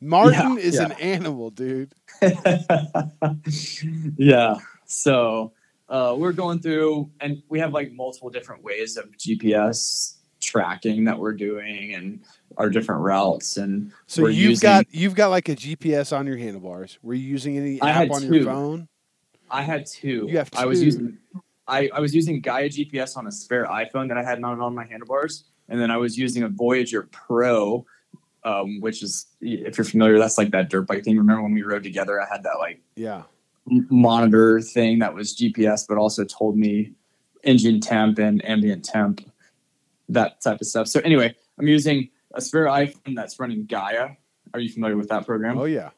[0.00, 0.84] Martin Yeah, is yeah.
[0.86, 1.92] an animal, dude.
[4.16, 4.54] yeah.
[4.86, 5.52] So
[5.88, 10.15] uh, we're going through, and we have like multiple different ways of GPS
[10.46, 12.20] tracking that we're doing, and
[12.56, 13.56] our different routes.
[13.56, 16.98] And So you've using- got you've got like a GPS on your handlebars.
[17.02, 18.34] Were you using any app on two.
[18.34, 18.88] your phone?
[19.50, 20.26] I had two.
[20.28, 20.58] You have two.
[20.58, 21.18] I was using.
[21.68, 24.72] I, I was using Gaia GPS on a spare iPhone that I had mounted on
[24.74, 27.84] my handlebars, and then I was using a Voyager Pro,
[28.44, 31.18] um, which is if you're familiar, that's like that dirt bike thing.
[31.18, 32.20] Remember when we rode together?
[32.22, 33.22] I had that like Yeah.
[33.66, 36.92] monitor thing that was GPS, but also told me
[37.42, 39.20] engine temp and ambient temp,
[40.08, 40.88] that type of stuff.
[40.88, 44.10] So anyway, I'm using a spare iPhone that's running Gaia.
[44.54, 45.58] Are you familiar with that program?
[45.58, 45.90] Oh yeah.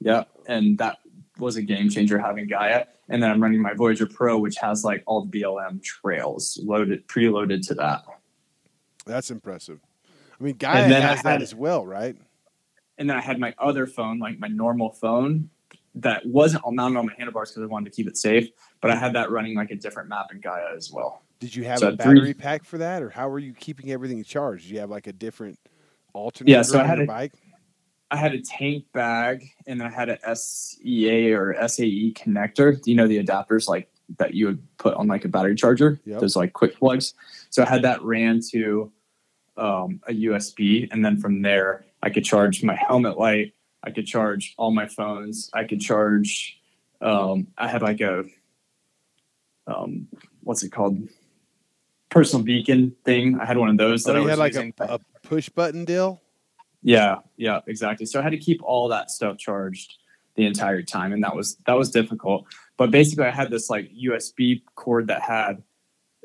[0.00, 0.98] Yeah, and that
[1.38, 2.86] was a game changer having Gaia.
[3.08, 7.06] And then I'm running my Voyager Pro, which has like all the BLM trails loaded,
[7.08, 8.04] preloaded to that.
[9.06, 9.80] That's impressive.
[10.40, 12.16] I mean, Gaia then has that as well, right?
[12.98, 15.50] And then I had my other phone, like my normal phone,
[15.94, 18.48] that wasn't mounted on my handlebars because I wanted to keep it safe.
[18.80, 21.22] But I had that running like a different map in Gaia as well.
[21.42, 23.52] Did you have So a had three- battery pack for that, or how were you
[23.52, 24.62] keeping everything charged?
[24.68, 25.58] Did you have like a different
[26.12, 27.32] alternator Yeah, so I had a- bike?
[28.12, 32.80] I had a tank bag and I had a SEA or SAE connector.
[32.80, 35.98] Do you know the adapters like that you would put on like a battery charger?
[36.04, 36.20] Yep.
[36.20, 37.14] Those like quick plugs.
[37.50, 38.92] So I had that ran to
[39.56, 43.54] um, a USB, and then from there I could charge my helmet light.
[43.82, 45.50] I could charge all my phones.
[45.52, 46.60] I could charge.
[47.00, 48.26] Um, I had like a
[49.66, 50.06] um,
[50.42, 50.98] what's it called?
[52.12, 53.40] Personal beacon thing.
[53.40, 55.86] I had one of those oh, that Oh, I had like a, a push button
[55.86, 56.20] deal.
[56.82, 58.04] Yeah, yeah, exactly.
[58.04, 59.94] So I had to keep all that stuff charged
[60.34, 62.46] the entire time, and that was that was difficult.
[62.76, 65.62] But basically, I had this like USB cord that had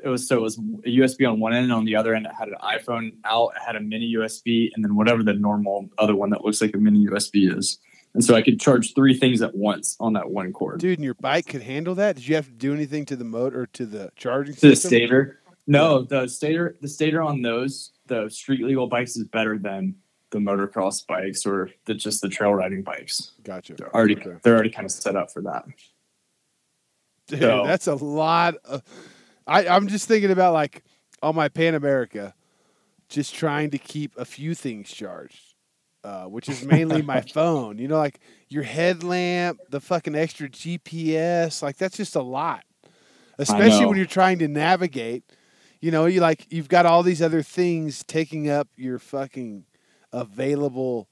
[0.04, 2.26] it was so it was a USB on one end, and on the other end,
[2.26, 3.52] it had an iPhone out.
[3.56, 6.74] It had a mini USB, and then whatever the normal other one that looks like
[6.74, 7.78] a mini USB is.
[8.14, 10.80] And so I could charge three things at once on that one cord.
[10.80, 12.16] Dude, and your bike could handle that?
[12.16, 14.76] Did you have to do anything to the motor or to the charging to the
[14.76, 15.40] stator.
[15.68, 19.94] No, the stator the stator on those the street legal bikes is better than
[20.30, 23.32] the motocross bikes or the just the trail riding bikes.
[23.44, 23.74] Gotcha.
[23.74, 24.36] They're already Okay.
[24.42, 25.64] they're already kind of set up for that.
[27.28, 28.54] Dude, So- that's a lot.
[28.64, 28.82] Of,
[29.46, 30.82] I, I'm just thinking about like
[31.22, 32.34] on my Pan America,
[33.08, 35.54] just trying to keep a few things charged,
[36.04, 37.78] uh, which is mainly my phone.
[37.78, 41.62] You know, like your headlamp, the fucking extra GPS.
[41.62, 42.64] Like that's just a lot,
[43.38, 45.24] especially when you're trying to navigate.
[45.80, 49.64] You know, you like you've got all these other things taking up your fucking
[50.12, 51.08] available,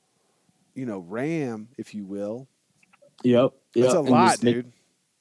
[0.74, 2.48] you know, RAM, if you will.
[3.22, 3.52] Yep.
[3.74, 4.72] That's a And lot, just make- dude.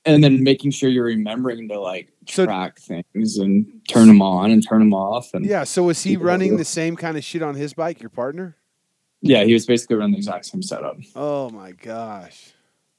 [0.05, 4.51] and then making sure you're remembering to like So- track things and turn them on
[4.51, 5.33] and turn them off.
[5.33, 5.63] And Yeah.
[5.63, 8.57] So was he running the same kind of shit on his bike, your partner?
[9.21, 10.97] yeah, he was basically running the exact same setup.
[11.15, 12.53] Oh my gosh.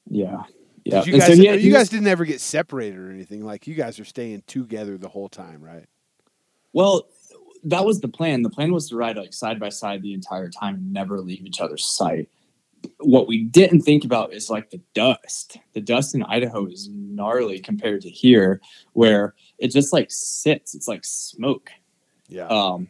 [0.08, 0.44] Yeah.
[0.84, 1.00] Yeah.
[1.00, 3.44] Did you And so he you guys didn't ever get separated or anything.
[3.44, 5.86] Like you guys are staying together the whole time, right?
[6.76, 7.08] Well,
[7.64, 8.42] that was the plan.
[8.42, 11.46] The plan was to ride like side by side the entire time and never leave
[11.46, 12.28] each other's sight.
[13.00, 15.56] What we didn't think about is like the dust.
[15.72, 18.60] The dust in Idaho is gnarly compared to here,
[18.92, 20.74] where it just like sits.
[20.74, 21.70] It's like smoke.
[22.28, 22.46] Yeah.
[22.48, 22.88] Um,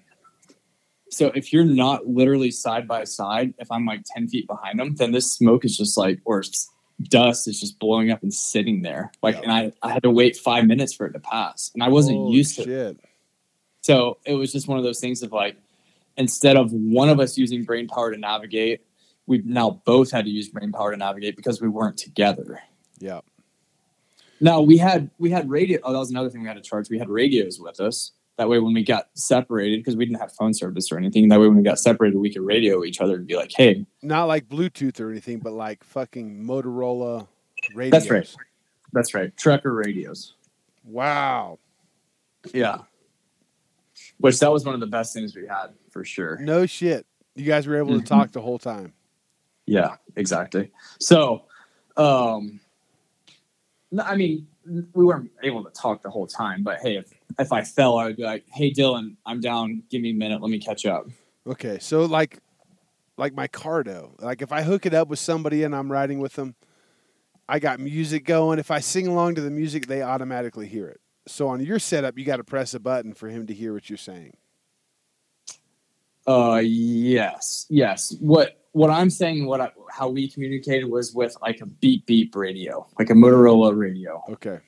[1.09, 4.97] so if you're not literally side by side, if I'm like 10 feet behind them,
[4.97, 6.43] then this smoke is just like, or
[7.05, 9.13] dust is just blowing up and sitting there.
[9.23, 9.43] Like, Yeah.
[9.43, 11.71] and I, I had to wait five minutes for it to pass.
[11.73, 12.99] And I wasn't Holy used to it.
[13.87, 15.57] So it was just one of those things of like,
[16.17, 18.85] instead of one of us using brain power to navigate,
[19.29, 22.59] we've now both had to use brain power to navigate because we weren't together.
[22.99, 23.21] Yeah.
[24.41, 25.79] Now we had we had radio.
[25.85, 26.91] Oh, that was another thing we had to charge.
[26.91, 30.33] We had radios with us, That way, when we got separated, because we didn't have
[30.33, 33.15] phone service or anything, that way when we got separated, we could radio each other
[33.15, 37.29] and be like, "Hey, Not like Bluetooth or anything, but like fucking Motorola
[37.73, 37.93] radios.
[37.93, 38.37] That's right.
[38.93, 40.35] that's right, trucker radios."
[40.83, 41.61] Wow.
[42.53, 42.79] Yeah,
[44.18, 46.38] which that was one of the best things we had for sure.
[46.40, 47.06] No shit.
[47.34, 48.01] You guys were able Mhm.
[48.01, 48.93] to talk the whole time.
[49.66, 50.70] Yeah, exactly.
[51.01, 51.44] So,
[51.97, 52.60] um,
[53.90, 54.47] no, I mean,
[54.94, 58.06] we weren't able to talk the whole time, but hey, if if I fell, I
[58.06, 59.82] would be like, "Hey, Dylan, I'm down.
[59.90, 60.40] Give me a minute.
[60.40, 61.06] Let me catch up."
[61.47, 62.38] Okay, so like,
[63.18, 64.20] like my Cardo.
[64.22, 66.55] Like if I hook it up with somebody and I'm riding with them,
[67.48, 68.59] I got music going.
[68.59, 71.01] If I sing along to the music, they automatically hear it.
[71.27, 73.90] So on your setup, you got to press a button for him to hear what
[73.90, 74.36] you're saying.
[76.27, 78.15] Uh, yes, yes.
[78.20, 82.35] What what I'm saying, what I, how we communicated was with like a beep beep
[82.36, 84.59] radio, like a Motorola radio, Okay,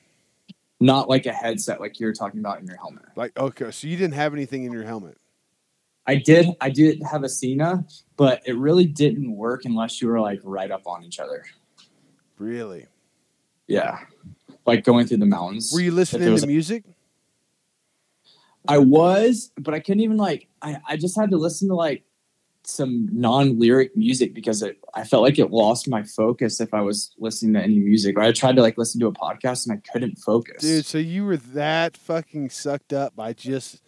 [0.79, 3.03] not like a headset like you're talking about in your helmet.
[3.15, 5.17] like okay, so you didn't have anything in your helmet.
[6.07, 7.85] I did, I did have a Sena,
[8.17, 11.43] but it really didn't work unless you were like right up on each other.
[12.39, 12.87] Really?
[13.67, 13.99] Yeah,
[14.69, 15.71] like going through the mountains.
[15.73, 16.83] Were you listening was to music?
[18.67, 20.47] I was, but I couldn't even like.
[20.61, 22.03] I, I just had to listen to like
[22.63, 27.11] some non-lyric music because it, I felt like it lost my focus if I was
[27.17, 28.17] listening to any music.
[28.17, 30.61] Or I tried to like listen to a podcast and I couldn't focus.
[30.61, 33.81] Dude, so you were that fucking sucked up by just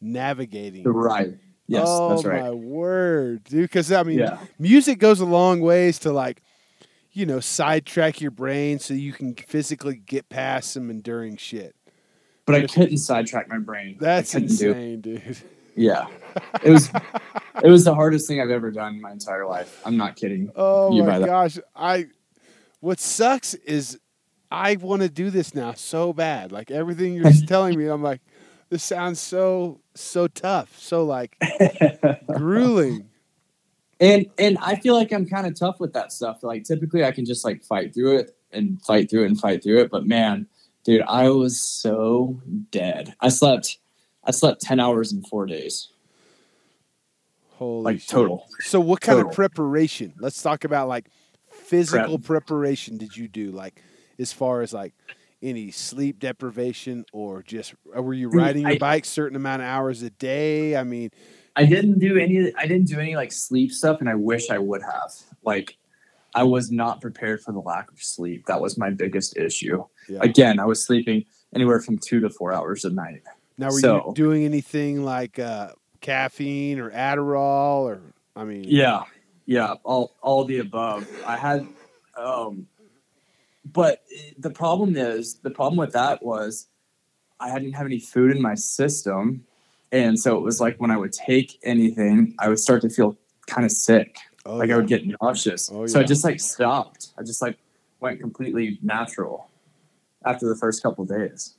[0.00, 0.84] navigating.
[0.84, 1.34] right?
[1.66, 2.42] Yes, oh that's right.
[2.42, 3.62] my word, dude.
[3.62, 6.42] Because I mean, Yeah, music goes a long ways to like,
[7.12, 11.74] you know, sidetrack your brain so you can physically get past some enduring shit.
[12.46, 13.96] but I couldn't sidetrack my brain.
[14.00, 15.36] That's couldn't do- insane, dude.
[15.74, 16.06] Yeah,
[16.62, 16.90] it was
[17.64, 19.80] it was the hardest thing I've ever done in my entire life.
[19.86, 20.52] I'm not kidding.
[20.54, 21.26] Oh You my that.
[21.26, 22.06] gosh, I.
[22.80, 23.98] What sucks is,
[24.50, 26.50] I want to do this now so bad.
[26.52, 28.20] Like everything you're just telling me, I'm like,
[28.70, 31.36] this sounds so so tough, so like
[32.34, 33.08] grueling.
[34.02, 36.42] And and I feel like I'm kind of tough with that stuff.
[36.42, 39.62] Like typically I can just like fight through it and fight through it and fight
[39.62, 39.90] through it.
[39.90, 40.48] But man,
[40.84, 43.14] dude, I was so dead.
[43.20, 43.78] I slept
[44.24, 45.88] I slept ten hours in four days.
[47.50, 48.08] Holy Like shit.
[48.08, 48.46] total.
[48.60, 50.14] So what kind of preparation?
[50.18, 51.06] Let's talk about like
[51.50, 53.52] physical preparation did you do?
[53.52, 53.82] Like
[54.18, 54.94] as far as like
[55.42, 59.68] any sleep deprivation or just uh, were you riding your I- bike certain amount of
[59.68, 60.76] hours a day?
[60.76, 61.10] I mean,
[61.54, 64.58] I didn't do any I didn't do any like sleep stuff and I wish I
[64.58, 65.12] would have.
[65.44, 65.76] Like
[66.34, 68.46] I was not prepared for the lack of sleep.
[68.46, 69.84] That was my biggest issue.
[70.08, 70.20] yeah.
[70.22, 71.24] Again, I was sleeping
[71.54, 73.22] anywhere from two to four hours a night.
[73.58, 78.00] now were you doing anything like uh, caffeine or Adderall or
[78.34, 79.02] I mean, Yeah,
[79.46, 81.06] yeah, all all the above.
[81.26, 81.66] I had,
[82.16, 82.66] um,
[83.64, 84.02] but
[84.38, 86.68] the problem is the problem with that was
[87.38, 89.44] I didn't have any food in my system,
[89.92, 93.16] and so it was like when I would take anything, I would start to feel
[93.46, 94.16] kind of sick,
[94.46, 94.74] oh, like yeah.
[94.74, 95.70] I would get nauseous.
[95.72, 97.08] Oh, So I just like stopped.
[97.18, 97.58] I just like
[98.00, 99.48] went completely natural
[100.24, 101.54] after the first couple days.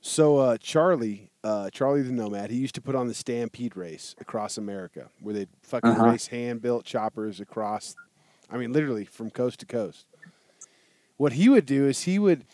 [0.00, 4.14] So uh, Charlie, uh, Charlie the Nomad, he used to put on the Stampede race
[4.20, 6.06] across America, where they'd fucking Uh-huh.
[6.10, 7.94] race hand-built choppers across.
[8.50, 10.06] I mean, literally from coast to coast.
[11.16, 12.44] What he would do is he would,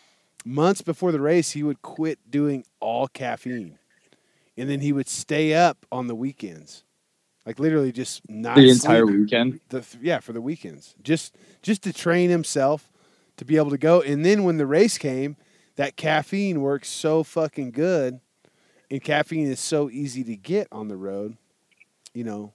[0.44, 3.78] months before the race, he would quit doing all caffeine,
[4.58, 6.84] and then he would stay up on the weekends,
[7.46, 9.60] like literally just not The entire weekend.
[9.70, 12.90] the yeah for the weekends just just to train himself
[13.38, 15.36] to be able to go and then when the race came
[15.76, 18.20] that caffeine works so fucking good
[18.90, 21.36] and caffeine is so easy to get on the road
[22.12, 22.52] you know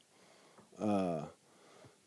[0.80, 1.23] uh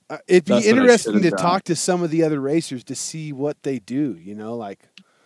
[0.09, 1.39] uh, it'd be That's interesting to done.
[1.39, 4.81] talk to some of the other racers to see what they do you know like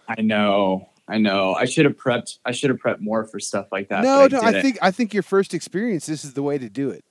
[0.08, 0.89] I know.
[1.10, 1.54] I know.
[1.54, 2.38] I should have prepped.
[2.44, 4.02] I should have prepped more for stuff like that.
[4.04, 6.68] no but no i think i think your first experience this is the way to
[6.68, 7.04] do it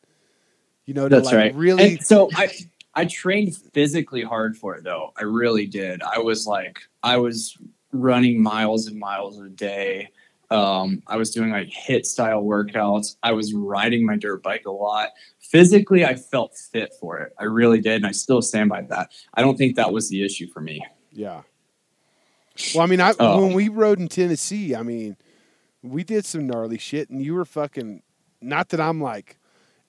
[0.85, 1.55] you know to That's like right.
[1.55, 2.49] really And so I
[2.95, 5.13] I trained physically hard for it though.
[5.15, 6.01] I really did.
[6.01, 7.55] I was like I was
[7.91, 10.09] running miles and miles a day.
[10.49, 13.17] Um, I was doing like HIIT style workouts.
[13.21, 15.09] I was riding my dirt bike a lot.
[15.39, 17.34] Physically, I felt fit for it.
[17.38, 19.11] I really did, and I still stand by that.
[19.35, 20.84] I don't think that was the issue for me.
[21.11, 21.41] Yeah.
[22.73, 23.41] Well, I mean, I Oh.
[23.45, 25.18] when we rode in Tennessee, I mean,
[25.81, 28.02] we did some gnarly shit, and you were fucking.
[28.41, 29.38] Not that I'm like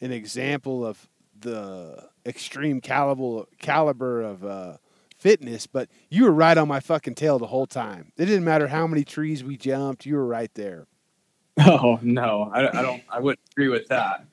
[0.00, 4.76] an example of the extreme caliber caliber of uh,
[5.16, 8.12] fitness, but you were right on my fucking tail the whole time.
[8.16, 10.86] It didn't matter how many trees we jumped; you were right there,
[11.60, 13.02] Oh no, I, I don't.
[13.08, 14.24] I wouldn't agree with that.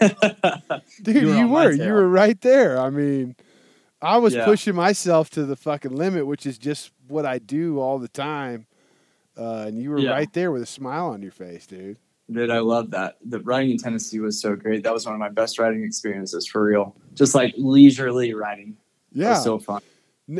[1.02, 1.14] dude.
[1.16, 2.78] You You were were, on my you were right there.
[2.80, 3.36] I mean,
[4.04, 4.44] I was Yeah.
[4.44, 8.66] pushing myself to the fucking limit, which is just what I do all the time.
[9.36, 10.10] Uh, and you were Yeah.
[10.10, 11.96] right there with a smile on your face, dude.
[12.30, 13.16] Dude, I love that.
[13.24, 14.82] The riding in Tennessee was so great.
[14.82, 16.94] That was one of my best riding experiences for real.
[17.14, 18.76] Just like leisurely riding.
[19.12, 19.80] It Yeah, was so fun.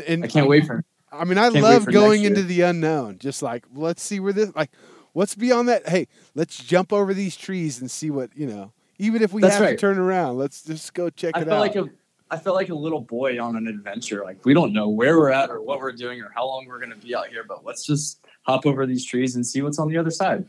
[0.07, 3.19] And I can't wait for I mean, I love going into the unknown.
[3.19, 4.71] Just like, let's see where this, like,
[5.13, 5.87] what's beyond that?
[5.87, 9.55] Hey, let's jump over these trees and see what, you know, even if we That's
[9.57, 11.59] have to turn around, let's just go check I it out.
[11.59, 11.89] like a
[12.31, 14.23] I felt like a little boy on an adventure.
[14.23, 16.79] Like we don't know where we're at or what we're doing or how long we're
[16.79, 19.89] gonna be out here, but let's just hop over these trees and see what's on
[19.89, 20.45] the other side.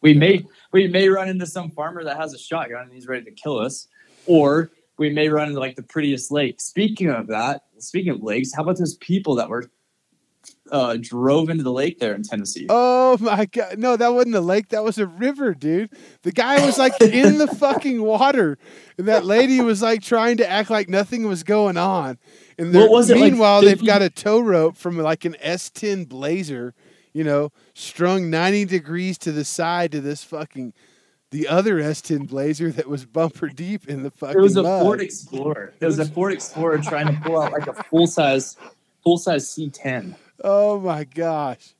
[0.00, 3.24] We may we may run into some farmer that has a shotgun and he's ready
[3.24, 3.88] to kill us,
[4.26, 6.60] or we may run into like the prettiest lake.
[6.60, 9.70] Speaking of that, speaking of lakes, how about those people that were
[10.70, 12.66] uh, drove into the lake there in Tennessee?
[12.68, 13.78] Oh my god!
[13.78, 14.68] No, that wasn't a lake.
[14.68, 15.90] That was a river, dude.
[16.22, 18.58] The guy was like in the fucking water,
[18.98, 22.18] and that lady was like trying to act like nothing was going on.
[22.58, 26.08] And What was it, like, meanwhile, they've got a tow rope from like an S10
[26.08, 26.74] Blazer,
[27.12, 30.72] you know, strung 90 degrees to the side to this fucking
[31.30, 34.82] the other S10 Blazer that was bumper deep in the fucking It was a mud.
[34.82, 35.74] Ford Explorer.
[35.80, 38.56] It was a Ford Explorer trying to pull out like a full size
[39.02, 40.14] full size C10.
[40.42, 41.74] Oh my gosh.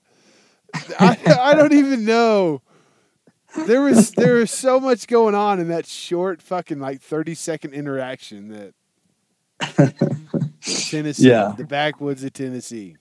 [0.99, 2.63] I, I don't even know.
[3.67, 7.73] There was there was so much going on in that short fucking like 30 second
[7.73, 8.75] interaction that
[10.91, 11.55] Tennessee, Yeah.
[11.57, 12.97] the backwoods of Tennessee.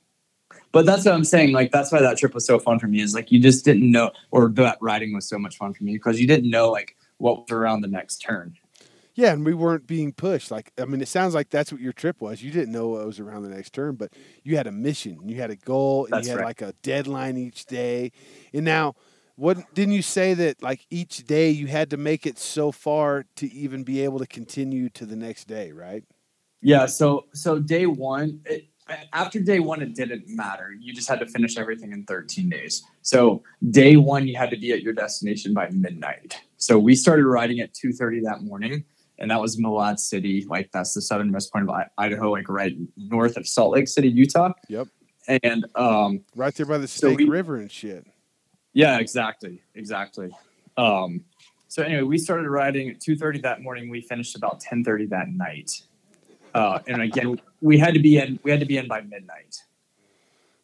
[0.72, 1.54] But that's what I'm saying.
[1.54, 3.02] Like that's why that trip was so fun for me.
[3.02, 5.94] Is like you just didn't know, or that riding was so much fun for me
[5.94, 8.56] because you didn't know like what was around the next turn.
[9.16, 10.50] Yeah, and we weren't being pushed.
[10.50, 12.42] Like I mean, it sounds like that's what your trip was.
[12.42, 14.14] You didn't know what was around the next turn, but
[14.44, 16.48] you had a mission, you had a goal, and That's you had right.
[16.48, 18.12] like a deadline each day.
[18.54, 18.96] And now,
[19.36, 23.26] what didn't you say that like each day you had to make it so far
[23.36, 26.04] to even be able to continue to the next day, right?
[26.62, 26.88] Yeah.
[26.88, 28.68] So so day one, it,
[29.14, 30.72] after day one, it didn't matter.
[30.80, 32.84] You just had to finish everything in 13 days.
[33.02, 36.42] So day one, you had to be at your destination by midnight.
[36.58, 38.86] So we started riding at 2:30 that morning.
[39.24, 42.76] And that was Malad City, like that's the southernmost point of I- Idaho, like right
[42.98, 44.52] north of Salt Lake City, Utah.
[44.68, 44.90] Yep.
[45.44, 48.06] And um, Right there by the So Snake we- River and shit.
[48.74, 50.30] Yeah, exactly, exactly.
[50.76, 51.24] Um,
[51.70, 53.90] so anyway, we started riding at two thirty that morning.
[53.90, 55.82] We finished about ten thirty that night.
[56.54, 58.40] Uh, and again, we had to be in.
[58.44, 59.56] We had to be in by midnight.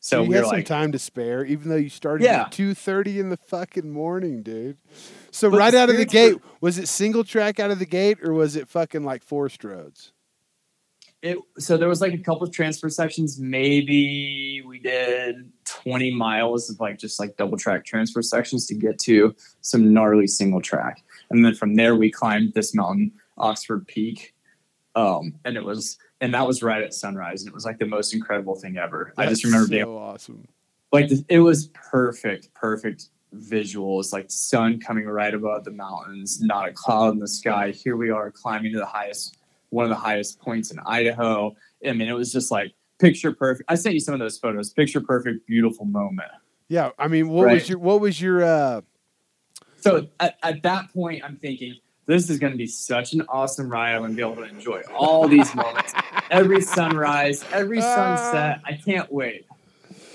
[0.09, 2.43] So you we had were some like, time to spare, even though you started Yeah.
[2.43, 4.77] at two thirty in the fucking morning, dude.
[5.31, 7.85] So But right out of the spirits gate, was it single track out of the
[7.85, 10.11] gate, or was it fucking like forced roads?
[11.21, 13.39] it, so there was like a couple of transfer sections.
[13.39, 18.97] Maybe we did twenty miles of like just like double track transfer sections to get
[18.99, 24.33] to some gnarly single track, and then from there we climbed this mountain, Oxford Peak,
[24.95, 27.85] um, and it was and that was right at sunrise, and it was like the
[27.85, 29.13] most incredible thing ever.
[29.17, 30.47] I just That's remember so being awesome.
[30.91, 36.67] like the, it was perfect, perfect visuals, like sun coming right above the mountains, not
[36.67, 37.71] a cloud in the sky.
[37.71, 39.37] Here we are climbing to the highest,
[39.69, 41.55] one of the highest points in Idaho.
[41.85, 43.69] I mean, it was just like picture perfect.
[43.71, 44.71] I sent you some of those photos.
[44.71, 46.29] Picture perfect, beautiful moment.
[46.67, 48.81] Yeah, I mean, what was your what was your uh
[49.79, 51.75] So at, at that point, I'm thinking
[52.09, 53.93] this is going to be such an awesome ride.
[53.93, 55.93] I'm going to be able to enjoy all these moments,
[56.31, 58.61] every sunrise, every sunset.
[58.65, 59.45] I can't wait.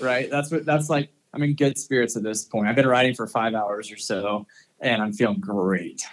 [0.01, 0.29] Right?
[0.29, 1.09] That's what that's like.
[1.33, 2.67] I'm in good spirits at this point.
[2.67, 4.45] I've been riding for five hours or so,
[4.81, 6.03] and I'm feeling great.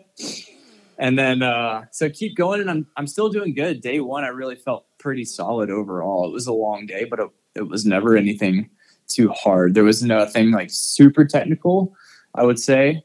[0.98, 3.82] and then uh, so keep going, and I'm I'm still doing good.
[3.82, 6.26] Day one, I really felt pretty solid overall.
[6.26, 8.68] It was a long day, but it, it was never anything
[9.06, 9.74] too hard.
[9.74, 11.94] There was nothing like super technical.
[12.34, 13.04] I would say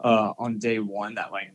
[0.00, 1.52] uh, on day one that like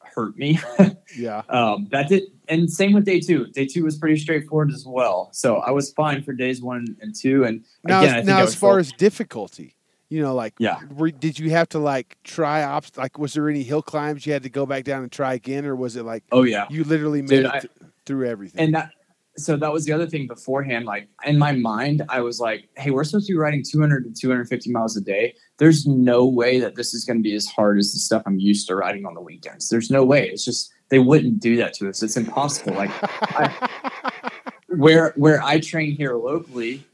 [0.00, 0.58] hurt me.
[1.16, 1.42] yeah.
[1.48, 3.46] um, that did, and same with day two.
[3.48, 5.28] Day two was pretty straightforward as well.
[5.32, 7.44] So I was fine for days one and two.
[7.44, 9.74] And Now, again, I as, think now as far felt- as difficulty,
[10.08, 10.78] you know, like Yeah.
[10.94, 12.96] were, did you have to like try ops?
[12.96, 15.66] Like, was there any hill climbs you had to go back down and try again,
[15.66, 18.60] or was it like oh yeah, you literally made Dude, it I- through everything?
[18.64, 18.92] and that
[19.38, 22.90] so that was the other thing beforehand like in my mind i was like hey
[22.90, 25.34] we're supposed to be riding 200 to 250 miles a day.
[25.58, 28.38] There's no way that this is going to be as hard as the stuff i'm
[28.38, 29.68] used to riding on the weekends.
[29.68, 30.28] There's no way.
[30.28, 32.02] It's just they wouldn't do that to us.
[32.02, 32.74] It's impossible.
[32.74, 32.90] Like
[34.68, 36.84] where where i train here locally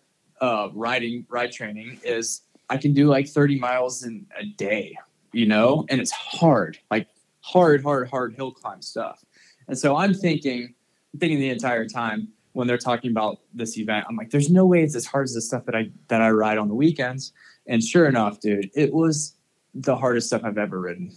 [0.41, 4.97] uh riding ride training is i can do like 30 miles in a day
[5.33, 5.85] you know?
[5.89, 7.09] And it's hard like
[7.41, 9.25] hard hard hard hill climb stuff.
[9.69, 10.75] And so i'm thinking
[11.19, 14.83] thinking the entire time when they're talking about this event i'm like there's no way
[14.83, 17.33] it's as hard as the stuff that i that i ride on the weekends.
[17.67, 19.37] And sure enough dude it was
[19.75, 21.13] the hardest stuff i've ever ridden.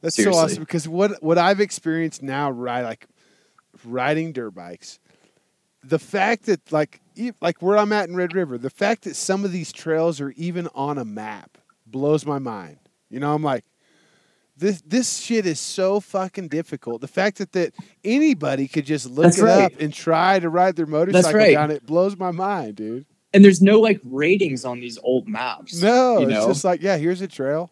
[0.00, 3.06] That's so awesome because what what I've experienced now, ride like
[3.84, 4.98] riding dirt bikes,
[5.82, 7.00] the fact that like
[7.40, 10.30] like where I'm at in Red River, the fact that some of these trails are
[10.32, 12.78] even on a map blows my mind.
[13.08, 13.64] You know, I'm like,
[14.56, 17.00] this this shit is so fucking difficult.
[17.00, 17.74] The fact that that
[18.04, 19.64] anybody could just look That's it right.
[19.64, 21.54] up and try to ride their motorcycle right.
[21.54, 23.06] down it blows my mind, dude.
[23.34, 25.82] And there's no like ratings on these old maps.
[25.82, 26.46] No, you it's know?
[26.46, 27.70] just like, yeah, here's a trail.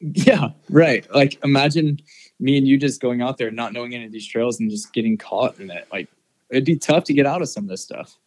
[0.00, 1.06] Yeah, right.
[1.14, 2.00] Like imagine
[2.38, 4.92] me and you just going out there not knowing any of these trails and just
[4.92, 5.88] getting caught in it.
[5.90, 6.08] Like
[6.50, 8.18] it'd be tough to get out of some of this stuff.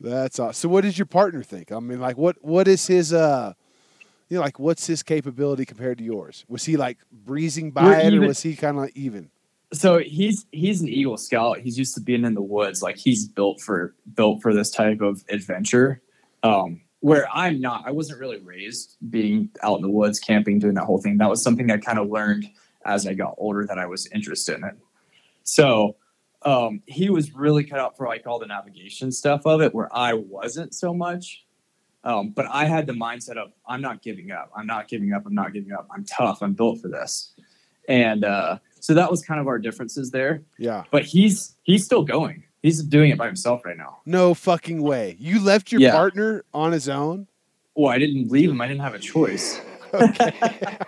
[0.00, 0.54] That's awesome.
[0.54, 1.72] So, what does your partner think?
[1.72, 3.54] I mean, like, what what is his uh,
[4.28, 6.44] you know, like, what's his capability compared to yours?
[6.48, 9.30] Was he like breezing by We're it, or was he kind of even?
[9.72, 11.58] So he's he's an Eagle Scout.
[11.58, 12.82] He's used to being in the woods.
[12.82, 16.00] Like he's built for built for this type of adventure.
[16.42, 17.86] Um, where I'm not.
[17.86, 21.18] I wasn't really raised being out in the woods, camping, doing that whole thing.
[21.18, 22.46] That was something I kind of learned
[22.86, 24.76] as I got older that I was interested in.
[25.42, 25.96] So
[26.44, 29.94] um, he was really cut out for like all the navigation stuff of it, where
[29.94, 31.43] I wasn't so much.
[32.04, 34.50] Um, but I had the mindset of I'm not giving up.
[34.56, 35.24] I'm not giving up.
[35.26, 35.88] I'm not giving up.
[35.90, 36.42] I'm tough.
[36.42, 37.32] I'm built for this.
[37.88, 40.42] And uh, so that was kind of our differences there.
[40.58, 40.84] Yeah.
[40.90, 42.44] But he's he's still going.
[42.62, 43.98] He's doing it by himself right now.
[44.06, 45.16] No fucking way.
[45.18, 45.92] You left your Yeah.
[45.92, 47.26] partner on his own.
[47.74, 48.60] Well, I didn't leave him.
[48.60, 49.60] I didn't have a choice.
[49.92, 50.32] Okay.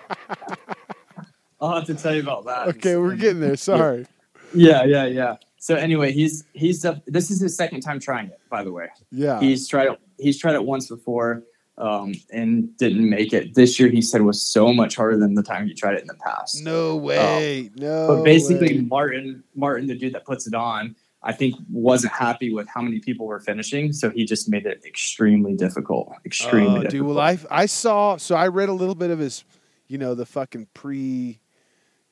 [1.61, 2.69] I'll have to tell you about that.
[2.69, 3.57] okay, we're getting there.
[3.57, 4.07] Sorry.
[4.55, 5.37] Yeah, yeah, yeah.
[5.59, 8.39] So anyway, he's he's uh, this is his second time trying it.
[8.51, 9.41] By the way, Yeah.
[9.41, 10.01] he's tried it.
[10.19, 11.43] He's tried it once before
[11.79, 13.55] um, and didn't make it.
[13.55, 16.07] This year, he said was so much harder than the time he tried it in
[16.07, 16.63] the past.
[16.65, 17.71] No way.
[17.77, 18.09] no.
[18.09, 18.83] But basically, way.
[18.83, 23.01] Martin, Martin, the dude that puts it on, I think wasn't happy with how many
[23.01, 26.13] people were finishing, so he just made it extremely difficult.
[26.25, 26.91] Extremely Oh, difficult.
[26.93, 27.03] dude.
[27.07, 28.17] Well, I I saw.
[28.17, 29.45] So I read a little bit of his,
[29.89, 31.41] you know, the fucking pre,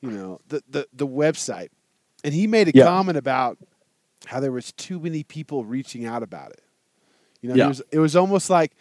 [0.01, 1.69] you know, the the the website,
[2.23, 2.85] and he made a Yeah.
[2.85, 3.57] comment about
[4.25, 6.61] how there was too many people reaching out about it.
[7.45, 7.65] You know, Yeah.
[7.65, 8.71] it was it was almost like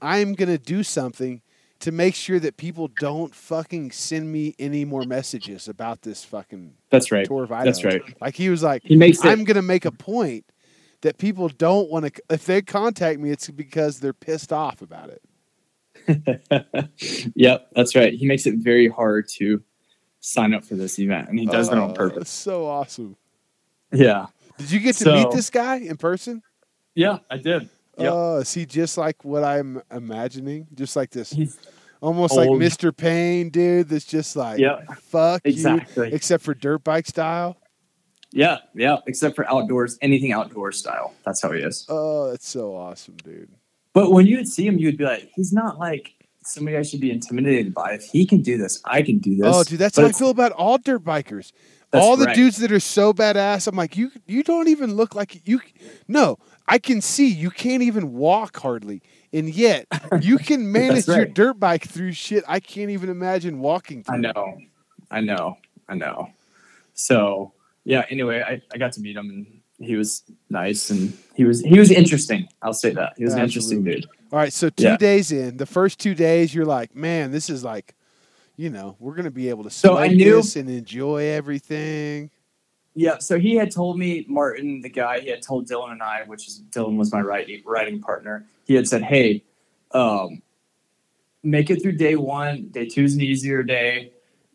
[0.00, 1.42] I'm gonna do something
[1.80, 6.72] to make sure that people don't fucking send me any more messages about this fucking
[6.88, 7.26] That's right.
[7.26, 7.64] tour of Idaho.
[7.66, 8.02] That's right.
[8.18, 9.22] Like he was like, He makes.
[9.22, 10.46] I'm gonna make a point
[11.02, 12.22] that people don't want to.
[12.30, 15.22] If they contact me, it's because they're pissed off about it.
[17.34, 18.14] yep, that's right.
[18.14, 19.62] He makes it very hard to
[20.20, 22.18] sign up for this event, and he does that on Oh, purpose.
[22.20, 23.16] That's so awesome.
[23.92, 24.26] Yeah,
[24.58, 26.42] Did you get to So- meet this guy in person?
[26.94, 27.68] yeah, I did.
[27.98, 28.12] Yep.
[28.12, 30.66] Oh, is he just like what I'm imagining?
[30.74, 31.58] Just like this, He's
[32.00, 32.48] almost like.
[32.50, 32.94] Mr.
[32.96, 33.88] Payne, dude.
[33.88, 34.80] That's just like, Yeah.
[35.00, 36.08] fuck exactly.
[36.10, 37.56] you, except for dirt bike style.
[38.32, 38.98] yeah, yeah.
[39.06, 41.14] Except for outdoors, anything outdoor style.
[41.24, 41.86] That's how he is.
[41.88, 43.48] Oh, that's so awesome, dude.
[43.94, 46.12] But when you would see him, you would be like, he's not like
[46.44, 47.92] somebody I should be intimidated by.
[47.94, 49.46] If he can do this, I can do this.
[49.48, 51.52] Oh, dude, that's But how I feel about all dirt bikers.
[51.94, 52.36] All the right.
[52.36, 55.60] dudes that are so badass, I'm like, you you don't even look like you.
[56.08, 56.36] No,
[56.68, 59.02] I can see you can't even walk hardly,
[59.32, 59.86] and yet
[60.20, 64.16] you can manage your dirt bike through shit I can't even imagine walking through.
[64.16, 64.58] I know,
[65.10, 66.30] I know, I know.
[66.94, 67.52] So
[67.84, 68.04] yeah.
[68.10, 69.46] Anyway, I, I got to meet him, and
[69.78, 72.48] he was nice, and he was he was interesting.
[72.62, 74.06] I'll say that he was an interesting dude.
[74.32, 74.96] All right, so two Yeah.
[74.96, 77.94] days in, the first two days, you're like, man, this is like,
[78.56, 82.30] you know, we're gonna be able to So I knew- this and enjoy everything.
[82.98, 86.22] Yeah, so he had told me, Martin, the guy, he had told Dylan and I,
[86.24, 88.46] which is Dylan was my writing writing partner.
[88.64, 89.44] He had said, "Hey,
[89.92, 90.40] um,
[91.42, 92.68] make it through day one.
[92.70, 94.12] Day two is an easier day.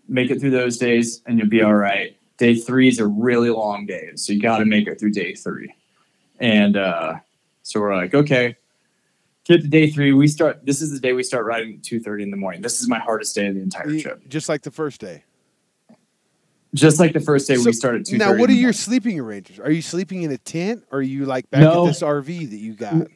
[0.08, 2.18] Make it through those days, and you'll be all right.
[2.38, 5.36] Day three is a really long day, so you got to make it through day
[5.36, 5.72] three.
[6.40, 7.20] And uh,
[7.62, 8.58] so we're like, okay.
[9.44, 10.14] Get to day three.
[10.14, 10.66] We start.
[10.66, 12.62] This is the day we start riding at two thirty in the morning.
[12.62, 14.28] This is my hardest day of the entire trip.
[14.28, 15.26] just like the first day.
[16.74, 19.60] Just like the first day, So, we started two Now, what are your sleeping arrangements?
[19.60, 21.84] Are you sleeping in a tent, or are you like back No.
[21.86, 23.08] at this RV that you got?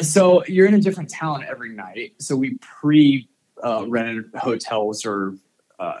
[0.00, 2.14] so you're in a different town every night.
[2.18, 3.28] So we pre
[3.62, 5.36] uh, rented hotels or
[5.78, 6.00] uh,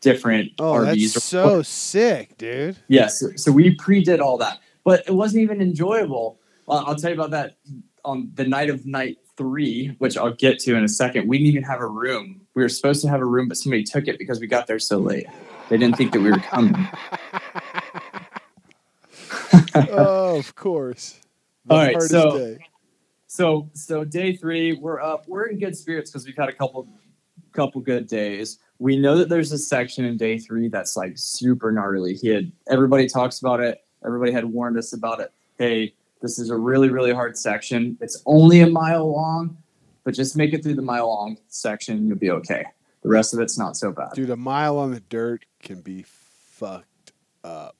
[0.00, 1.12] different Oh, RVs.
[1.12, 2.76] that's or- so sick, dude.
[2.88, 3.22] yes.
[3.36, 6.40] So we pre did all that, but it wasn't even enjoyable.
[6.66, 7.56] Well, I'll tell you about that
[8.04, 11.28] on the night of night three, which I'll get to in a second.
[11.28, 12.40] We didn't even have a room.
[12.58, 14.80] We were supposed to have a room, but somebody took it because we got there
[14.80, 15.28] so late.
[15.68, 16.88] They didn't think that we were coming.
[19.76, 21.20] oh, of course.
[21.66, 22.58] The All right, so- day.
[23.28, 25.28] So so day three, we're up.
[25.28, 26.88] We're in good spirits because we've had a couple
[27.52, 28.58] couple good days.
[28.80, 32.14] We know that there's a section in day three that's like super gnarly.
[32.14, 33.84] He had everybody talks about it.
[34.04, 35.30] Everybody had warned us about it.
[35.58, 37.96] Hey, this is a really really hard section.
[38.00, 39.58] It's only a mile long,
[40.08, 42.64] but just make it through the mile long section, you'll be okay.
[43.02, 44.12] The rest of it's not so bad.
[44.14, 47.12] Dude, a mile on the dirt can be fucked
[47.44, 47.76] up.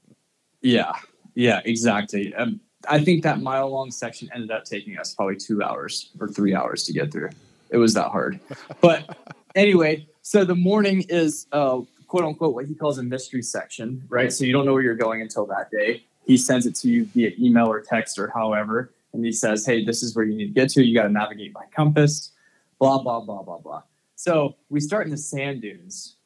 [0.60, 0.92] Yeah,
[1.34, 2.34] yeah, exactly.
[2.34, 6.28] Um, I think that mile long section ended up taking us probably two hours or
[6.28, 7.30] three hours to get through.
[7.70, 8.38] It was that hard,
[8.82, 9.16] but
[9.54, 14.30] anyway, so the morning is uh, quote unquote what he calls a mystery section, right?
[14.30, 16.04] So you don't know where you're going until that day.
[16.26, 19.84] He sends it to you via email or text or however, and he says, "Hey,
[19.84, 20.84] this is where you need to get to.
[20.84, 22.32] You got to navigate by compass."
[22.78, 23.82] Blah blah blah blah blah.
[24.14, 26.16] So we start in the sand dunes,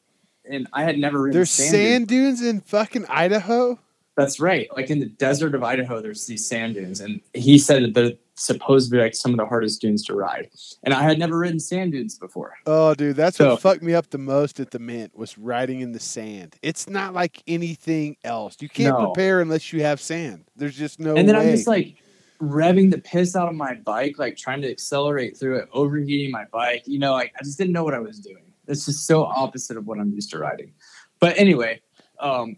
[0.49, 3.79] and I had never ridden There's sand, sand dunes in fucking Idaho.
[4.15, 4.67] That's right.
[4.75, 8.11] Like in the desert of Idaho, there's these sand dunes, and he said that they're
[8.35, 10.49] supposed to be like some of the hardest dunes to ride.
[10.83, 12.53] And I had never ridden sand dunes before.
[12.67, 15.81] Oh, dude, that's So- what fucked me up the most at the Mint was riding
[15.81, 16.55] in the sand.
[16.61, 18.57] It's not like anything else.
[18.59, 19.05] You can't No.
[19.07, 20.45] prepare unless you have sand.
[20.55, 21.15] There's just no.
[21.15, 21.95] and then I'm just like
[22.41, 26.45] revving the piss out of my bike, like trying to accelerate through it, overheating my
[26.51, 26.83] bike.
[26.85, 28.43] You know, like I just didn't know what I was doing.
[28.67, 30.73] It's just so opposite of what I'm used to riding.
[31.19, 31.81] But anyway,
[32.19, 32.57] um,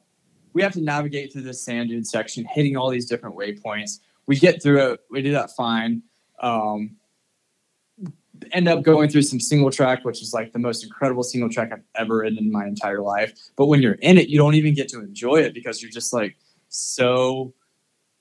[0.53, 3.99] we have to navigate through this sand dune section, hitting all these different waypoints.
[4.27, 4.99] We get through it.
[5.09, 6.01] We do that fine.
[6.39, 6.95] Um,
[8.51, 11.71] end up going through some single track, which is like the most incredible single track
[11.71, 13.33] I've ever ridden in my entire life.
[13.55, 16.13] But when you're in it, you don't even get to enjoy it because you're just
[16.13, 16.37] like
[16.69, 17.53] so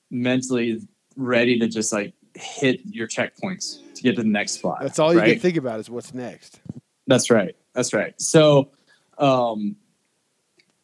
[0.09, 0.81] mentally
[1.15, 4.79] ready to just like hit your checkpoints to get to the next spot.
[4.81, 5.31] that's all you right?
[5.33, 6.59] can think about is what's next.
[7.07, 7.55] That's right.
[7.73, 8.19] That's right.
[8.19, 8.71] So,
[9.17, 9.75] um,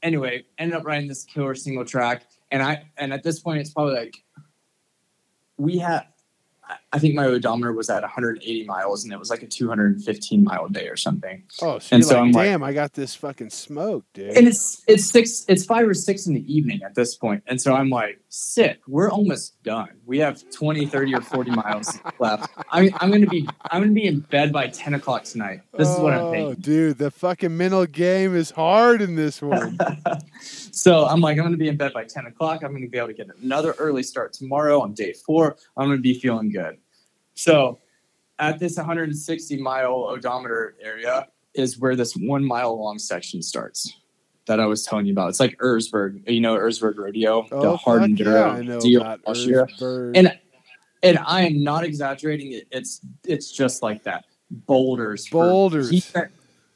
[0.03, 3.71] anyway, ended up riding this killer single track, and I and at this point, it's
[3.71, 4.15] probably like
[5.57, 6.05] we had.
[6.93, 10.67] I- think my odometer was at 180 miles, and it was like a 215 mile
[10.67, 11.43] day or something.
[11.61, 14.37] Oh, so And so like, I'm like- damn, I got this fucking smoke, dude.
[14.37, 17.59] And it's it's six, it's five or six in the evening at this point, and
[17.61, 18.79] so I'm like, sick.
[18.87, 19.89] We're almost done.
[20.05, 22.49] We have 20, 30, or 40 miles left.
[22.69, 25.61] I mean, I'm gonna be I'm gonna be in bed by 10 o'clock tonight.
[25.77, 26.61] This is what I'm Oh, thinking.
[26.61, 26.97] dude.
[26.97, 29.77] The fucking mental game is hard in this one.
[30.41, 32.63] so I'm like, I'm going to be in bed by 10 o'clock.
[32.63, 35.55] I'm going to be able to get another early start tomorrow on day four.
[35.77, 36.77] I'm going to be feeling good.
[37.41, 37.79] So
[38.37, 43.91] at this 160 mile odometer area is where this one mile long section starts
[44.45, 45.29] that I was telling you about.
[45.29, 49.39] It's like Erzberg, you know, Erzberg Rodeo, oh, the hard enduro yeah, deal about last
[49.47, 49.65] year.
[49.65, 50.11] Erzberg.
[50.15, 50.39] And
[51.01, 52.51] and I am not exaggerating.
[52.51, 54.25] It, it's it's just like that.
[54.51, 55.27] Boulders.
[55.27, 55.89] for- Boulders.
[55.89, 56.29] he, said,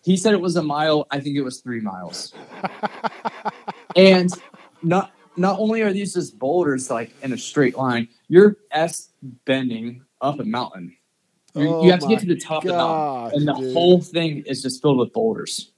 [0.03, 1.05] he said it was a mile.
[1.11, 2.33] I think it was three miles.
[3.95, 4.31] and
[4.81, 9.09] not not only are these just boulders like in a straight line, you're s
[9.45, 10.95] bending up a mountain.
[11.53, 13.73] You, Oh you have to get to the top of the mountain, and the dude.
[13.73, 15.71] whole thing is just filled with boulders.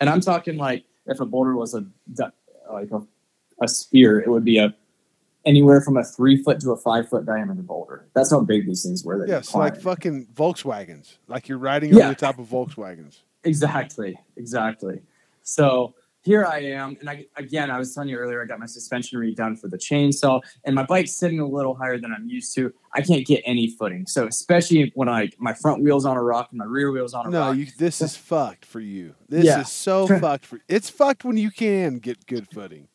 [0.00, 1.86] And I'm talking like if a boulder was a
[2.70, 3.00] like a,
[3.62, 4.74] a spear, it would be a
[5.46, 8.06] anywhere from a three foot to a five foot diameter boulder.
[8.14, 9.18] That's how big these things were.
[9.18, 11.16] That you Yes, like fucking Volkswagens.
[11.28, 12.04] Like you're riding Yeah.
[12.04, 13.20] over the top of Volkswagens.
[13.44, 15.00] Exactly, exactly.
[15.42, 15.94] So
[16.24, 19.20] here I am, and I again, I was telling you earlier, I got my suspension
[19.20, 22.72] redone for the chainsaw, and my bike's sitting a little higher than I'm used to.
[22.94, 26.48] I can't get any footing, so especially when I my front wheel's on a rock
[26.50, 27.32] and my rear wheel's on a rock.
[27.32, 27.56] No, rock.
[27.56, 29.14] you, this is fucked for you.
[29.28, 29.60] This Yeah.
[29.60, 30.60] is so fucked for.
[30.68, 32.88] It's fucked when you can get good footing.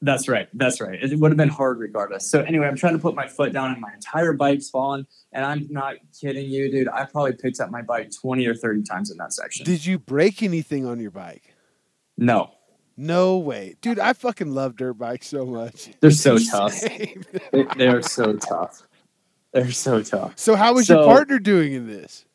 [0.00, 0.48] That's right.
[0.54, 0.96] That's right.
[1.02, 2.30] It would have been hard regardless.
[2.30, 5.06] So anyway, I'm trying to put my foot down, and my entire bike's fallen.
[5.32, 6.88] And I'm not kidding you, dude.
[6.88, 9.64] I probably picked up my bike 20 or 30 times in that section.
[9.66, 11.54] Did you break anything on your bike?
[12.18, 12.50] No,
[12.96, 13.98] No way, dude.
[13.98, 15.88] I fucking love dirt bikes so much.
[16.00, 16.78] they're so tough.
[16.80, 17.16] They,
[17.76, 18.82] they're so tough.
[19.52, 20.34] They're so tough.
[20.36, 22.26] so how was your partner doing in this?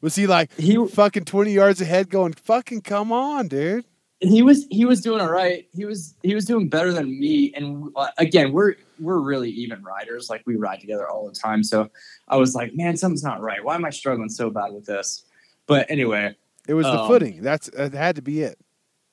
[0.00, 3.84] Was he like He fucking twenty yards ahead, going fucking come on, dude?
[4.20, 5.66] he was he was doing all right.
[5.74, 7.52] He was he was doing better than me.
[7.54, 10.30] And uh, again, we're we're really even riders.
[10.30, 11.62] Like we ride together all the time.
[11.62, 11.90] So
[12.28, 13.62] I was like, man, something's not right.
[13.62, 15.24] Why am I struggling so bad with this?
[15.66, 16.34] But anyway,
[16.68, 17.42] It was the Um, footing.
[17.42, 18.58] That's that had to be it.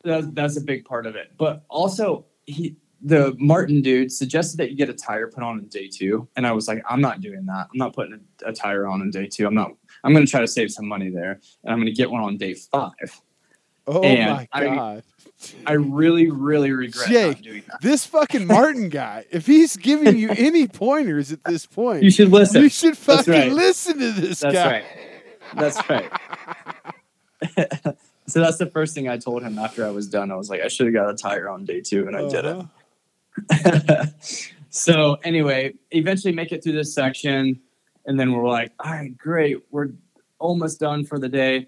[0.03, 1.31] That, that's a big part of it.
[1.37, 5.67] But also, he the Martin dude suggested that you get a tire put on in
[5.67, 7.67] day two, and I was like, I'm not doing that.
[7.71, 9.47] I'm not putting a, a tire on in day two.
[9.47, 9.71] I'm not.
[10.03, 12.21] I'm going to try to save some money there, and I'm going to get one
[12.21, 13.21] on day five.
[13.87, 15.03] Oh and my god.
[15.65, 17.81] I really, really regret Jake, not doing that.
[17.81, 22.29] This fucking Martin guy, if he's giving you any pointers at this point, You should
[22.29, 22.61] listen.
[22.61, 23.51] you should fucking right.
[23.51, 24.83] listen to this guy.
[25.55, 25.95] That's guy.
[25.95, 26.11] right.
[27.41, 27.97] That's right.
[28.31, 30.31] so that's the first thing I told him after I was done.
[30.31, 32.69] I was like, I should have got a tire on day two, and I didn't.
[33.49, 34.05] Uh-huh.
[34.69, 37.59] so anyway, eventually make it through this section,
[38.05, 39.89] and then we're like, all right, great, we're
[40.39, 41.67] almost done for the day.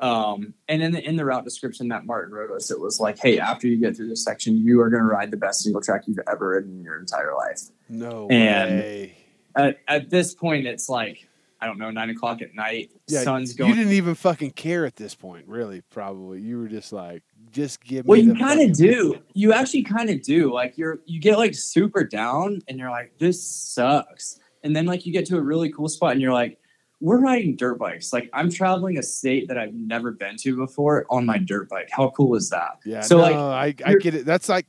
[0.00, 3.18] Um, and in the in the route description that Martin wrote us, it was like,
[3.18, 5.80] hey, after you get through this section, you are going to ride the best single
[5.80, 7.60] track you've ever ridden in your entire life.
[7.88, 9.18] No And- way.
[9.56, 11.28] At, at this point, it's like
[11.64, 13.70] I don't know, nine o'clock at night, Yeah, sun's going.
[13.70, 15.80] you didn't even fucking care at this point, really.
[15.80, 18.10] Probably you were just like, just give me.
[18.10, 19.16] Well, you kind of do.
[19.32, 20.52] You actually kind of do.
[20.52, 24.38] Like you're, you get like super down, and you're like, this sucks.
[24.62, 26.58] And then like you get to a really cool spot, and you're like,
[27.00, 28.12] we're riding dirt bikes.
[28.12, 31.88] Like I'm traveling a state that I've never been to before on my dirt bike.
[31.90, 32.78] How cool is that?
[32.84, 33.00] Yeah.
[33.00, 34.26] So no, like I, I get it.
[34.26, 34.66] That's like,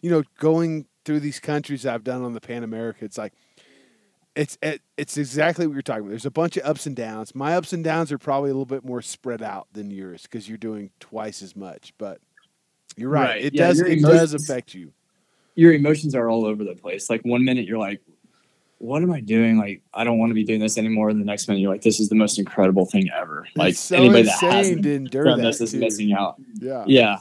[0.00, 3.04] you know, going through these countries I've done on the Pan America.
[3.04, 3.32] It's like,
[4.36, 6.10] it's it, it's exactly what you're talking about.
[6.10, 7.34] There's a bunch of ups and downs.
[7.34, 10.48] My ups and downs are probably a little bit more spread out than yours because
[10.48, 11.92] you're doing twice as much.
[11.98, 12.20] But
[12.96, 13.30] you're right.
[13.30, 13.44] Right.
[13.46, 13.80] It Yeah, does.
[13.80, 14.92] It does affect you.
[15.54, 17.08] your emotions are all over the place.
[17.10, 18.00] Like one minute you're like,
[18.78, 19.56] what am I doing?
[19.56, 21.08] Like, I don't want to be doing this anymore.
[21.08, 23.48] And the next minute you're like, this is the most incredible thing ever.
[23.56, 25.42] Like so anybody that hasn't done that.
[25.42, 26.36] this is missing out.
[26.60, 26.84] Yeah.
[26.86, 27.18] Yeah.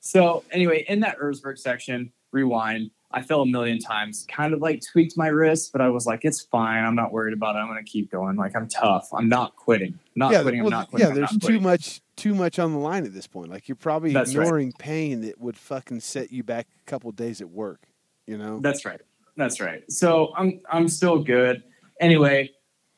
[0.00, 4.82] So anyway, in that Erzberg section, rewind, I fell a million times, kind of like
[4.92, 6.84] tweaked my wrist, but I was like, it's fine.
[6.84, 7.60] I'm not worried about it.
[7.60, 8.36] I'm going to keep going.
[8.36, 9.08] Like I'm tough.
[9.14, 9.98] I'm not quitting.
[10.14, 10.62] Not yeah, quitting.
[10.62, 11.06] well, I'm not quitting.
[11.06, 11.12] yeah.
[11.12, 11.62] I'm There's too quitting.
[11.62, 13.50] much, too much on the line at this point.
[13.50, 14.44] Like you're probably That's right.
[14.44, 17.80] ignoring pain that would fucking set you back a couple days at work.
[18.26, 18.60] You know.
[18.60, 19.00] That's right.
[19.38, 19.90] That's right.
[19.90, 21.62] So I'm I'm still good.
[22.00, 22.50] Anyway,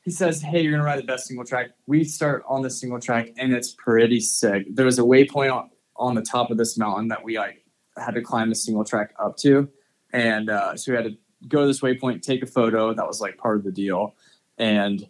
[0.02, 2.98] he says, "Hey, you're gonna ride the best single track." We start on the single
[2.98, 4.66] track, and it's pretty sick.
[4.74, 7.64] There was a waypoint on, on the top of this mountain that we like
[7.96, 9.68] had to climb the single track up to,
[10.12, 11.16] and uh, so we had to
[11.48, 12.92] go to this waypoint, take a photo.
[12.94, 14.14] That was like part of the deal.
[14.58, 15.06] And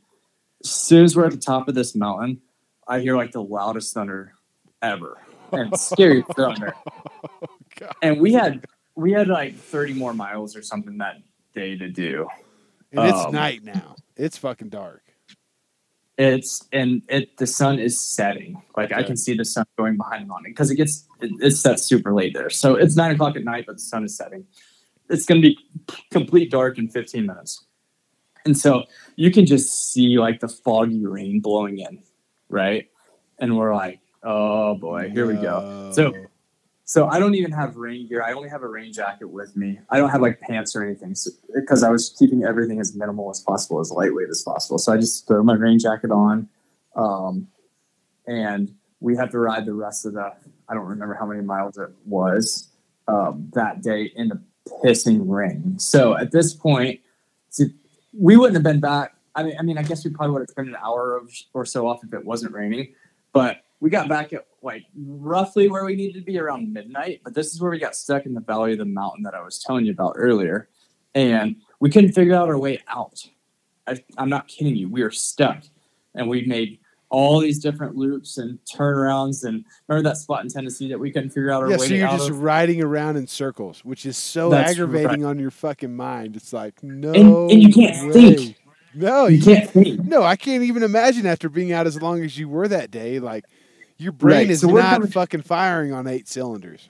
[0.62, 2.40] as soon as we're at the top of this mountain,
[2.86, 4.34] I hear like the loudest thunder
[4.82, 5.20] ever,
[5.52, 6.74] and scary thunder
[7.78, 7.94] God.
[8.02, 8.64] and we had
[8.96, 11.22] we had like 30 more miles or something that
[11.54, 12.28] day to do
[12.92, 13.96] And it's Um, night now.
[14.16, 15.02] It's fucking dark.
[16.18, 20.22] it's and it the sun is setting like i can see the sun going behind
[20.24, 23.36] the mountain because it gets it, it sets super late there so it's nine o'clock
[23.36, 24.44] at night but the sun is setting
[25.10, 25.58] it's going to be
[26.10, 27.66] complete dark in 15 minutes
[28.46, 28.84] and so
[29.16, 32.02] you can just see like the foggy rain blowing in
[32.48, 32.88] right
[33.38, 36.12] and we're like oh boy here we go So-
[36.84, 38.20] So I don't even have rain gear.
[38.20, 39.78] I only have a rain jacket with me.
[39.90, 41.14] I don't have like pants or anything
[41.54, 44.76] because I was keeping everything as minimal as possible, as lightweight as possible.
[44.76, 46.48] So I just throw my rain jacket on,
[46.96, 47.46] um,
[48.26, 50.32] and we have to ride the rest of the.
[50.68, 52.70] I don't remember how many miles it was
[53.06, 55.78] um, that day in the pissing rain.
[55.78, 57.00] So at this point,
[58.18, 59.14] we wouldn't have been back.
[59.34, 61.22] I mean, I mean, I guess we probably would have spent an hour
[61.54, 62.94] or so off if it wasn't raining.
[63.32, 67.20] But we got back at like roughly where we needed to be around midnight.
[67.24, 69.40] But this is where we got stuck in the valley of the mountain that I
[69.40, 70.68] was telling you about earlier,
[71.14, 73.24] and we couldn't figure out our way out.
[73.86, 74.88] I, I'm not kidding you.
[74.88, 75.62] We were stuck,
[76.14, 76.78] and we made
[77.10, 79.44] all these different loops and turnarounds.
[79.44, 81.94] And remember that spot in Tennessee that we couldn't figure out our Yeah, way so
[81.94, 82.40] you're just of?
[82.42, 86.36] riding around in circles, which is so That's aggravating on your fucking mind.
[86.36, 88.34] It's like no, And- and you can't way.
[88.34, 88.56] think.
[88.94, 90.04] No, You can't think.
[90.04, 93.20] No, I can't even imagine after being out as long as you were that day.
[93.20, 93.44] Like
[93.98, 96.88] your brain Right, is so not coming- fucking firing on eight cylinders.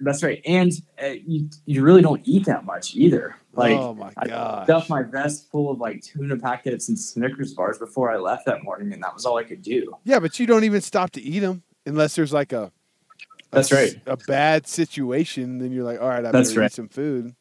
[0.00, 0.40] That's right.
[0.46, 0.72] And
[1.02, 3.36] uh, you, you really don't eat that much either.
[3.54, 4.64] Like oh my god!
[4.64, 8.64] stuffed my vest full of like tuna packets and Snickers bars before I left that
[8.64, 9.94] morning, and that was all I could do.
[10.04, 12.64] Yeah, but you don't even stop to eat them unless there's like a.
[12.64, 12.72] a
[13.50, 13.94] That's right.
[14.06, 16.66] A bad situation, then you're like, all right, I That's better right.
[16.66, 17.34] eat some food.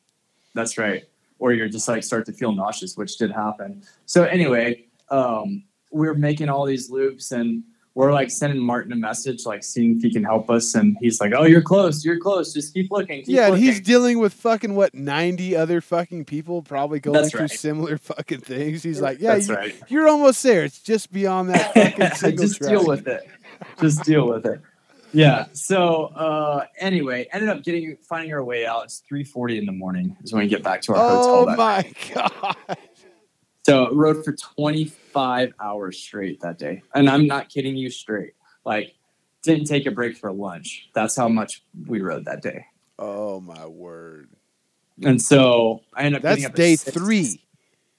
[0.54, 1.06] That's right.
[1.40, 3.82] Or you're just like start to feel nauseous, which did happen.
[4.06, 7.64] So anyway, um, we're making all these loops and
[7.94, 10.76] we're like sending Martin a message, like seeing if he can help us.
[10.76, 12.06] And he's like, "Oh, you're close.
[12.06, 12.54] You're close.
[12.54, 16.62] Just keep looking." Keep yeah, and he's dealing with fucking what ninety other fucking people
[16.62, 17.52] probably going That's through right.
[17.52, 18.82] similar fucking things.
[18.84, 19.76] He's like, yeah, That's you, right.
[19.90, 20.64] you're almost there.
[20.64, 22.70] It's just beyond that fucking single just track.
[22.72, 23.28] deal with it.
[23.82, 24.62] Just deal with it.
[25.14, 25.48] Yeah.
[25.52, 28.86] So uh, anyway, ended up getting finding our way out.
[28.86, 31.46] It's three forty in the morning is when we get back to our Oh hotel.
[31.48, 31.94] That my
[32.70, 32.78] god!
[33.66, 36.82] So rode for 25 hours straight that day.
[36.96, 38.34] And I'm not kidding you straight.
[38.66, 38.96] Like
[39.44, 40.90] didn't take a break for lunch.
[40.94, 42.66] That's how much we rode that day.
[43.00, 44.30] Oh my word!
[45.04, 47.42] And so I ended up That's up day three.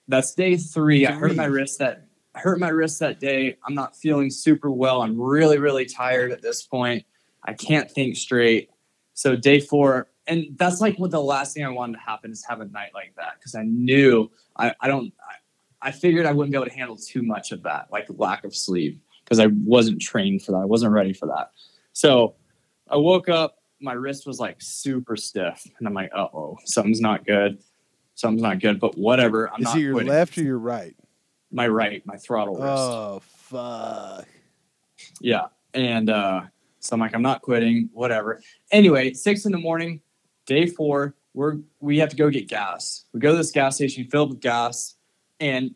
[0.08, 1.06] That's day three.
[1.06, 3.56] I hurt my wrist that I hurt my wrist that day.
[3.66, 5.02] I'm not feeling super well.
[5.02, 7.04] I'm really, really tired at this point.
[7.44, 8.70] I can't think straight.
[9.14, 12.44] So day four, and that's like what the last thing I wanted to happen is
[12.48, 15.12] have a night like that because I knew I, I don't
[15.82, 18.54] I, figured I wouldn't be able to handle too much of that, like lack of
[18.54, 20.58] sleep, because I wasn't trained for that.
[20.58, 21.50] I wasn't ready for that.
[21.92, 22.34] So
[22.88, 27.00] I woke up, my wrist was like super stiff, and I'm like, uh oh, something's
[27.00, 27.58] not good.
[28.14, 29.50] Something's not good, but whatever.
[29.50, 30.10] I'm Is it your quitting.
[30.10, 30.94] left or your right?
[31.50, 32.66] My right, my throttle wrist.
[32.66, 34.26] Oh fuck!
[35.20, 35.46] Yeah.
[35.74, 36.42] And uh,
[36.80, 38.40] so I'm like, I'm not quitting, whatever.
[38.70, 40.00] Anyway, six in the morning,
[40.46, 43.06] day four, we're we have to go get gas.
[43.12, 44.96] We go to this gas station, fill up with gas,
[45.42, 45.74] and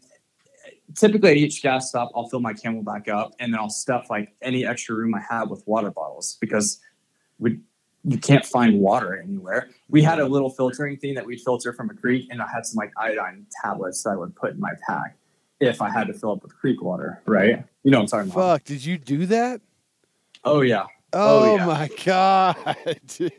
[0.94, 4.34] typically at each gas stop, I'll fill my CamelBak up and then I'll stuff like
[4.40, 6.80] any extra room I have with water bottles because
[7.38, 7.58] we
[8.08, 9.68] you can't find water anywhere.
[9.88, 12.64] We had a little filtering thing that we'd filter from a creek, and I had
[12.64, 15.16] some like iodine tablets that I would put in my pack.
[15.58, 17.64] if I had to fill up with creek water, right?
[17.82, 18.60] You know what I'm talking about.
[18.60, 19.60] Fuck, did you do that?
[20.44, 20.84] Oh yeah.
[21.12, 21.66] Oh, Oh, yeah.
[21.66, 22.76] my god.
[23.08, 23.32] dude.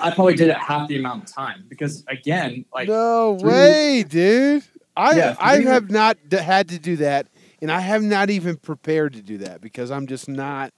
[0.00, 4.02] I probably did it half the amount of time because again, like no three- way,
[4.08, 4.64] dude.
[4.96, 7.26] I Yeah, I have not d- had to do that,
[7.60, 10.72] and I have not even prepared to do that because I'm just not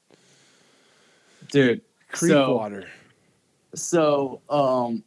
[1.50, 1.80] dude,
[2.12, 2.86] creek So- water.
[3.74, 5.02] so um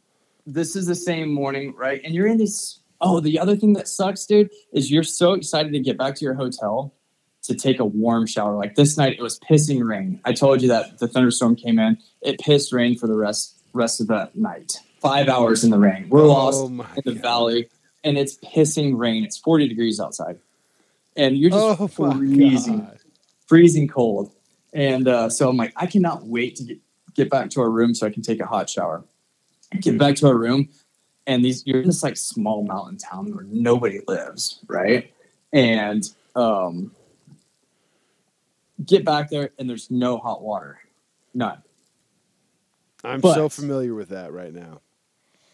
[0.46, 2.00] this is the same morning, right?
[2.04, 5.72] And you're in this oh, the other thing that sucks, dude, is you're so excited
[5.72, 6.92] to get back to your hotel
[7.42, 8.54] to take a warm shower.
[8.56, 10.20] Like this night it was pissing rain.
[10.26, 11.96] I told you that the thunderstorm came in.
[12.20, 14.78] It pissed rain for the rest rest of the night.
[15.00, 16.08] Five hours in the rain.
[16.10, 17.22] We're lost Oh in the God.
[17.22, 17.68] valley
[18.04, 19.24] and it's pissing rain.
[19.24, 20.38] It's 40 degrees outside.
[21.16, 22.98] And you're just Oh freezing god.
[23.46, 24.32] freezing cold.
[24.72, 26.78] And uh, so I'm like, I cannot wait to get,
[27.14, 29.04] get back to our room so I can take a hot shower.
[29.80, 30.68] Get back to our room,
[31.28, 35.12] and these you're in this like small mountain town where nobody lives, right?
[35.52, 36.90] And um,
[38.84, 40.80] get back there, and there's no hot water,
[41.34, 41.62] none.
[43.04, 44.80] I'm But- so familiar with that right now.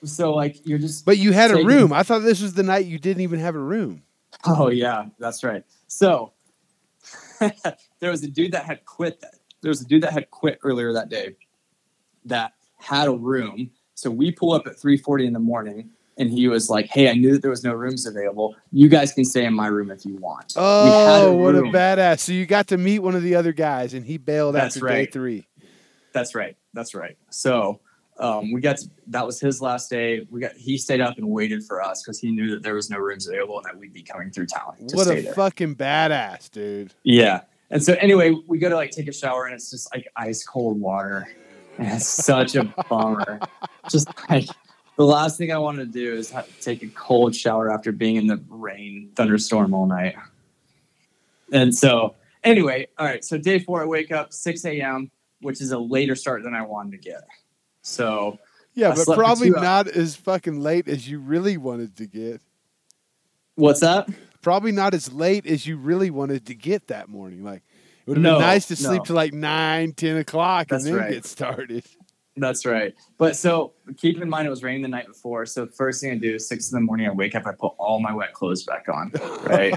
[0.05, 1.93] So like you're just But you had a room.
[1.93, 4.03] I thought this was the night you didn't even have a room.
[4.45, 5.65] Oh yeah, that's right.
[5.89, 6.33] So
[8.01, 9.21] there was a dude that had quit.
[9.21, 11.37] That there was a dude that had quit earlier that day
[12.25, 13.71] that had a room.
[13.95, 17.15] So we pull up at 3:40 in the morning, and he was like, "Hey, I
[17.15, 18.55] knew that there was no rooms available.
[18.71, 22.21] You guys can stay in my room if you want." Oh, a what a badass!
[22.21, 24.89] So you got to meet one of the other guys, and he bailed That's after
[24.89, 25.49] day three.
[26.13, 26.57] That's right.
[26.75, 27.17] That's right.
[27.31, 27.81] So
[28.19, 30.27] um, we got to, that was his last day.
[30.31, 32.89] We got he stayed up and waited for us because he knew that there was
[32.91, 35.35] no rooms available and that we'd be coming through town to What a there.
[35.35, 36.95] fucking badass, dude!
[37.03, 37.43] Yeah.
[37.71, 40.45] And so anyway, we go to like take a shower and it's just like ice
[40.45, 41.27] cold water.
[41.79, 43.39] And it's such a bummer.
[43.91, 44.49] Just like
[44.97, 48.17] the last thing I wanted to do is ha- take a cold shower after being
[48.17, 50.15] in the rain thunderstorm all night.
[51.53, 52.15] And so
[52.45, 53.23] anyway, all right.
[53.23, 55.11] So day four, I wake up 6 a.m.,
[55.43, 57.27] which is a later start than I wanted to get.
[57.87, 58.39] So
[58.75, 62.41] Yeah, I but probably not as fucking late as you really wanted to get.
[63.55, 64.09] what's that?
[64.43, 67.45] Probably not as late as you really wanted to get that morning.
[67.45, 67.63] Like
[68.07, 69.05] it would have No, been nice to sleep no.
[69.05, 71.13] till like nine, ten o'clock, That's and then right.
[71.13, 71.85] get started.
[72.39, 72.93] That's right.
[73.19, 75.47] But so keep in mind it was raining the night before.
[75.47, 77.73] So first thing I do is six in the morning, I wake up, I put
[77.79, 79.11] all my wet clothes back on.
[79.45, 79.75] Right.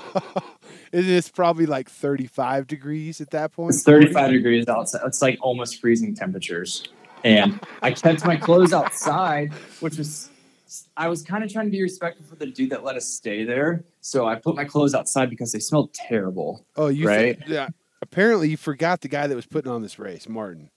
[0.91, 3.75] it's probably like thirty-five degrees at that point.
[3.75, 5.01] It's 35 degrees outside.
[5.05, 6.83] It's like almost freezing temperatures.
[7.23, 10.29] And I kept my clothes outside, which was,
[10.95, 13.43] I was kind of trying to be respectful for the dude that let us stay
[13.43, 13.83] there.
[14.01, 16.65] So I put my clothes outside because they smelled terrible.
[16.75, 17.37] Oh, you Right?
[17.47, 17.69] yeah.
[18.01, 20.69] Apparently, you forgot the guy that was putting on this race, Martin.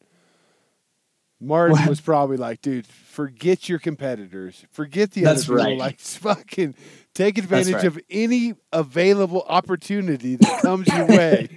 [1.40, 1.88] Martin What?
[1.88, 5.70] was probably like, "Dude, forget your competitors, forget the That's other people.
[5.70, 5.78] right.
[5.78, 6.74] Like, fucking
[7.14, 7.84] take advantage right.
[7.84, 11.48] of any available opportunity that comes your way."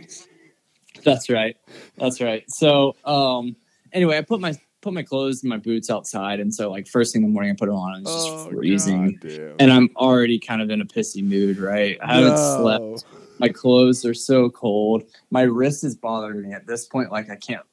[1.04, 1.56] That's right.
[1.98, 2.44] That's right.
[2.48, 3.56] So um
[3.94, 4.54] anyway, I put my
[4.86, 6.40] put my clothes and my boots outside.
[6.40, 8.48] And so like first thing in the morning I put them on and it's just
[8.48, 9.14] oh, freezing.
[9.14, 9.56] goddamn.
[9.58, 11.98] And I'm already kind of in a pissy mood, right?
[12.04, 12.96] I haven't No.
[12.96, 13.06] slept.
[13.40, 15.04] My clothes are so cold.
[15.32, 17.12] My wrist is bothering me at this point.
[17.12, 17.66] Like I can't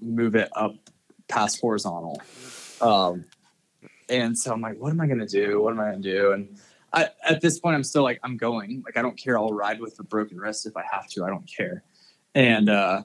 [0.00, 0.76] move it up
[1.26, 2.22] past horizontal.
[2.80, 3.24] Um,
[4.08, 5.60] and so I'm like, what am I gonna do?
[5.60, 6.30] What am I gonna do?
[6.32, 6.56] And
[6.92, 8.82] I, at this point, I'm still like, I'm going.
[8.84, 9.36] Like I don't care.
[9.36, 11.24] I'll ride with a broken wrist if I have to.
[11.24, 11.82] I don't care.
[12.36, 13.02] And uh,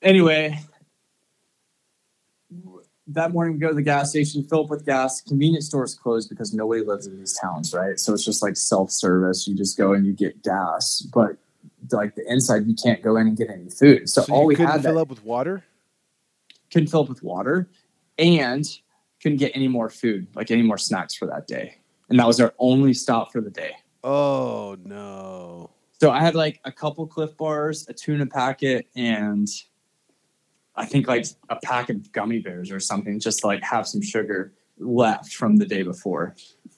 [0.00, 0.58] anyway,
[3.08, 5.20] that morning we go to the gas station, fill up with gas.
[5.20, 7.98] Convenience stores closed because nobody lives in these towns, right?
[7.98, 9.48] So it's just like self service.
[9.48, 11.36] You just go and you get gas, but
[11.90, 14.08] like the inside, you can't go in and get any food.
[14.08, 15.64] So, So all we had fill that up with water.
[16.72, 17.70] couldn't fill up with water,
[18.18, 18.68] and
[19.22, 21.78] couldn't get any more food, like any more snacks for that day.
[22.10, 23.72] And that was our only stop for the day.
[24.04, 25.70] Oh no!
[26.00, 29.48] So I had like a couple Clif Bars, a tuna packet, and
[30.78, 34.00] I think like a pack of gummy bears or something, just to like have some
[34.00, 36.34] sugar left from the day before.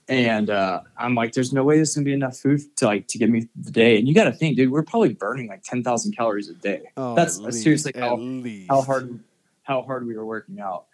[0.09, 3.19] And uh, I'm like, there's no way there's gonna be enough food to like to
[3.19, 3.99] get me the day.
[3.99, 6.83] And you got to think, dude, we're probably burning like ten thousand calories a day.
[6.97, 8.71] Oh, That's- that's least, seriously how- least.
[8.71, 9.21] How hard,
[9.63, 10.87] how hard we were working out.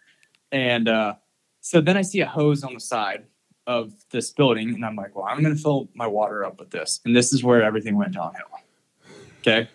[0.53, 1.15] And uh,
[1.61, 3.24] so then I see a hose on the side
[3.66, 7.01] of this building, and I'm like, well, I'm gonna fill my water up with this.
[7.05, 8.47] And this is where everything went downhill.
[9.41, 9.69] Okay.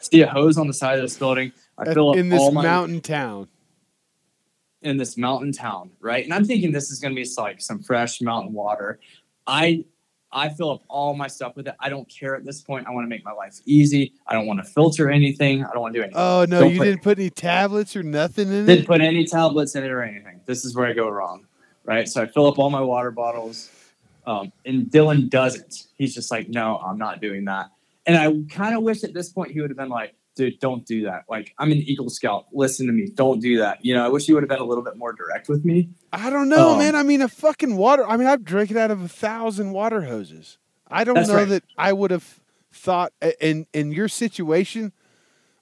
[0.00, 1.52] See a hose on the side of this building.
[1.78, 3.48] I fill up in this my mountain town.
[4.82, 6.24] in this mountain town, right?
[6.24, 8.98] And I'm thinking this is going to be like some fresh mountain water.
[9.46, 9.84] I
[10.34, 11.74] I fill up all my stuff with it.
[11.78, 12.86] I don't care at this point.
[12.86, 14.14] I want to make my life easy.
[14.26, 15.62] I don't want to filter anything.
[15.64, 16.20] I don't want to do anything.
[16.20, 16.60] Oh no!
[16.60, 18.66] Don't you put- didn't put any tablets or nothing in it?
[18.66, 20.40] Didn't put any tablets in it or anything.
[20.46, 21.46] This is where I go wrong,
[21.84, 22.08] right?
[22.08, 23.70] So I fill up all my water bottles,
[24.26, 25.86] Um, and Dylan doesn't.
[25.98, 27.70] He's just like, no, I'm not doing that.
[28.06, 30.84] And I kind of wish at this point he would have been like, dude, don't
[30.86, 31.24] do that.
[31.28, 32.46] Like, I'm an Eagle Scout.
[32.52, 33.08] Listen to me.
[33.14, 33.84] Don't do that.
[33.84, 35.90] You know, I wish you would have been a little bit more direct with me.
[36.12, 36.94] I don't know, Um, man.
[36.94, 38.06] I mean, a fucking water.
[38.06, 40.58] I mean, I've drank it out of a thousand water hoses.
[40.88, 41.48] I don't know right.
[41.48, 42.40] that I would have
[42.70, 44.92] thought in in your situation.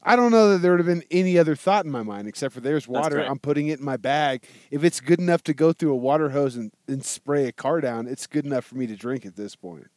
[0.03, 2.55] I don't know that there would have been any other thought in my mind except
[2.55, 3.19] for there's water.
[3.19, 3.29] right.
[3.29, 4.45] I'm putting it in my bag.
[4.71, 7.81] If it's good enough to go through a water hose and, and spray a car
[7.83, 9.89] down, it's good enough for me to drink at this point.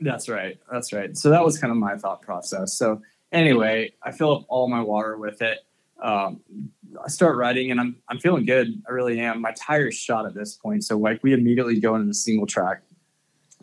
[0.00, 0.58] That's right.
[0.70, 1.16] That's right.
[1.16, 2.74] So that was kind of my thought process.
[2.76, 3.00] So
[3.32, 5.58] anyway, I fill up all my water with it.
[6.02, 6.40] Um,
[7.02, 8.82] I start riding and I'm I'm feeling good.
[8.88, 9.40] I really am.
[9.40, 10.84] My tire's shot at this point.
[10.84, 12.82] So like we immediately go into the single track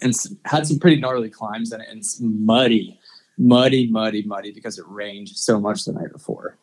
[0.01, 0.13] and
[0.45, 2.99] had some pretty gnarly climbs in it and it's muddy,
[3.37, 6.57] muddy, muddy, muddy because it rained so much the night before.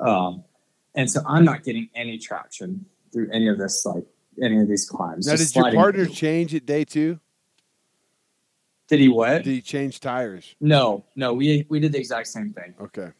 [0.00, 0.44] Um,
[0.94, 4.04] and so I'm not getting any traction through any of this, like
[4.42, 5.26] any of these climbs.
[5.26, 7.20] Now, did your partner change at day two?
[8.88, 9.44] Did he what?
[9.44, 10.56] Did he change tires?
[10.60, 12.74] No, no, we we did the exact same thing.
[12.80, 13.10] Okay.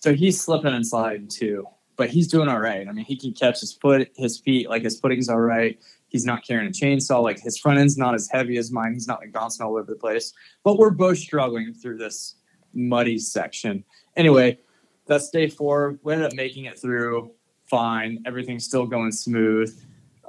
[0.00, 2.88] So he's slipping and sliding too, but he's doing all right.
[2.88, 5.78] I mean, he can catch his foot, his feet, like his footing's all right.
[6.08, 7.22] He's not carrying a chainsaw.
[7.22, 8.94] Like his front end's not as heavy as mine.
[8.94, 10.32] He's not like bouncing all over the place.
[10.64, 12.34] But we're both struggling through this
[12.72, 13.84] muddy section.
[14.16, 14.58] Anyway,
[15.06, 15.98] that's day four.
[16.02, 17.30] We ended up making it through
[17.66, 18.22] fine.
[18.26, 19.72] Everything's still going smooth.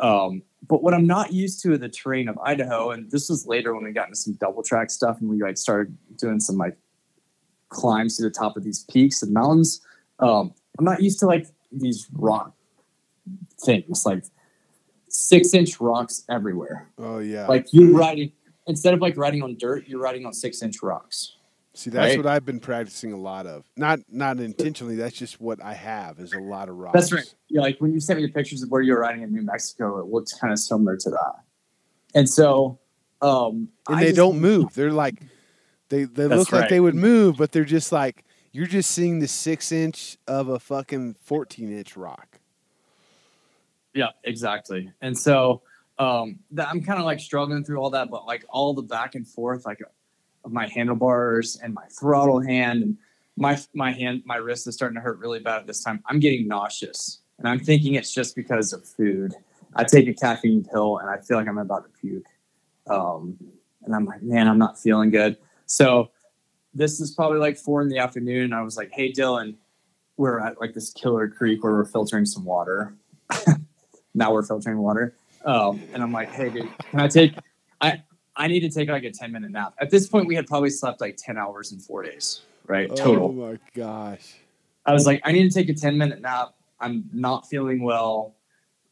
[0.02, 3.46] Um, but what I'm not used to is the terrain of Idaho, and this was
[3.48, 6.58] later when we got into some double track stuff and we like started doing some
[6.58, 6.78] like
[7.70, 9.82] climbs to the top of these peaks and mountains.
[10.20, 12.54] Um, I'm not used to like these rock
[13.60, 14.24] things, like
[15.08, 16.90] six inch rocks everywhere.
[16.98, 17.48] Oh yeah.
[17.48, 18.32] Like you're riding
[18.68, 21.36] instead of like riding on dirt, you're riding on six inch rocks.
[21.74, 22.18] See, that's right?
[22.18, 23.64] what I've been practicing a lot of.
[23.78, 24.96] Not not intentionally.
[24.98, 26.94] That's just what I have is a lot of rocks.
[26.94, 27.36] That's right.
[27.48, 29.42] Yeah, like when you sent me the pictures of where you were riding in New
[29.44, 31.34] Mexico, it looked kind of similar to that.
[32.14, 32.80] And so,
[33.22, 34.74] um, And I they just- don't move.
[34.74, 35.22] They're like
[35.88, 39.20] they they That's look like they would move, but they're just like you're just seeing
[39.20, 42.40] the six inch of a fucking fourteen inch rock.
[43.94, 44.92] Yeah, exactly.
[45.02, 45.62] And so
[46.00, 49.16] um, that I'm kind of like struggling through all that, but like all the back
[49.16, 49.80] and forth, like
[50.44, 52.98] of my handlebars and my throttle hand and
[53.38, 56.04] my my hand, my wrist is starting to hurt really bad at this time.
[56.06, 59.34] I'm getting nauseous, and I'm thinking it's just because of food.
[59.76, 62.26] I take a caffeine pill, and I feel like I'm about to puke.
[62.88, 63.38] Um,
[63.84, 65.38] and I'm like, man, I'm not feeling good.
[65.66, 66.12] So
[66.74, 68.46] this is probably like four in the afternoon.
[68.46, 69.56] And I was like, hey, Dylan,
[70.18, 72.94] we're at like this killer creek where we're filtering some water.
[74.14, 75.16] now we're filtering water.
[75.46, 77.34] Um, and I'm like, hey, dude, can I take?
[77.80, 78.04] I
[78.42, 79.76] I need to take like a 10 minute nap.
[79.80, 82.90] At this point, we had probably slept like 10 hours in four days, right?
[82.92, 83.26] Oh total.
[83.26, 84.34] Oh my gosh.
[84.84, 86.56] I was like, I need to take a 10 minute nap.
[86.80, 88.34] I'm not feeling well.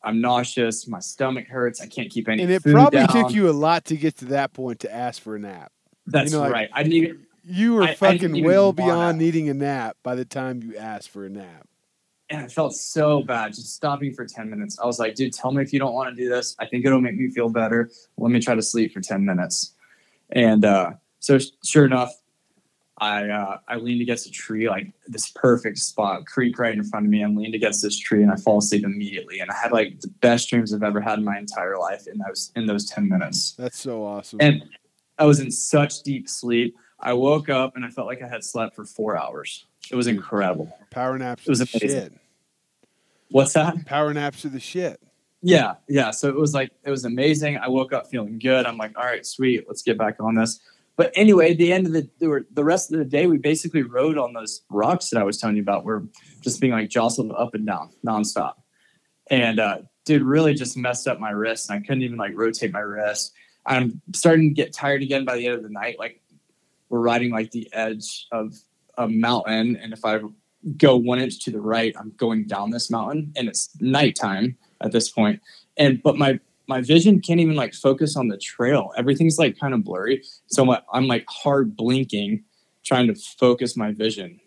[0.04, 0.88] I'm nauseous.
[0.88, 1.82] My stomach hurts.
[1.82, 3.08] I can't keep any And it probably down.
[3.08, 5.72] took you a lot to get to that point to ask for a nap.
[6.06, 6.70] That's you know, like- right.
[6.72, 7.26] I didn't.
[7.44, 10.78] You were I- I fucking even well beyond needing a nap by the time you
[10.78, 11.68] asked for a nap.
[12.30, 14.80] And I felt so bad just stopping for 10 minutes.
[14.80, 16.56] I was like, dude, tell me if you don't want to do this.
[16.60, 17.90] I think it'll make me feel better.
[18.18, 19.74] Let me try to sleep for 10 minutes.
[20.32, 22.14] And uh, so, sure enough,
[23.02, 27.06] I uh, I leaned against a tree, like this perfect spot, creek right in front
[27.06, 27.22] of me.
[27.22, 29.40] I'm leaned against this tree and I fall asleep immediately.
[29.40, 32.18] And I had like the best dreams I've ever had in my entire life in
[32.18, 33.54] those in those 10 minutes.
[33.58, 34.40] That's so awesome.
[34.42, 34.64] And
[35.18, 36.76] I was in such deep sleep.
[37.00, 39.66] I woke up and I felt like I had slept for four hours.
[39.90, 40.78] It was incredible.
[40.92, 41.90] Power naps it was amazing.
[41.90, 42.14] shit.
[43.32, 43.86] What's that?
[43.86, 45.00] Power naps are the shit.
[45.42, 46.12] Yeah, yeah.
[46.12, 47.58] So it was like it was amazing.
[47.58, 48.66] I woke up feeling good.
[48.66, 50.60] I'm like, all right, sweet, let's get back on this.
[50.98, 53.38] But anyway, at the end of the there were, the rest of the day, we
[53.38, 55.86] basically rode on those rocks that I was telling you about.
[55.86, 56.04] We're
[56.42, 58.56] just being like jostled up and down nonstop,
[59.30, 62.74] and uh, dude, really just messed up my wrist, and I couldn't even like rotate
[62.74, 63.32] my wrist.
[63.66, 65.98] I'm starting to get tired again by the end of the night.
[65.98, 66.22] Like
[66.90, 68.54] we're riding like the edge of
[68.98, 70.20] a mountain, and if I
[70.78, 74.92] go one inch to the right, I'm going down this mountain, and it's nighttime at
[74.92, 75.42] this point.
[75.78, 78.92] And but my my vision can't even like focus on the trail.
[78.96, 80.24] Everything's like kind of blurry.
[80.48, 82.44] So I'm like hard blinking,
[82.84, 84.40] trying to focus my vision.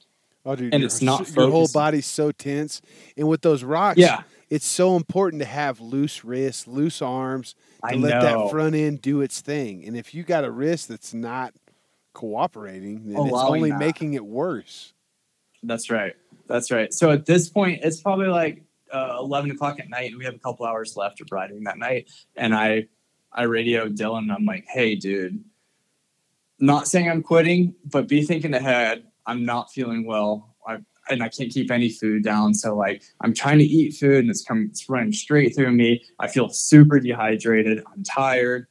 [0.45, 2.83] Oh, dude, And it's not your whole body's so tense.
[3.17, 7.95] And with those rocks, Yeah, it's so important to have loose wrists, loose arms, to
[7.95, 8.45] I let know.
[8.45, 9.85] that front end do its thing.
[9.85, 11.55] And if you got a wrist that's not
[12.13, 13.79] cooperating, then oh, it's only that.
[13.79, 14.93] making it worse.
[15.63, 16.15] That's right.
[16.49, 16.93] That's right.
[16.93, 18.63] So at this point, it's probably like
[18.93, 21.79] uh, 11 o'clock at night, and we have a couple hours left of riding that
[21.79, 22.11] night.
[22.37, 22.89] And I,
[23.33, 24.19] I radioed Dylan.
[24.19, 25.43] And I'm like, "Hey, dude,
[26.59, 29.05] not saying I'm quitting, but be thinking ahead.
[29.27, 30.55] I'm not feeling well.
[30.67, 30.79] I
[31.11, 32.55] and I can't keep any food down.
[32.55, 36.05] So like, I'm trying to eat food, and it's coming, it's running straight through me.
[36.21, 37.83] I feel super dehydrated.
[37.93, 38.67] I'm tired.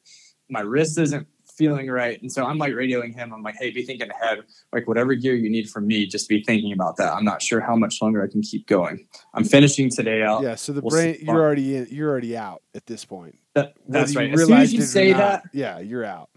[0.50, 1.28] my wrist isn't
[1.58, 2.22] feeling right.
[2.22, 3.34] And so I'm like radioing him.
[3.34, 4.40] I'm like, hey, be thinking ahead.
[4.74, 7.14] Like whatever gear you need from me, just be thinking about that.
[7.14, 9.08] I'm not sure how much longer I can keep going.
[9.34, 10.44] I'm finishing today out.
[10.44, 13.38] Yeah, so the We'll brain you're already in, you're already out at this point.
[13.54, 14.32] That- that's right.
[14.32, 16.30] As soon as you say not, that, yeah, you're out.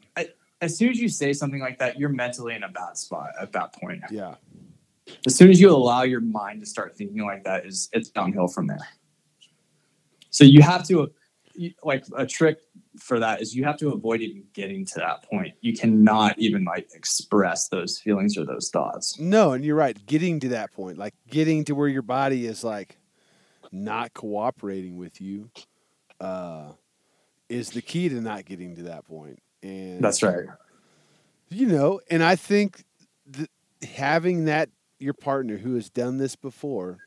[0.61, 3.53] as soon as you say something like that, you're mentally in a bad spot at
[3.53, 4.03] that point.
[4.11, 4.35] Yeah.
[5.27, 8.49] As soon as you allow your mind to start thinking like that, is it's downhill
[8.49, 8.89] from there.
[10.31, 11.13] So you have to,
[11.83, 12.59] like a trick
[12.99, 15.55] for that is you have to avoid even getting to that point.
[15.61, 19.19] You cannot even like express those feelings or those thoughts.
[19.19, 19.97] No, and you're right.
[20.07, 22.99] Getting to that point, like getting to where your body is like
[23.73, 25.51] not cooperating with you,
[26.21, 26.73] uh,
[27.49, 29.41] is the key to not getting to that point.
[29.63, 30.47] And That's right.
[31.49, 32.85] you know, and I think
[33.27, 33.51] that
[33.83, 36.99] having that your partner who has done this before,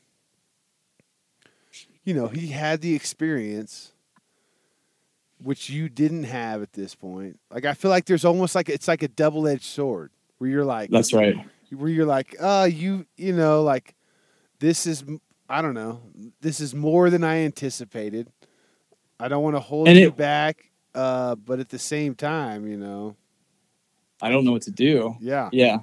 [2.04, 3.92] you know, he had the experience
[5.42, 7.38] which you didn't have at this point.
[7.50, 10.90] Like I feel like there's almost like it's like a double-edged sword where you're like
[10.90, 11.36] That's right.
[11.70, 13.94] where you're like, "Uh, you you know, like
[14.60, 15.04] this is
[15.48, 16.00] I don't know.
[16.40, 18.28] This is more than I anticipated.
[19.20, 22.66] I don't want to hold And you it- back, uh, but at the same time,
[22.68, 23.16] you know,
[24.22, 25.16] I don't know what to do.
[25.20, 25.48] yeah.
[25.52, 25.78] Yeah.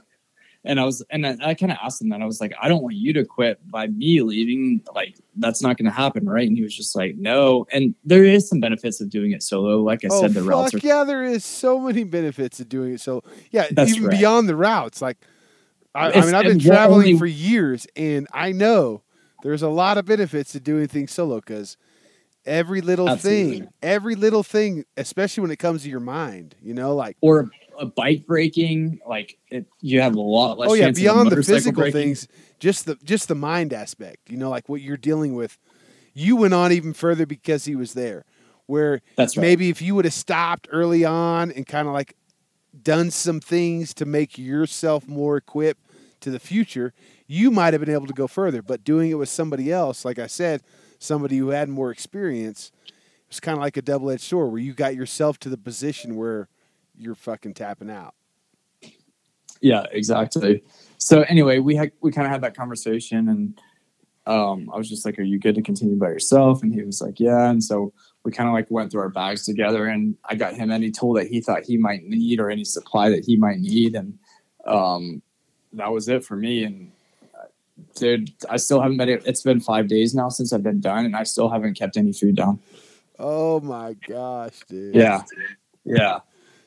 [0.66, 2.22] And I was, and I, I kind of asked him that.
[2.22, 4.82] I was like, I don't want you to quit by me leaving.
[4.94, 6.48] Like, that's not going to happen, right?
[6.48, 7.68] And he was just like, no.
[7.72, 9.82] And there is some benefits of doing it solo.
[9.82, 12.68] Like I oh, said, the routes fuck are yeah, there is so many benefits of
[12.68, 13.02] doing it.
[13.02, 14.18] So yeah, That's even right.
[14.18, 15.18] beyond the routes, like
[15.96, 19.04] I, I mean, I've been traveling only- for years, and I know
[19.44, 21.78] there's a lot of benefits to doing things solo because
[22.46, 23.60] every little Absolutely.
[23.60, 27.50] thing, every little thing, especially when it comes to your mind, you know, like or
[27.80, 29.00] a bike breaking.
[29.08, 30.70] Like, it, you have a lot less.
[30.70, 32.28] oh yeah, chance of a beyond the physical things,
[32.60, 35.58] just the just the mind aspect, you know, like what you're dealing with.
[36.14, 38.24] You went on even further because he was there,
[38.68, 39.42] where That's right.
[39.42, 42.16] maybe if you would have stopped early on and kind of like
[42.82, 45.82] done some things to make yourself more equipped
[46.22, 46.94] to the future,
[47.28, 48.62] you might have been able to go further.
[48.62, 50.62] But doing it with somebody else, like I said,
[51.00, 52.72] somebody who had more experience,
[53.30, 56.16] it's kind of like a double edged sword where you got yourself to the position
[56.16, 56.48] where
[56.98, 58.14] you're fucking tapping out.
[59.62, 60.64] Yeah, exactly.
[60.98, 63.60] So anyway, we had we kind of had that conversation, and
[64.28, 67.02] um, I was just like, "Are you good to continue by yourself?" And he was
[67.02, 67.94] like, "Yeah." And so
[68.24, 71.14] we kind of like went through our bags together, and I got him any tool
[71.14, 74.18] that he thought he might need or any supply that he might need, and
[74.66, 75.22] um,
[75.74, 76.64] that was it for me.
[76.64, 76.92] And
[77.34, 77.48] uh,
[77.96, 79.10] dude, I still haven't been.
[79.10, 82.14] It's been five days now since I've been done, and I still haven't kept any
[82.14, 82.60] food down.
[83.18, 84.96] Oh my gosh, dude.
[84.96, 85.24] Yeah,
[85.86, 86.20] yeah.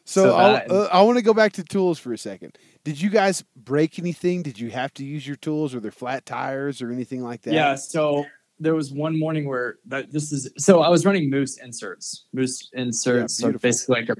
[0.09, 2.57] So, So uh, I want to go back to tools for a second.
[2.83, 4.43] Did you guys break anything?
[4.43, 5.75] Did you have to use your tools?
[5.75, 7.53] Or there flat tires or anything like that?
[7.53, 8.25] Yeah, so
[8.59, 12.71] there was one morning where that this is so I was running mousse inserts, mousse
[12.73, 13.69] inserts, so beautiful.
[13.69, 14.17] basically like a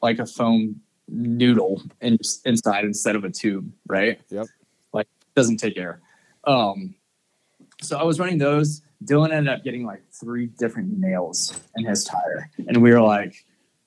[0.00, 4.20] like a foam noodle in, inside instead of a tube, right?
[4.28, 4.46] Yep.
[4.92, 6.00] Like doesn't take air.
[6.44, 6.94] Um,
[7.80, 8.80] so I was running those.
[9.04, 13.44] Dylan ended up getting like three different nails in his tire, and we were like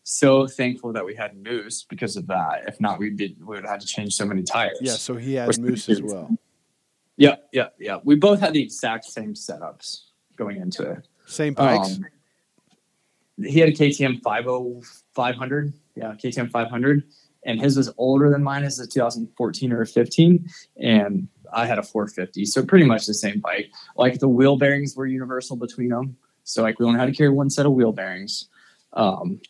[0.07, 2.63] so thankful that we had mousse because of that.
[2.67, 4.77] If not, we did we would have had to change so many tires.
[4.79, 6.29] Yeah, so he had mousse as well.
[7.17, 7.97] Yeah, yeah, yeah.
[8.03, 10.01] We both had the exact same setups
[10.37, 11.07] going into it.
[11.25, 11.95] Same bikes.
[11.95, 12.05] Um,
[13.43, 15.73] he had a KTM 50 500.
[15.95, 17.03] Yeah, KTM 500.
[17.47, 18.63] And his was older than mine.
[18.63, 20.47] Is a 2014 or a 15.
[20.77, 22.45] And I had a 450.
[22.45, 23.71] So pretty much the same bike.
[23.97, 26.15] Like the wheel bearings were universal between them.
[26.43, 28.49] So like we only had to carry one set of wheel bearings.
[28.93, 29.41] Um,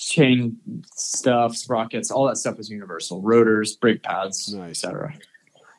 [0.00, 0.56] chain
[0.94, 3.20] stuff, sprockets, all that stuff was universal.
[3.20, 4.82] Rotors, brake pads, Nice.
[4.84, 5.14] etc.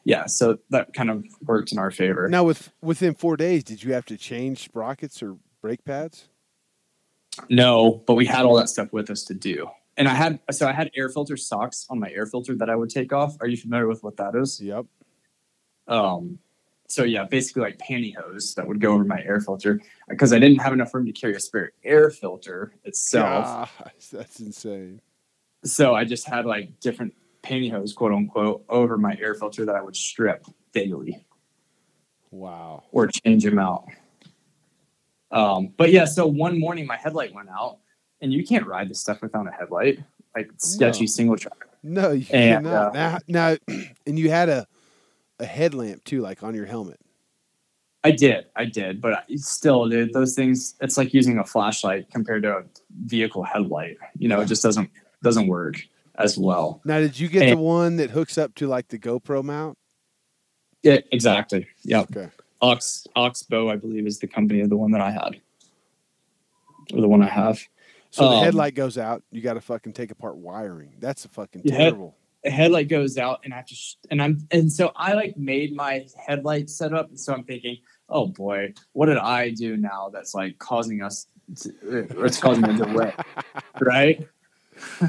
[0.04, 2.28] Yeah, so that kind of worked in our favor.
[2.28, 6.28] now, with within four days, did you have to change sprockets or brake pads?
[7.50, 9.70] No, but we had all that stuff with us to do.
[9.98, 12.76] And I had so I had air filter socks on my air filter that I
[12.76, 13.38] would take off.
[13.42, 14.60] Are you familiar with what that is?
[14.60, 14.86] Yep.
[15.88, 16.40] Um,
[16.92, 20.60] so yeah, basically like pantyhose that would go over my air filter because I didn't
[20.60, 23.72] have enough room to carry a spare air filter itself.
[24.12, 25.00] That's insane.
[25.64, 27.14] So I just had like different
[27.44, 31.26] pantyhose, quote unquote, over my air filter that I would strip daily
[32.30, 32.84] Wow.
[32.92, 33.86] or change them out.
[35.32, 37.78] Um, but yeah, so one morning my headlight went out,
[38.20, 40.00] and you can't ride this stuff without a headlight,
[40.36, 41.08] like sketchy No.
[41.08, 41.68] single track.
[41.84, 42.94] No, you And, cannot.
[42.94, 43.58] now, now,
[44.06, 44.68] and you had a
[45.42, 47.00] a headlamp too, like on your helmet.
[48.04, 50.76] I did, I did, but still, dude, those things.
[50.82, 52.64] It's like using a flashlight compared to a
[53.06, 53.98] vehicle headlight.
[54.18, 54.90] You know, it just doesn't
[55.22, 55.76] doesn't work
[56.16, 56.82] as well.
[56.84, 59.78] Now, did you get And- the one that hooks up to like the GoPro mount?
[60.82, 61.68] Yeah, exactly.
[61.84, 62.30] Yeah, Okay.
[62.60, 65.40] Ox Oxbow, I believe, is the company of the one that I had,
[66.94, 67.60] or the one I have.
[68.10, 69.24] So the Um, headlight goes out.
[69.32, 70.94] You got to fucking take apart wiring.
[71.00, 71.78] That's a fucking Yeah.
[71.78, 72.16] terrible.
[72.44, 75.38] A headlight goes out and I have to sh- and I'm and so I like
[75.38, 77.78] made my headlight setup and so I'm thinking,
[78.10, 81.28] oh boy, what did I do now that's like causing us
[81.62, 81.70] to,
[82.18, 83.14] or it's causing a delay,
[83.82, 84.28] right?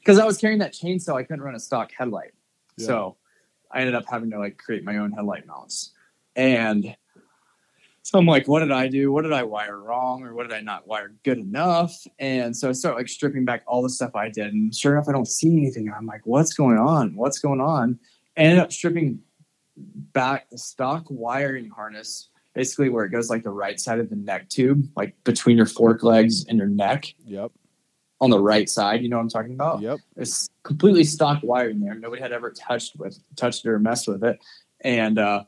[0.00, 2.32] Because I was carrying that chainsaw, I couldn't run a stock headlight,
[2.76, 2.86] Yeah.
[2.86, 3.16] so
[3.72, 5.92] I ended up having to like create my own headlight mounts,
[6.36, 6.96] and
[8.16, 9.12] I'm like, what did I do?
[9.12, 11.94] What did I wire wrong, or what did I not wire good enough?
[12.18, 15.08] And so I start like stripping back all the stuff I did, and sure enough,
[15.08, 15.92] I don't see anything.
[15.96, 17.14] I'm like, what's going on?
[17.16, 17.98] What's going on?
[18.36, 19.20] I ended up stripping
[19.76, 24.16] back the stock wiring harness, basically where it goes like the right side of the
[24.16, 27.52] neck tube, like between your fork legs and your neck Yep.
[28.20, 29.02] on the right side.
[29.02, 29.80] You know what I'm talking about?
[29.82, 29.98] Yep.
[30.16, 31.94] It's completely stock wiring there.
[31.94, 34.38] Nobody had ever touched with touched it or messed with it.
[34.82, 35.44] And uh,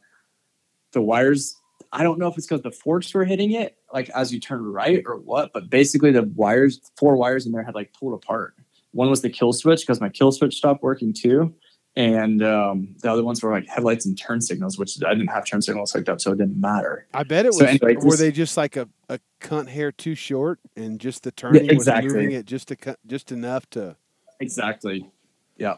[0.93, 1.57] the wires,
[1.93, 4.63] I don't know if it's because the forks were hitting it, like as you turn
[4.63, 8.55] right or what, but basically the wires, four wires in there had like pulled apart.
[8.93, 11.55] One was the kill switch because my kill switch stopped working too.
[11.97, 15.45] And um, the other ones were like headlights and turn signals, which I didn't have
[15.45, 17.09] turn signals hooked up, so it didn't matter.
[17.13, 17.59] I bet it was.
[17.59, 21.25] So anyway, were this- they just like a, a cunt hair too short, and just
[21.25, 22.05] the turning exactly.
[22.07, 23.97] was moving it just to cut, just enough to.
[24.39, 25.11] Exactly.
[25.57, 25.77] Yeah.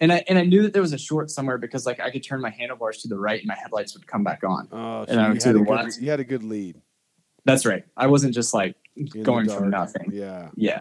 [0.00, 2.22] And I and I knew that there was a short somewhere because like I could
[2.22, 4.68] turn my handlebars to the right and my headlights would come back on.
[4.72, 5.98] Oh, so And I you had, to a the good, left.
[6.00, 6.80] you had a good lead.
[7.44, 7.84] That's right.
[7.96, 9.92] I wasn't just like in going from dark.
[9.94, 10.10] nothing.
[10.12, 10.80] Yeah, Yeah.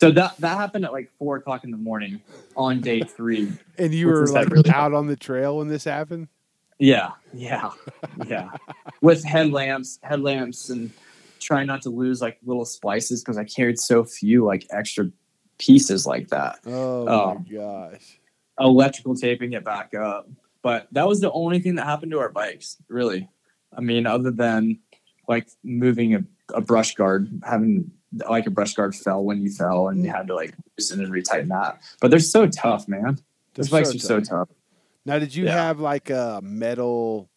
[0.00, 2.20] So that that happened at like four o'clock in the morning
[2.56, 3.52] on day three.
[3.78, 6.28] and you were like, like really- out on the trail when this happened.
[6.78, 7.70] Yeah, yeah,
[8.26, 8.50] yeah.
[9.00, 10.90] With headlamps, headlamps, and
[11.38, 15.10] trying not to lose like little splices because I carried so few like extra
[15.58, 16.58] pieces like that.
[16.66, 18.18] Oh Um, my gosh!
[18.58, 20.28] Electrical taping it back up.
[20.62, 23.28] But that was the only thing that happened to our bikes, really.
[23.76, 24.78] I mean, other than
[25.28, 26.24] like moving a,
[26.54, 27.90] a brush guard, having
[28.28, 31.12] like a brush guard fell when you fell and you had to like loosen and
[31.12, 31.80] retighten that.
[32.00, 33.18] But they're so tough, man.
[33.54, 34.48] Those bikes so are so tough.
[35.04, 35.52] Now, did you Yeah.
[35.52, 37.28] have like a metal?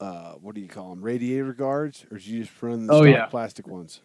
[0.00, 1.02] Uh, what do you call them?
[1.02, 3.26] Radiator guards, or did you just run the Oh, yeah.
[3.26, 4.00] plastic ones?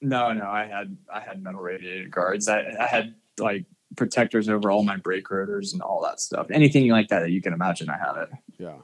[0.00, 2.48] No, no, I had I had metal radiator guards.
[2.48, 3.64] I, I had like
[3.96, 6.46] protectors over all my brake rotors and all that stuff.
[6.50, 8.30] Anything like that that you can imagine, I have it.
[8.58, 8.74] Yeah.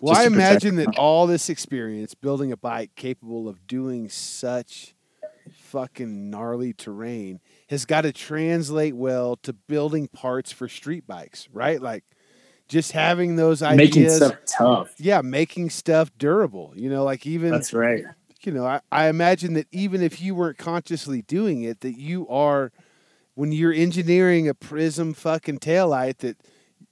[0.00, 4.94] Well, Just I imagine that all this experience building a bike capable of doing such
[5.52, 11.80] fucking gnarly terrain has got to translate well to building parts for street bikes, right?
[11.80, 12.04] Like
[12.68, 14.16] just having those Making ideas.
[14.16, 14.94] stuff tough.
[14.98, 16.72] Yeah, making stuff durable.
[16.76, 18.04] You know, like even That's right.
[18.42, 22.28] you know, I, I imagine that even if you weren't consciously doing it, that you
[22.28, 22.70] are
[23.36, 26.38] when you're engineering a prism fucking taillight that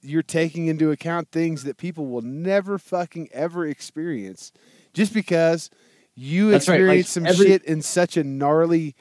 [0.01, 4.51] you're taking into account things that people will never fucking ever experience
[4.93, 5.69] just because
[6.13, 8.95] you That's right, like some every- shit in such a gnarly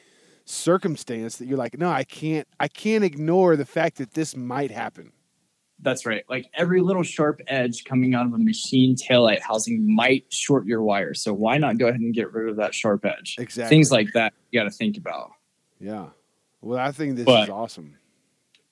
[0.46, 4.70] circumstance that you're like, no, I can't I can't ignore the fact that this might
[4.70, 5.12] happen.
[5.80, 6.24] That's right.
[6.30, 10.82] Like every little sharp edge coming out of a machine taillight housing might short your
[10.82, 11.12] wire.
[11.12, 13.36] So why not go ahead and get rid of that sharp edge?
[13.38, 13.76] Exactly.
[13.76, 15.32] Things like that you got to think about.
[15.78, 16.06] Yeah.
[16.64, 17.96] Well, I think this But- is awesome.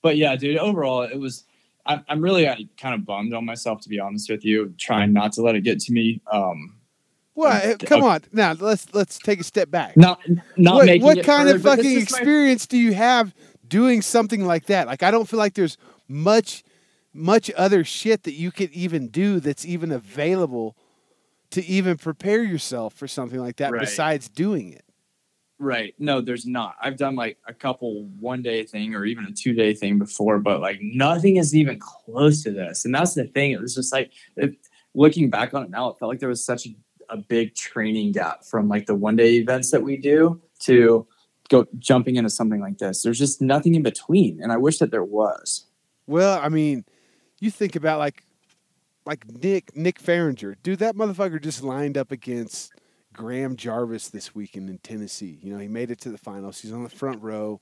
[0.01, 1.45] But yeah, dude, overall, it was.
[1.85, 5.33] I, I'm really kind of bummed on myself, to be honest with you, trying not
[5.33, 6.21] to let it get to me.
[6.31, 6.77] Um,
[7.35, 7.85] Well, Okay.
[7.85, 8.21] come on.
[8.31, 9.95] Now let's let's take a step back.
[9.97, 10.19] not
[10.57, 13.33] not what making what kind further, of fucking is my- experience do you have
[13.67, 14.87] doing something like that?
[14.87, 16.63] Like I don't feel like there's much
[17.13, 20.75] much other shit that you could even do that's even available
[21.51, 23.81] to even prepare yourself for something like that Right.
[23.81, 24.83] besides doing it.
[25.59, 25.93] Right.
[25.99, 26.75] No, there's not.
[26.81, 30.39] I've done like a couple one day thing or even a two day thing before,
[30.39, 32.85] but like nothing is even close to this.
[32.85, 33.51] And that's the thing.
[33.51, 34.55] It was just like it,
[34.93, 36.75] looking back on it now, it felt like there was such a,
[37.09, 41.07] a big training gap from like the one day events that we do to
[41.49, 43.03] go jumping into something like this.
[43.03, 44.41] There's just nothing in between.
[44.41, 45.65] And I wish that there was.
[46.07, 46.83] Well, I mean,
[47.39, 48.23] you think about like
[49.05, 50.79] like Nick Nick Fahringer, dude.
[50.79, 52.73] That motherfucker just lined up against
[53.13, 55.39] Graham Jarvis this weekend in Tennessee.
[55.41, 56.59] You know, he made it to the finals.
[56.59, 57.61] He's on the front row.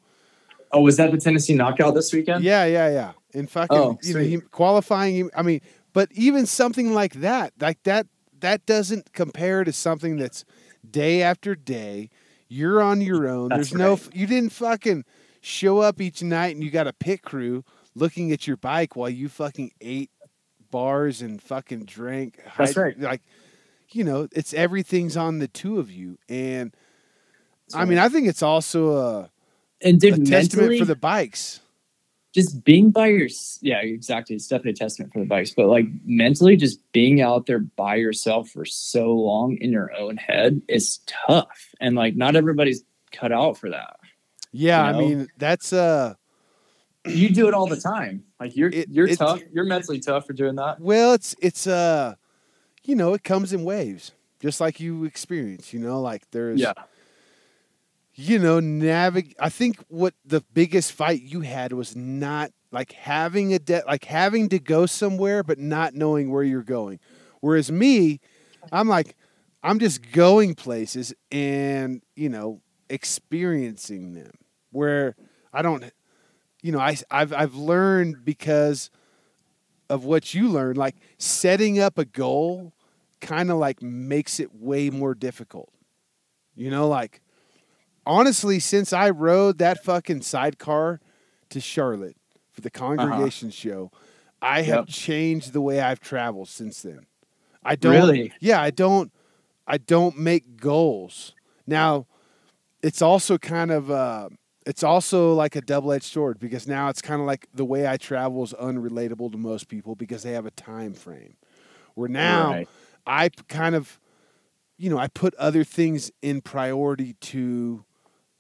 [0.72, 2.44] Oh, was that the Tennessee knockout this weekend?
[2.44, 3.12] Yeah, yeah, yeah.
[3.34, 5.16] And fucking, Oh, you know, he, qualifying.
[5.16, 5.60] he- I mean,
[5.94, 8.08] but even something like that, like that,
[8.40, 10.46] that doesn't compare to something that's
[10.90, 12.10] day after day.
[12.48, 13.50] You're on your own.
[13.50, 15.04] That's There's no, you didn't fucking
[15.42, 17.64] show up each night and you got a pit crew
[17.96, 20.10] looking at your bike while you fucking ate
[20.70, 22.40] bars and fucking drank.
[22.58, 23.00] That's hyd- right.
[23.00, 23.22] Like,
[23.94, 26.18] you know, it's everything's on the two of you.
[26.30, 26.72] And
[27.68, 27.98] That's I mean.
[27.98, 29.30] I think it's also a,
[29.82, 31.60] and a testament for the bikes.
[32.34, 33.28] just being by your
[33.62, 37.46] yeah exactly it's definitely a testament for the bikes but like mentally just being out
[37.48, 42.36] there by yourself for so long in your own head is tough and like not
[42.36, 43.98] everybody's cut out for that
[44.54, 44.98] Yeah, You know?
[44.98, 46.14] I mean that's uh
[47.06, 48.24] You do it all the time.
[48.40, 49.42] Like you're It- you're tough.
[49.52, 50.80] You're mentally tough for doing that.
[50.80, 52.16] well it's it's uh
[52.84, 54.12] you know, it comes in waves.
[54.40, 56.74] Just like you experience, you know, like there's Yeah.
[58.16, 63.54] you know, navig I think what the biggest fight you had was not like having
[63.54, 67.00] a debt like having to go somewhere but not knowing where you're going.
[67.40, 68.20] Whereas me,
[68.72, 69.16] I'm like
[69.64, 74.32] I'm just going places and, you know, experiencing them.
[74.72, 75.16] Where
[75.54, 75.84] I don't
[76.64, 78.90] you know, I I've I've learned because
[79.92, 82.74] of what you learned like setting up a goal
[83.20, 85.70] kind of like makes it way more difficult.
[86.56, 87.22] You know, like
[88.06, 91.00] honestly, since I rode that fucking sidecar
[91.50, 92.18] to Charlotte
[92.52, 93.92] for the congregation show,
[94.42, 94.86] I have Uh-huh.
[94.88, 97.06] Changed the way I've traveled since then.
[97.64, 98.34] I don't Really?
[98.40, 99.12] Yeah, I don't
[99.68, 101.34] I don't make goals.
[101.68, 102.08] Now,
[102.82, 104.30] it's also kind of uh
[104.66, 107.98] it's also like a double-edged sword because now it's kind of like the way I
[107.98, 111.36] travel is unrelatable to most people because they have a time frame.
[111.96, 112.70] Where now Right.
[113.06, 114.00] I kind of,
[114.78, 117.84] you know, I put other things in priority to,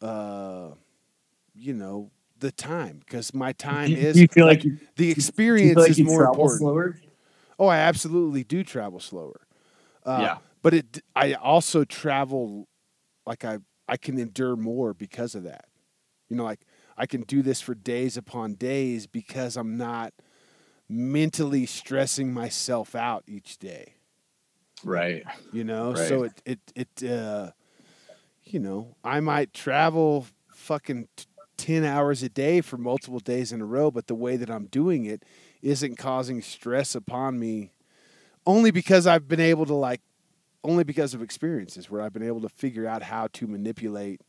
[0.02, 0.70] uh,
[1.54, 5.12] you know, the time because my time Do is you feel like, you, the do
[5.12, 6.60] experience like is more important.
[6.60, 6.96] slower?
[7.60, 9.42] Oh, I absolutely do travel slower.
[10.06, 10.38] Uh, Yeah.
[10.62, 12.68] but it, I also travel
[13.26, 15.66] like I, I can endure more because of that.
[16.32, 16.62] You know, like
[16.98, 20.14] I can do this for days upon days because I'm not
[20.88, 23.94] mentally stressing myself out each day
[24.84, 25.24] Right.
[25.54, 26.60] you know so it it
[27.00, 27.52] it uh
[28.44, 31.26] you know i might travel fucking t-
[31.56, 34.66] 10 hours a day for multiple days in a row but the way that i'm
[34.66, 35.24] doing it
[35.62, 37.72] isn't causing stress upon me
[38.46, 40.02] only because i've been able to like
[40.62, 44.20] only because of experiences where i've been able to figure out how to manipulate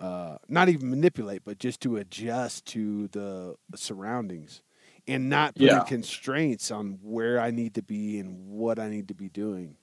[0.00, 4.62] uh, not even manipulate but just to adjust to the surroundings
[5.06, 5.84] and not putting Yeah.
[5.84, 9.76] constraints on where i need to be and what i need to be doing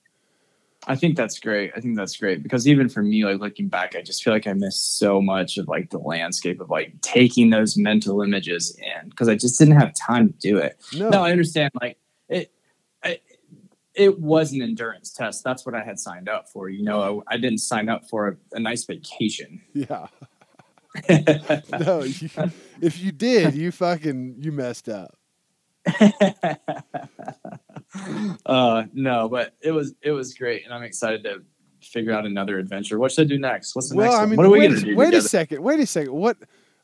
[0.86, 1.72] I think that's great.
[1.76, 4.46] I think that's great because even for me, like looking back, I just feel like
[4.46, 9.10] I missed so much of like the landscape of like taking those mental images in
[9.10, 10.78] because I just didn't have time to do it.
[10.94, 11.72] no, No, I understand.
[11.80, 11.98] Like
[13.98, 15.44] it was an endurance test.
[15.44, 16.68] That's what I had signed up for.
[16.68, 19.60] You know, I, I didn't sign up for a, a nice vacation.
[19.72, 20.06] yeah
[21.78, 22.30] no you,
[22.80, 25.14] if you did you fucking you messed up
[28.46, 31.42] uh, no, but it was it was great, and I'm excited to
[31.80, 32.98] figure out another adventure.
[32.98, 33.74] What should I do next?
[33.74, 34.96] What's the well next i mean What are we wait, gonna do?
[34.96, 36.36] wait a second wait a second what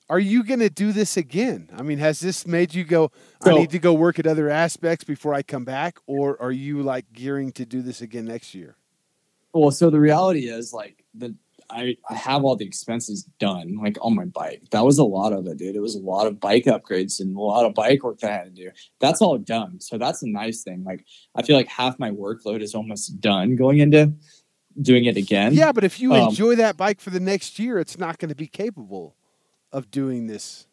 [0.09, 3.11] are you gonna do this again i mean has this made you go
[3.45, 6.83] i need to go work at other aspects before i come back or are you
[6.83, 8.77] like gearing to do this again next year
[9.53, 11.35] Well, so the reality is like the
[11.71, 14.65] I, I have all the expenses done, like on my bike.
[14.71, 15.75] That was a lot of it, dude.
[15.75, 18.37] It was a lot of bike upgrades and a lot of bike work that I
[18.37, 18.71] had to do.
[19.01, 19.81] That's all done.
[19.81, 20.85] So that's a nice thing.
[20.85, 24.13] Like I feel like half my workload is almost done going into
[24.81, 25.55] doing it again.
[25.55, 28.29] yeah but if you um, enjoy that bike for the next year it's not going
[28.29, 29.15] to be capable
[29.75, 30.67] of doing this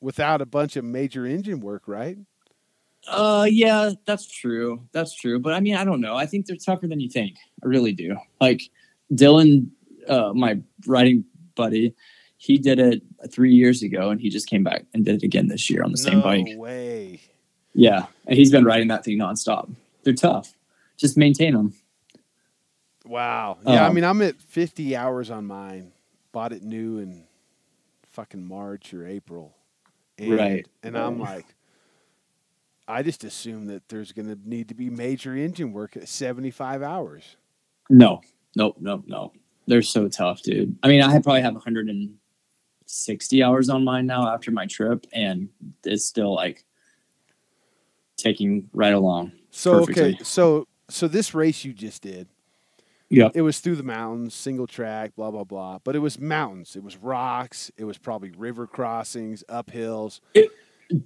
[0.00, 2.16] without a bunch of major engine work right
[3.08, 4.80] Uh, yeah, that's true.
[4.92, 5.38] That's true.
[5.38, 6.16] But I mean, I don't know.
[6.16, 7.36] I think they're tougher than you think.
[7.62, 8.16] I really do.
[8.40, 8.62] Like
[9.12, 9.68] Dylan,
[10.08, 11.24] uh, my riding
[11.54, 11.94] buddy,
[12.38, 15.46] he did it three years ago, and he just came back and did it again
[15.48, 16.46] this year on the same no bike.
[16.56, 17.20] way
[17.74, 19.70] Yeah, and he's been riding that thing nonstop.
[20.02, 20.54] They're tough.
[20.96, 21.74] Just maintain them.
[23.04, 23.58] Wow.
[23.64, 25.92] Yeah, I Um, mean, I'm at 50 hours on mine.
[26.32, 27.25] Bought it new in
[28.16, 29.54] fucking March or April.
[30.18, 30.66] And, Right.
[30.82, 31.44] And I'm like,
[32.88, 36.82] I just assume that there's going to need to be major engine work at 75
[36.82, 37.36] hours.
[37.90, 38.22] No,
[38.56, 39.32] nope, nope, no.
[39.66, 40.78] They're so tough, dude.
[40.82, 45.50] I mean, I probably have 160 hours on mine now after my trip, and
[45.84, 46.64] it's still like
[48.16, 49.32] taking right along.
[49.50, 50.14] So, Perfectly.
[50.14, 50.18] okay.
[50.22, 52.28] So, so this race you just did,
[53.08, 53.32] Yep.
[53.36, 55.78] it was through the mountains, single track, blah, blah, blah.
[55.84, 56.74] But it was mountains.
[56.74, 57.70] It was rocks.
[57.76, 60.20] It was probably river crossings, uphills.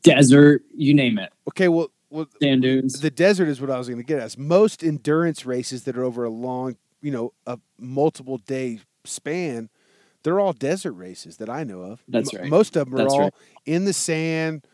[0.03, 1.33] Desert, you name it.
[1.49, 1.69] Okay.
[1.69, 3.01] Well, well Sand dunes.
[3.01, 4.37] the desert is what I was going to get at.
[4.39, 9.69] Most endurance races that are over a long, you know, a multiple day span,
[10.23, 12.03] they're all desert races that I know of.
[12.09, 12.51] That's M- right.
[12.51, 13.35] Most of them are That's all right.
[13.65, 14.67] in the sand,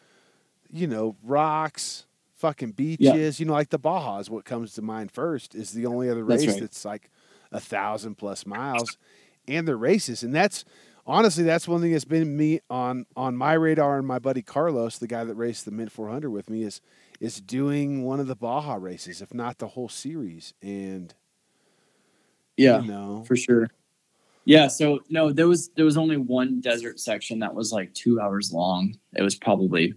[0.73, 3.39] you know, rocks, fucking beaches.
[3.39, 5.55] You know, like the Baja is what comes to mind first.
[5.55, 6.61] Is the only other That's race right.
[6.63, 7.11] that's like
[7.53, 8.97] a thousand plus miles,
[9.49, 10.65] and they're races, and that's.
[11.09, 14.99] Honestly, that's one thing that's been me on on my radar, and my buddy Carlos,
[14.99, 16.81] the guy that raced the Mint 400 with me, is
[17.21, 20.53] is doing one of the Baja races, if not the whole series.
[20.61, 21.15] And
[22.57, 23.71] Yeah, you know, for sure.
[24.47, 28.21] Yeah, so no, there was there was only one desert section that was like two
[28.21, 28.97] hours long.
[29.15, 29.93] It was probably,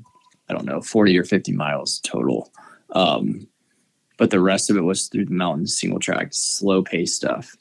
[0.49, 2.51] I don't know, forty or fifty miles total.
[2.91, 3.47] Um,
[4.19, 7.55] but the rest of it was through the mountains, single track, slow pace stuff.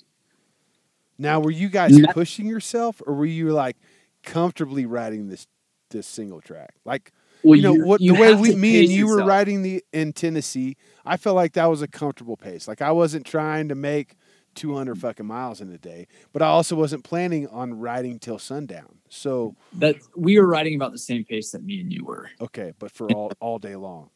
[1.16, 2.12] Now, were you guys No.
[2.12, 3.76] pushing yourself, or were you like
[4.22, 5.46] comfortably riding this
[5.90, 6.74] this single track?
[6.84, 7.12] Like
[7.42, 10.12] Well, you know what you the way we me and you were riding the in
[10.12, 10.76] Tennessee,
[11.06, 12.68] I felt like that was a comfortable pace.
[12.68, 14.16] Like I wasn't trying to make
[14.54, 18.98] 200 fucking miles in a day, but I also wasn't planning on riding till sundown.
[19.08, 22.28] So, That we were riding about the same pace that me and you were.
[22.40, 24.10] okay, but for all all day long.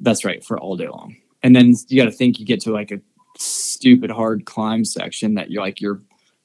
[0.00, 1.16] That's right, for all day long.
[1.44, 3.00] And then you got to think you get to like a
[3.38, 6.00] stupid hard climb section that you're like you're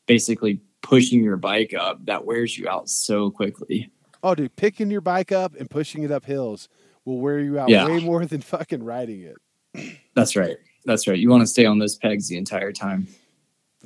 [0.05, 3.89] basically pushing your bike up that wears you out so quickly.
[4.21, 6.67] Oh, dude, picking your bike up and pushing it up hills
[7.05, 7.87] will wear you out Yeah.
[7.87, 9.97] way more than fucking riding it.
[10.15, 10.57] That's right.
[10.85, 11.17] That's right.
[11.17, 13.07] You want to stay on those pegs the entire time.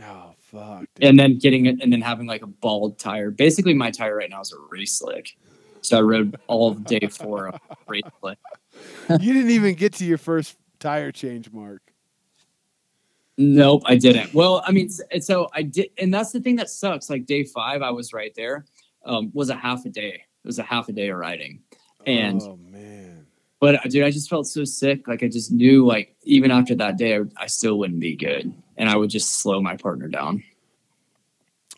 [0.02, 0.86] Oh, fuck.
[0.96, 1.10] Dude.
[1.10, 3.30] And then getting it and then having like a bald tire.
[3.30, 5.36] Basically my tire right now is a race slick.
[5.82, 8.40] So I rode all day four of race slick.
[9.20, 11.82] you didn't even get to your first tire change mark.
[13.38, 14.34] Nope, I didn't.
[14.34, 17.10] Well, I mean, so I did, and that's the thing that sucks.
[17.10, 18.66] Like day five, I was right there.
[19.06, 20.24] Um, was a half a day.
[20.44, 21.62] It was a half a day of riding,
[22.06, 23.26] and oh man.
[23.60, 25.08] but uh, dude, I just felt so sick.
[25.08, 28.54] Like I just knew, like even after that day, I, I still wouldn't be good,
[28.78, 30.44] and I would just slow my partner down.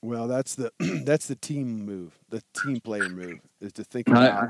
[0.01, 0.73] Well, that's the
[1.05, 4.49] that's the team move, the team player move, is to think about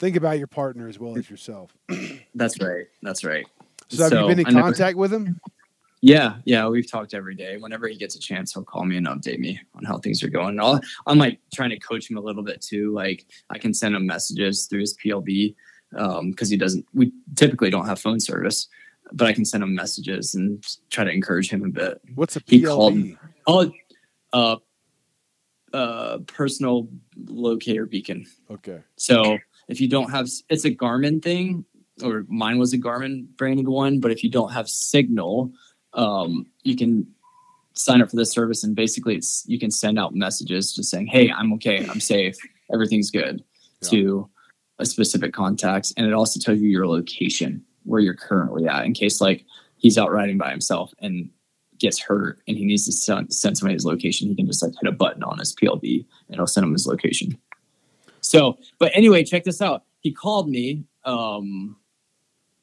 [0.00, 1.76] think about your partner as well as yourself.
[2.34, 2.86] That's right.
[3.02, 3.46] That's right.
[3.88, 5.40] So, have you been in I never- contact with him?
[6.00, 7.56] Yeah, yeah, we've talked every day.
[7.56, 10.28] Whenever he gets a chance, he'll call me and update me on how things are
[10.28, 10.60] going.
[10.60, 12.92] I'll, I'm like trying to coach him a little bit too.
[12.92, 15.54] Like I can send him messages through his PLB
[15.90, 16.84] because he doesn't.
[16.92, 18.68] We typically don't have phone service,
[19.12, 22.02] but I can send him messages and try to encourage him a bit.
[22.14, 22.66] What's a He PLB?
[22.66, 23.16] called me.
[23.46, 23.72] Oh,
[24.34, 24.56] uh,
[25.72, 26.86] uh, personal
[27.26, 28.26] locator beacon.
[28.50, 28.80] Okay.
[28.96, 29.38] So
[29.68, 31.64] if you don't have, it's a Garmin thing,
[32.02, 34.00] or mine was a Garmin branded one.
[34.00, 35.52] But if you don't have Signal,
[35.92, 37.06] um, you can
[37.74, 41.06] sign up for this service, and basically, it's you can send out messages just saying,
[41.06, 42.36] "Hey, I'm okay, I'm safe,
[42.72, 43.44] everything's good,"
[43.82, 43.88] Yeah.
[43.90, 44.30] to
[44.78, 48.94] a specific contacts, and it also tells you your location where you're currently at in
[48.94, 49.44] case like
[49.76, 51.28] he's out riding by himself and
[51.78, 54.72] gets hurt and he needs to send, send somebody his location he can just like
[54.80, 57.36] hit a button on his plb and it'll send him his location
[58.24, 59.84] so, but anyway, check this out.
[60.00, 61.76] He called me um,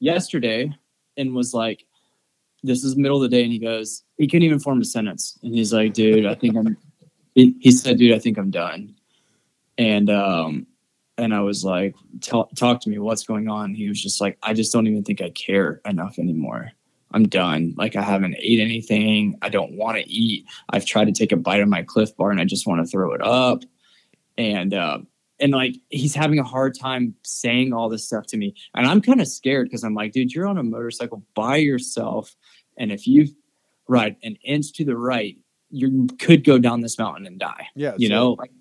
[0.02, 0.70] yesterday
[1.16, 1.86] and was like,
[2.62, 5.38] "This is middle of the day," and he goes, he couldn't even form a sentence,
[5.42, 6.76] and he's like, "Dude, I think I'm."
[7.34, 8.94] He, said, "Dude, I think I'm done,"
[9.78, 10.66] and um,
[11.16, 12.98] and I was like, "Talk to me.
[12.98, 16.18] What's going on?" He was just like, "I just don't even think I care enough
[16.18, 16.72] anymore."
[17.14, 17.74] I'm done.
[17.76, 19.38] Like I haven't ate anything.
[19.42, 20.46] I don't want to eat.
[20.70, 22.90] I've tried to take a bite of my Clif Bar and I just want to
[22.90, 23.62] throw it up.
[24.38, 24.98] And uh,
[25.42, 29.00] and like he's having a hard time saying all this stuff to me and i'm
[29.02, 32.34] kind of scared because i'm like dude you're on a motorcycle by yourself
[32.78, 33.26] and if you
[33.88, 35.36] ride an inch to the right
[35.70, 37.94] you could go down this mountain and die Yeah.
[37.98, 38.52] you know like,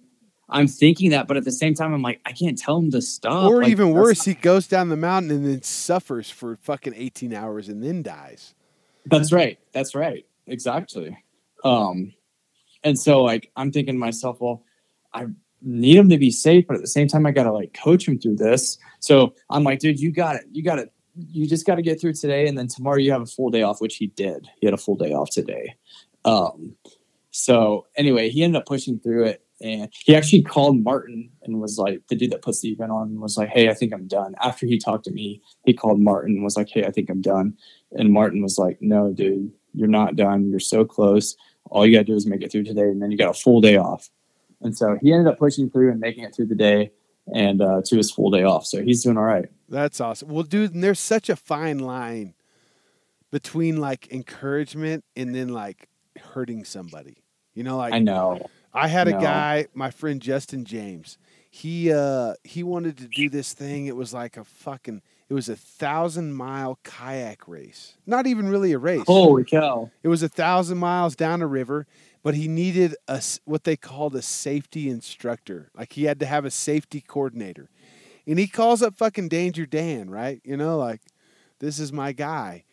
[0.50, 3.02] i'm thinking that but at the same time i'm like i can't tell him to
[3.02, 6.94] stop or Like, even worse, he goes down the mountain and then suffers for fucking
[6.96, 8.54] 18 hours and then dies.
[9.06, 9.58] That's right.
[9.72, 10.26] That's right.
[10.48, 11.18] Exactly.
[11.64, 12.14] Um,
[12.84, 14.64] and so like I'm thinking to myself, well,
[15.14, 15.26] I
[15.62, 18.20] need him to be safe, but at the same time, I gotta like coach him
[18.20, 18.78] through this.
[19.00, 20.44] So I'm like, dude, you got it.
[20.52, 20.92] You got it.
[21.16, 23.64] You just got to get through today, and then tomorrow you have a full day
[23.64, 24.48] off, which he did.
[24.62, 25.76] He had a full day off today.
[26.24, 26.76] Um,
[27.32, 31.78] so anyway, he ended up pushing through it, and he actually called Martin and was
[31.78, 34.36] like, the dude that puts the event on, was like, hey, I think I'm done.
[34.42, 37.22] After he talked to me, he called Martin and was like, hey, I think I'm
[37.22, 37.58] done.
[37.92, 40.50] And Martin was like, no, dude, you're not done.
[40.50, 41.36] You're so close.
[41.66, 43.40] All you got to do is make it through today, and then you got a
[43.40, 44.10] full day off.
[44.62, 46.92] And so he ended up pushing through and making it through the day
[47.34, 48.66] and uh, to his full day off.
[48.66, 49.46] So he's doing all right.
[49.70, 50.30] That's awesome.
[50.30, 52.34] Well, dude, there's such a fine line
[53.32, 55.88] between like encouragement and then like
[56.34, 57.24] hurting somebody.
[57.54, 58.50] You know, like I know.
[58.74, 59.20] I had a No.
[59.20, 61.18] guy, my friend Justin James.
[61.50, 63.86] He uh he wanted to do this thing.
[63.88, 67.98] It was like a fucking it was a thousand mile kayak race.
[68.06, 69.04] Not even really a race.
[69.06, 69.92] Holy cow.
[70.04, 71.88] It was a thousand miles down a river,
[72.24, 75.70] but he needed a what they called a safety instructor.
[75.76, 77.70] Like he had to have a safety coordinator,
[78.28, 80.42] and he calls up fucking Danger Dan, right?
[80.44, 81.02] You know, like
[81.60, 82.66] this is my guy.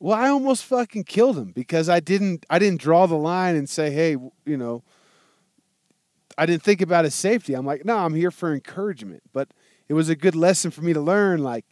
[0.00, 3.68] Well, I almost fucking killed him because I didn't I didn't draw the line and
[3.68, 4.82] say, hey, you know,
[6.36, 7.54] I didn't think about his safety.
[7.54, 9.22] I'm like, no, I'm here for encouragement.
[9.32, 9.48] But
[9.88, 11.64] it was a good lesson for me to learn, like,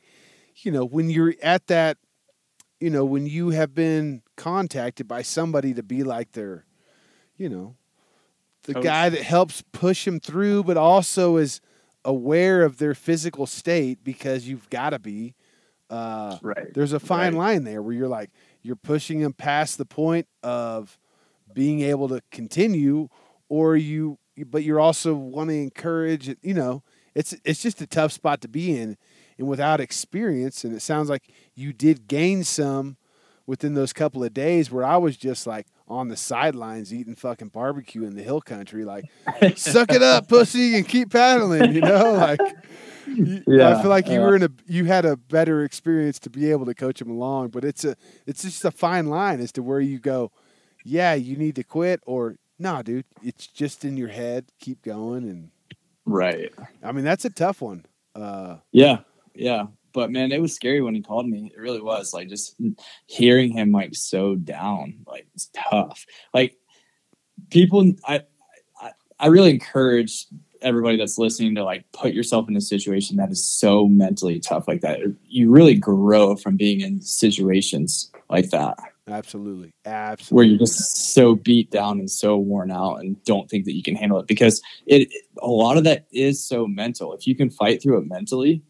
[0.57, 1.99] you know, when you're at that
[2.81, 6.65] you know, when you have been contacted by somebody to be like their,
[7.37, 7.77] you know,
[8.65, 8.85] the Coach.
[8.85, 11.61] guy that helps push him through, but also is
[12.05, 15.35] aware of their physical state because you've got to be.
[15.89, 16.73] Uh, Right.
[16.75, 17.55] there's a fine Right.
[17.55, 18.31] line there where you're like
[18.63, 20.99] you're pushing them past the point of
[21.55, 23.09] being able to continue,
[23.49, 26.29] or you, but you're also want to encourage.
[26.43, 26.83] You know,
[27.15, 28.97] it's it's just a tough spot to be in,
[29.39, 32.97] and without experience, and it sounds like you did gain some
[33.47, 37.49] within those couple of days where I was just like on the sidelines eating fucking
[37.49, 39.05] barbecue in the hill country, like
[39.57, 41.73] suck it up, pussy, and keep paddling.
[41.73, 42.41] You know, like
[43.07, 44.21] you- I feel like you yeah.
[44.21, 47.49] were in a you had a better experience to be able to coach them along.
[47.49, 47.97] But it's a
[48.27, 50.33] it's just a fine line as to where you go.
[50.85, 54.47] Yeah, you need to quit, or nah, dude, it's just in your head.
[54.61, 55.51] Keep going, and
[56.05, 56.53] Right.
[56.83, 57.85] I mean that's a tough one.
[58.15, 58.99] Uh, Yeah,
[59.35, 59.67] yeah.
[59.97, 61.51] But man, it was scary when he called me.
[61.55, 62.13] It really was.
[62.13, 62.55] Like just
[63.07, 66.05] hearing him like so down, like it's tough.
[66.35, 66.59] Like
[67.49, 68.21] people, I,
[68.79, 70.27] I, I really encourage
[70.61, 74.69] everybody that's listening to like put yourself in a situation that is so mentally tough
[74.69, 75.01] like that.
[75.25, 78.79] You really grow from being in situations like that
[79.09, 80.35] absolutely, Absolutely.
[80.35, 83.83] where you're just so beat down and so worn out and don't think that you
[83.83, 85.09] can handle it because it
[85.41, 87.13] a lot of that is so mental.
[87.15, 88.63] If you can fight through it mentally,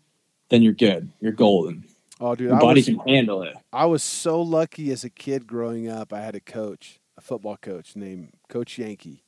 [0.48, 1.10] then you're good.
[1.20, 1.84] You're golden.
[2.20, 3.56] Oh, dude, Your I body was, can handle it.
[3.72, 6.12] I was so lucky as a kid growing up.
[6.12, 9.22] I had a coach, a football coach named Coach Yankee.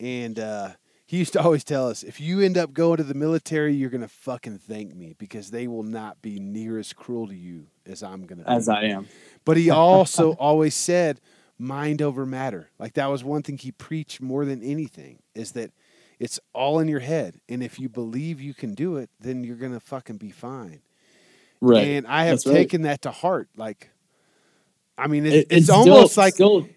[0.00, 0.70] And uh,
[1.06, 3.90] he used to always tell us if you end up going to the military, you're
[3.90, 7.66] going to fucking thank me because they will not be near as cruel to you
[7.86, 8.50] as I'm going to be.
[8.50, 9.06] As I am.
[9.44, 11.20] But he also always said
[11.58, 12.70] mind over matter.
[12.78, 15.70] Like that was one thing he preached more than anything is that
[16.20, 17.40] it's all in your head.
[17.48, 20.80] And if you believe you can do it, then you're going to fucking be fine.
[21.60, 21.88] Right.
[21.88, 22.54] And I have That's right.
[22.54, 23.48] taken that to heart.
[23.56, 23.90] Like,
[24.96, 26.68] I mean, it, It- it's, still- almost like, still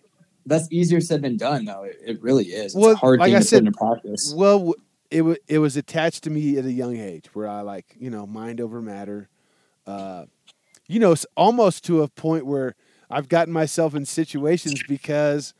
[0.46, 1.84] that's easier said than done though.
[1.84, 2.66] It, it really is.
[2.68, 4.34] It's Well, a hard like thing I to said, put into practice.
[4.36, 4.74] well,
[5.12, 8.10] it was it was attached to me at a young age where I like, you
[8.10, 9.30] know, mind over matter.
[9.86, 10.26] Uh,
[10.88, 12.76] you know, almost to a point where
[13.10, 15.54] I've gotten myself in situations because,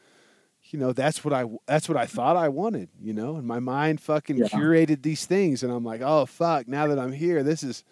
[0.74, 2.90] you know, that's what I that's what I thought I wanted.
[3.00, 4.48] You know, and my mind fucking Yeah.
[4.48, 6.68] curated these things, and I'm like, oh fuck!
[6.68, 7.84] Now that I'm here, this is,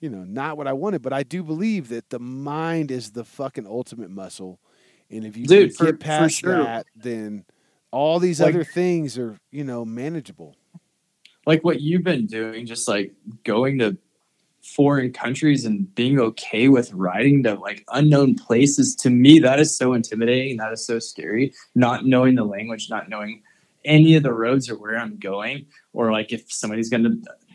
[0.00, 1.02] you know, not what I wanted.
[1.02, 4.58] But I do believe that the mind is the fucking ultimate muscle,
[5.08, 6.58] and if you Dude, for- get past sure.
[6.62, 7.44] that, then
[7.92, 10.56] all these Like- other things are, you know, manageable.
[11.46, 13.14] Like what you've been doing, just like
[13.44, 13.96] going to
[14.62, 19.74] foreign countries and being okay with riding to like unknown places to me that is
[19.76, 23.42] so intimidating that is so scary not knowing the language not knowing
[23.84, 27.10] any of the roads or where i'm going or like if somebody's gonna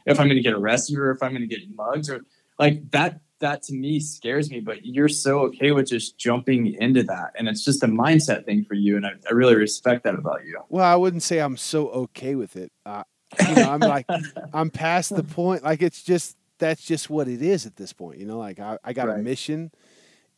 [0.07, 2.22] if i'm gonna get arrested or if i'm gonna get mugs or
[2.57, 7.03] like that that to me scares me but you're so okay with just jumping into
[7.03, 10.15] that and it's just a mindset thing for you and i, I really respect that
[10.15, 12.72] about you Well, I wouldn't say I'm so okay with it.
[12.86, 13.03] Uh,
[13.48, 14.06] you know, I'm like,
[14.53, 15.64] I'm past the point.
[15.64, 18.19] Like, it's just that's just what it is at this point.
[18.19, 19.72] You know, like I, I got a mission,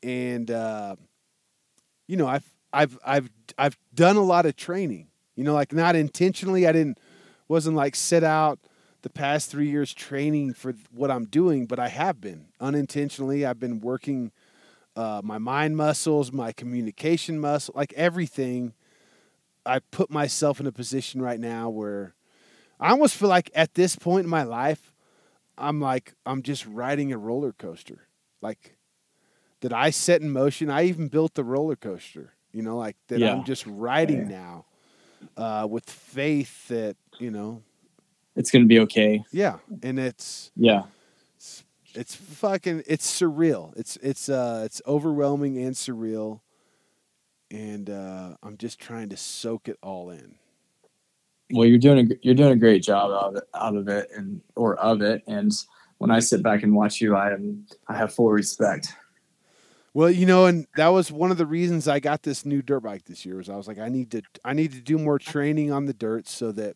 [0.03, 0.95] and uh,
[2.07, 5.07] you know, I've I've I've I've done a lot of training.
[5.35, 6.68] You know, like not intentionally.
[6.68, 6.99] I didn't
[7.48, 8.60] wasn't like set out
[9.03, 13.45] the past three years training for what I'm doing, but I have been unintentionally.
[13.45, 14.31] I've been working
[14.95, 18.73] uh, my mind muscles, my communication muscle, like everything.
[19.65, 22.15] I put myself in a position right now where
[22.80, 24.91] I almost feel like at this point in my life,
[25.57, 28.07] I'm like I'm just riding a roller coaster.
[28.41, 28.77] Like
[29.61, 30.69] that I set in motion.
[30.69, 32.34] I even built the roller coaster.
[32.51, 33.34] You know, like that Yeah.
[33.34, 34.38] I'm just riding Yeah.
[34.39, 34.65] now
[35.35, 37.63] uh, with faith that you know,
[38.35, 40.84] it's gonna be okay yeah, and it's yeah
[41.35, 41.63] it's,
[41.93, 43.75] it's fucking it's surreal.
[43.77, 46.41] It's it's uh it's overwhelming and surreal.
[47.49, 50.35] And uh, I'm just trying to soak it all in.
[51.52, 54.10] Well you're doing a you're doing a great job out of it, out of it
[54.15, 55.52] and or of it and
[55.98, 58.94] when i sit back and watch you i am i have full respect
[59.94, 62.82] Well, you know, and that was one of the reasons I got this new dirt
[62.82, 63.38] bike this year.
[63.38, 65.94] Was I was like, I need to, I need to do more training on the
[65.94, 66.76] dirt so that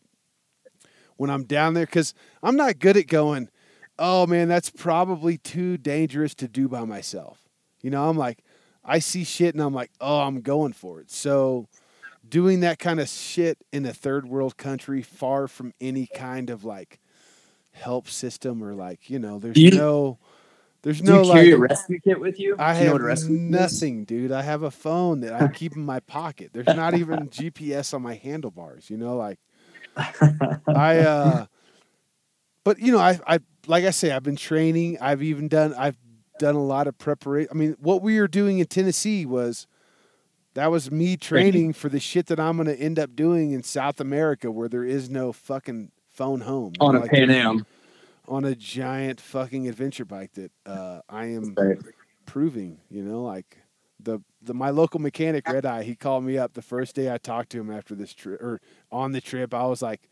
[1.18, 3.48] when I'm down there, because I'm not good at going.
[3.96, 7.48] Oh man, that's probably too dangerous to do by myself.
[7.80, 8.42] You know, I'm like,
[8.84, 11.08] I see shit and I'm like, oh, I'm going for it.
[11.08, 11.68] So,
[12.32, 16.64] doing that kind of shit in a third world country, far from any kind of
[16.64, 16.98] like
[17.72, 20.18] help system or like, you know, there's you- no,
[20.82, 22.92] there's do no you carry like a rescue kit with you I Do you know
[22.94, 23.50] have rescue kit is?
[23.50, 24.32] nothing, dude.
[24.32, 26.50] I have a phone that I keep in my pocket.
[26.54, 28.88] There's not even GPS on my handlebars.
[28.90, 29.38] You know, like
[30.74, 30.98] I.
[31.00, 31.46] uh
[32.64, 34.98] But you know, I, I like I say, I've been training.
[35.00, 35.74] I've even done.
[35.74, 35.98] I've
[36.38, 37.50] done a lot of preparation.
[37.52, 39.66] I mean, what we were doing in Tennessee was
[40.54, 44.00] That was me training for the shit that I'm gonna end up doing in South
[44.00, 47.64] America, where there is no fucking phone home On a Pan Am.
[48.28, 51.78] on a giant fucking adventure bike that uh, I am Right.
[52.26, 52.78] proving.
[52.90, 53.58] You know, like
[53.98, 55.84] the the my local mechanic Red Eye.
[55.84, 58.60] He called me up the first day I talked to him after this trip or
[58.90, 59.54] on the trip.
[59.54, 60.08] I was like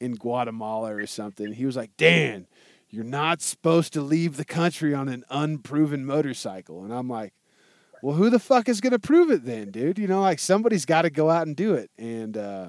[0.00, 1.52] in Guatemala or something.
[1.52, 2.46] He was like, Dan,
[2.88, 6.84] you're not supposed to leave the country on an unproven motorcycle.
[6.84, 7.32] And I'm like,
[8.06, 9.98] well, who the fuck is gonna prove it then, dude?
[9.98, 12.68] You know, like somebody's got to go out and do it, and uh,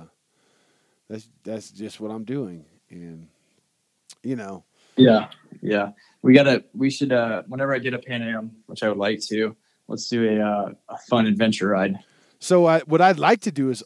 [1.08, 2.66] that's that's just what I'm doing.
[2.90, 3.28] And
[4.24, 4.64] you know,
[4.96, 5.28] Yeah,
[5.62, 5.92] yeah.
[6.24, 6.64] We gotta.
[6.74, 7.12] We should.
[7.12, 9.56] Uh, whenever I get a Pan Am, which I would like to,
[9.88, 12.00] let's do a uh, a fun adventure ride.
[12.40, 13.84] So I, what I'd like to do is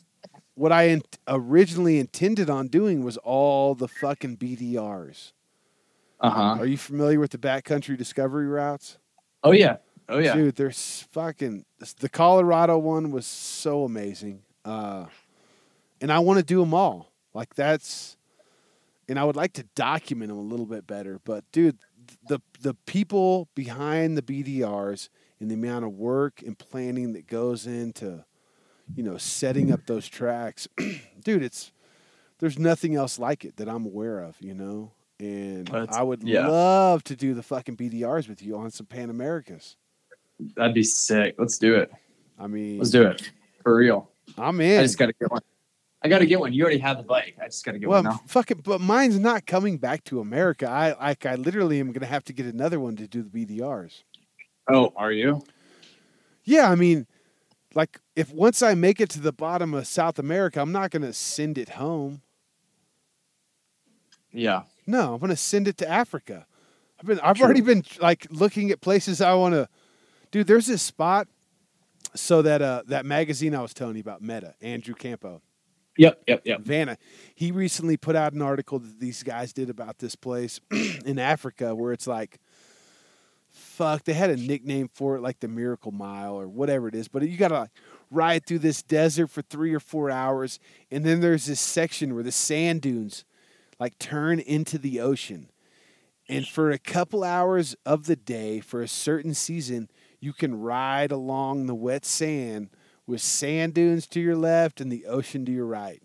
[0.54, 5.34] what I in- originally intended on doing was all the fucking BDRs.
[6.22, 6.56] Uh huh.
[6.62, 9.00] Are you familiar with the backcountry discovery routes?
[9.44, 9.78] Oh yeah.
[10.12, 10.36] Oh yeah.
[10.36, 11.66] Dude, there's fucking
[12.00, 14.42] the Colorado one was so amazing.
[14.64, 15.06] Uh,
[16.00, 17.12] and I want to do them all.
[17.34, 18.18] Like that's
[19.08, 21.78] and I would like to document them a little bit better, but dude,
[22.28, 25.10] the the people behind the BDRs
[25.40, 28.26] and the amount of work and planning that goes into
[28.96, 30.68] you know, setting up those tracks.
[31.24, 31.72] dude, it's
[32.40, 34.92] there's nothing else like it that I'm aware of, you know.
[35.20, 36.48] And That's- I would yeah.
[36.48, 39.76] love to do the fucking BDRs with you on some Pan Americas.
[40.56, 41.36] That'd be sick.
[41.38, 41.92] Let's do it.
[42.40, 43.32] I mean, Let's do it
[43.64, 44.10] for real.
[44.38, 44.80] I'm in.
[44.80, 45.42] I just gotta get one.
[46.04, 46.52] I gotta get one.
[46.54, 47.36] You already have the bike.
[47.42, 48.22] I just gotta get well, one now.
[48.28, 50.68] fucking, but mine's not coming back to America.
[50.68, 54.04] I like, I literally am gonna have to get another one to do the BDRs.
[54.68, 55.44] Oh, are you?
[56.44, 57.06] Yeah, I mean,
[57.76, 61.14] like, if once I make it to the bottom of South America, I'm not gonna
[61.14, 62.22] send it home.
[64.32, 64.64] Yeah.
[64.88, 66.48] No, I'm gonna send it to Africa.
[67.00, 67.46] I've been, I've True.
[67.46, 69.68] already been like looking at places I want to.
[70.32, 71.28] Dude, there's this spot.
[72.14, 75.42] So that uh that magazine I was telling you about, Meta, Andrew Campo.
[75.98, 76.24] Yep.
[76.28, 76.42] Yep.
[76.46, 76.62] Yep.
[76.62, 76.98] Vanna,
[77.36, 80.60] he recently put out an article that these guys did about this place
[81.06, 82.40] in Africa where it's like,
[83.50, 87.08] fuck, they had a nickname for it, like the Miracle Mile or whatever it is.
[87.08, 87.70] But you got to like,
[88.10, 90.60] ride through this desert for three or four hours.
[90.90, 93.26] And then there's this section where the sand dunes
[93.80, 95.50] like turn into the ocean.
[96.30, 99.90] And for a couple hours of the day, for a certain season,
[100.22, 102.70] you can ride along the wet sand
[103.06, 106.02] with sand dunes to your left and the ocean to your right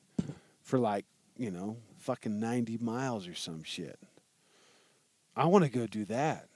[0.63, 1.05] for like,
[1.37, 4.01] you know, fucking 90 miles or some shit.
[5.37, 6.49] I want to go do that.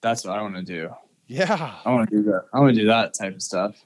[0.00, 0.90] That's what I want to do.
[1.28, 1.76] Yeah.
[1.84, 2.46] I want to do that.
[2.52, 3.76] I want to do that type of stuff.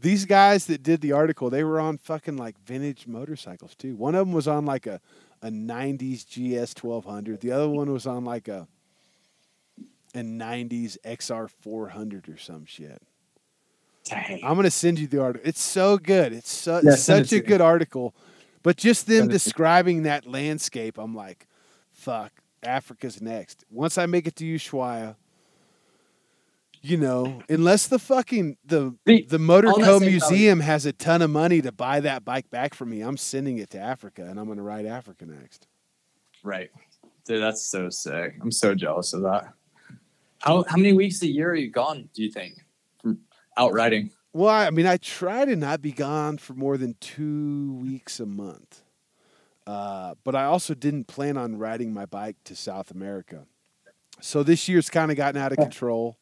[0.00, 3.96] These guys that did the article, they were on fucking like vintage motorcycles too.
[3.96, 5.00] One of them was on like a,
[5.42, 7.40] a 90s GS 1200.
[7.40, 8.66] The other one was on like a
[10.16, 13.00] a 90s XR 400 or some shit.
[14.04, 14.40] Dang.
[14.44, 15.48] I'm gonna send you the article.
[15.48, 16.32] It's so good.
[16.32, 18.14] It's so, Yeah, such a good article.
[18.62, 19.32] But just them Send it to me.
[19.32, 21.46] describing that landscape, I'm like,
[21.92, 23.64] fuck, Africa's next.
[23.70, 25.16] Once I make it to Ushuaia,
[26.82, 31.20] you know, unless the fucking the The- the Motor Co same Museum has a ton
[31.22, 34.38] of money to buy that bike back for me, I'm sending it to Africa and
[34.38, 35.66] I'm gonna ride Africa next.
[36.44, 36.70] Right.
[37.24, 38.36] Dude, that's so sick.
[38.40, 39.52] I'm so jealous of that.
[40.40, 42.64] How how many weeks a year are you gone, do you think?
[43.00, 43.18] From
[43.56, 44.10] out riding?
[44.32, 48.26] Well, I mean, I try to not be gone for more than two weeks a
[48.26, 48.82] month.
[49.66, 53.46] Uh, but I also didn't plan on riding my bike to South America.
[54.20, 56.18] So this year's kind of gotten out of control.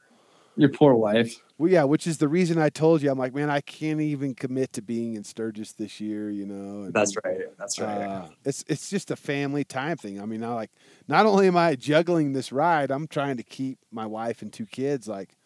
[0.57, 1.37] Your poor wife.
[1.57, 3.11] Well, yeah, which is the reason I told you.
[3.13, 6.83] I'm like, man, I can't even commit to being in Sturgis this year, you know.
[6.85, 7.39] and- That's right.
[7.57, 8.03] That's right.
[8.03, 10.21] uh, it's it's just a family time thing.
[10.21, 10.71] I mean, I like
[11.07, 14.67] not only am I juggling this ride, I'm trying to keep my wife and two
[14.67, 15.37] kids like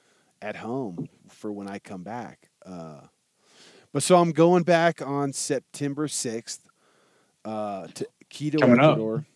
[0.40, 2.48] at home for when I come back.
[2.64, 3.00] Uh,
[3.92, 6.60] but so I'm going back on September 6th
[7.44, 8.92] uh, to Quito, Coming up.
[8.92, 9.26] Ecuador,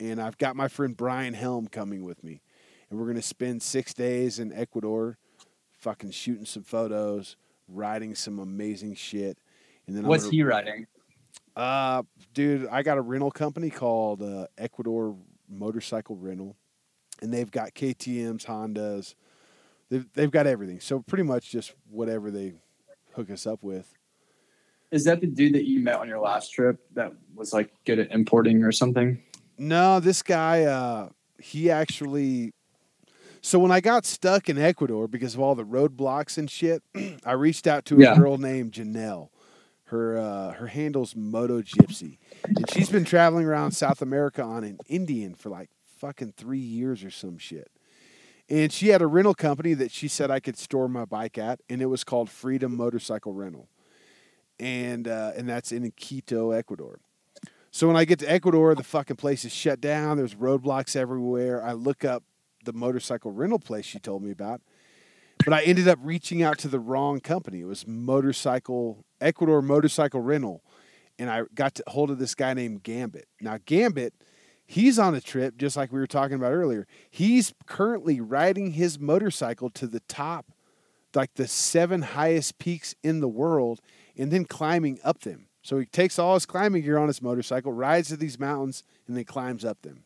[0.00, 2.40] and I've got my friend Brian Helm coming with me,
[2.90, 5.18] and we're gonna spend six days in Ecuador,
[5.84, 7.36] fucking shooting some photos,
[7.68, 9.36] riding some amazing shit,
[9.86, 10.86] and then What's gonna- he riding?
[11.56, 15.14] uh, dude, I got a rental company called uh, Ecuador
[15.46, 16.56] Motorcycle Rental,
[17.20, 19.14] and they've got KTM's, Hondas.
[19.90, 20.80] They've they've got everything.
[20.80, 22.54] So pretty much just whatever they
[23.12, 23.92] hook us up with.
[24.90, 27.98] Is that the dude that you met on your last trip that was like good
[27.98, 29.22] at importing or something?
[29.58, 32.54] No, this guy, uh, he actually.
[33.44, 36.82] So when I got stuck in Ecuador because of all the roadblocks and shit,
[37.26, 38.16] I reached out to a Yeah.
[38.16, 39.28] girl named Janelle.
[39.88, 42.16] Her uh, her handle's Moto Gypsy,
[42.56, 47.04] and she's been traveling around South America on an Indian for like fucking three years
[47.04, 47.70] or some shit.
[48.48, 51.60] And she had a rental company that she said I could store my bike at,
[51.68, 53.68] and it was called Freedom Motorcycle Rental.
[54.58, 56.98] and uh, and that's in Quito, Ecuador.
[57.70, 60.16] So when I get to Ecuador, the fucking place is shut down.
[60.16, 61.62] There's roadblocks everywhere.
[61.62, 62.24] I look up
[62.64, 64.60] the motorcycle rental place she told me about,
[65.44, 67.60] but I ended up reaching out to the wrong company.
[67.60, 70.62] It was motorcycle Ecuador Motorcycle Rental,
[71.18, 73.26] and I got to hold of this guy named Gambit.
[73.40, 74.14] Now Gambit,
[74.66, 76.86] he's on a trip just like we were talking about earlier.
[77.10, 80.46] He's currently riding his motorcycle to the top,
[81.14, 83.80] like the seven highest peaks in the world,
[84.16, 85.46] and then climbing up them.
[85.62, 89.16] So he takes all his climbing gear on his motorcycle, rides to these mountains, and
[89.16, 90.04] then climbs up them.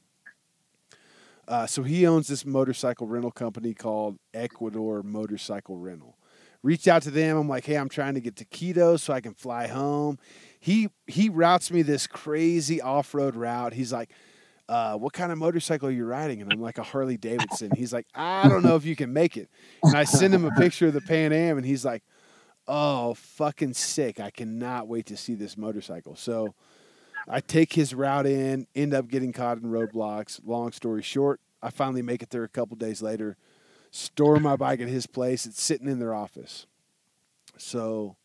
[1.49, 6.19] Uh, so he owns this motorcycle rental company called Ecuador Motorcycle Rental.
[6.63, 7.39] Reached out to them.
[7.39, 10.19] I'm like, hey, I'm trying to get to Quito so I can fly home.
[10.61, 13.73] He he routes me this crazy off road route.
[13.73, 14.11] He's like,
[14.69, 16.43] uh, what kind of motorcycle are you riding?
[16.43, 17.71] And I'm like, a Harley Davidson.
[17.75, 19.49] He's like, I don't know if you can make it.
[19.83, 22.03] And I send him a picture of the Pan Am, and he's like,
[22.67, 24.21] oh, fucking sick.
[24.21, 26.17] I cannot wait to see this motorcycle.
[26.17, 26.55] So
[27.29, 30.41] I take his route in, end up getting caught in roadblocks.
[30.45, 33.37] Long story short, I finally make it there a couple days later,
[33.91, 35.45] store my bike at his place.
[35.45, 36.67] It's sitting in their office.
[37.59, 38.17] So,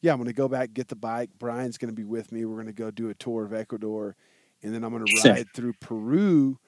[0.00, 1.30] yeah, I'm going to go back, get the bike.
[1.38, 2.44] Brian's going to be with me.
[2.44, 4.16] We're going to go do a tour of Ecuador,
[4.62, 6.58] and then I'm going to ride through Peru.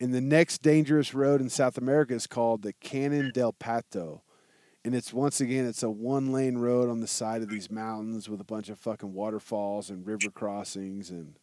[0.00, 4.20] And the next dangerous road in South America is called the Canon del Pato
[4.84, 8.28] and it's once again it's a one lane road on the side of these mountains
[8.28, 11.34] with a bunch of fucking waterfalls and river crossings and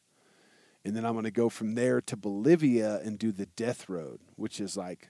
[0.85, 4.19] and then I'm going to go from there to Bolivia and do the death road
[4.35, 5.09] which is like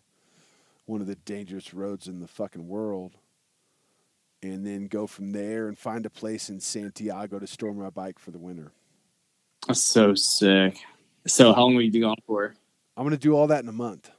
[0.85, 3.13] one of the dangerous roads in the fucking world
[4.41, 8.19] and then go from there and find a place in Santiago to store my bike
[8.19, 8.71] for the winter.
[9.67, 10.77] That's so sick.
[11.25, 12.53] So how long will you be gone for?
[12.95, 14.09] I'm going to do all that in a month.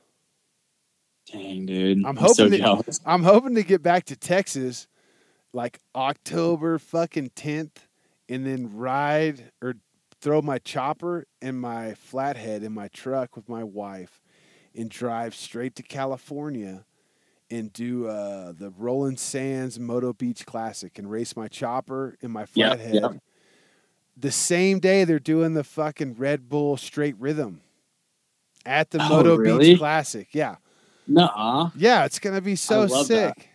[1.32, 2.05] Dang, dude.
[2.05, 3.00] I'm so hoping that- jealous.
[3.07, 4.86] I'm hoping to get back to Texas
[5.52, 7.76] like October fucking 10th
[8.28, 9.74] and then ride or
[10.20, 14.20] throw my chopper and my flathead in my truck with my wife
[14.74, 16.84] and drive straight to California
[17.50, 22.44] and do uh, the Roland Sands Moto Beach Classic and race my chopper and my
[22.44, 22.94] flathead.
[22.94, 23.08] yeah.
[24.16, 27.60] The same day they're doing the fucking Red Bull Straight Rhythm
[28.66, 29.70] at the Oh, Moto really?
[29.70, 30.28] Beach Classic.
[30.32, 30.57] Yeah.
[31.09, 31.70] Nuh-uh.
[31.77, 33.35] Yeah, it's gonna be so sick.
[33.35, 33.47] that.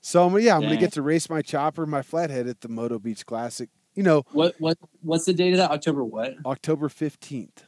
[0.00, 2.98] So I'm, yeah, I'm gonna get to race my chopper, my flathead at the Moto
[2.98, 3.68] Beach Classic.
[3.94, 5.70] You know, What what what's the date of that?
[5.70, 6.34] October what?
[6.44, 7.64] October fifteenth.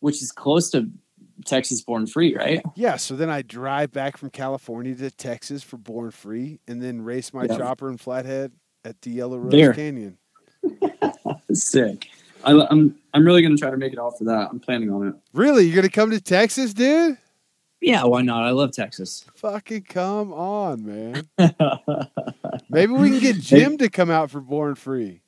[0.00, 0.88] Which is close to
[1.44, 2.62] Texas Born Free, right?
[2.74, 7.02] Yeah, so then I drive back from California to Texas for Born Free, and then
[7.02, 7.56] race my Yeah.
[7.58, 8.52] chopper and flathead
[8.84, 9.72] at the Yellow Rose There.
[9.72, 10.18] Canyon.
[11.52, 12.08] Sick.
[12.44, 14.48] I, I'm I'm really gonna try to make it all for that.
[14.50, 15.14] I'm planning on it.
[15.32, 17.16] Really, you're gonna come to Texas, dude?
[17.80, 18.42] Yeah, why not?
[18.44, 19.24] I love Texas.
[19.36, 21.28] Fucking come on, man.
[22.70, 25.20] Maybe we can get Jim to come out for Born Free.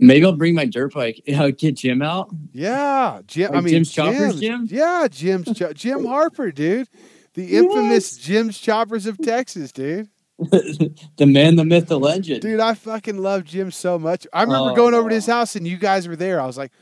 [0.00, 1.22] Maybe I'll bring my dirt bike.
[1.26, 2.30] Yeah, get Jim out.
[2.52, 3.52] Yeah, Jim.
[3.54, 4.66] I mean, Jim's Choppers, Jim?
[4.70, 6.88] Yeah, Jim's Cho- Jim Harper, dude.
[7.34, 10.08] The infamous Jim's Choppers of Texas, dude.
[10.38, 12.42] the man, the myth, the legend.
[12.42, 14.26] Dude, I fucking love Jim so much.
[14.32, 16.40] I remember Oh, going over to his house and you guys were there.
[16.40, 16.72] I was like,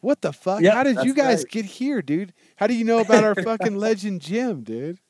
[0.00, 0.62] "What the fuck?
[0.62, 1.50] Yeah, How did you guys right.
[1.50, 2.32] get here, dude?
[2.62, 5.00] How do you know about our fucking legend Jim, dude?"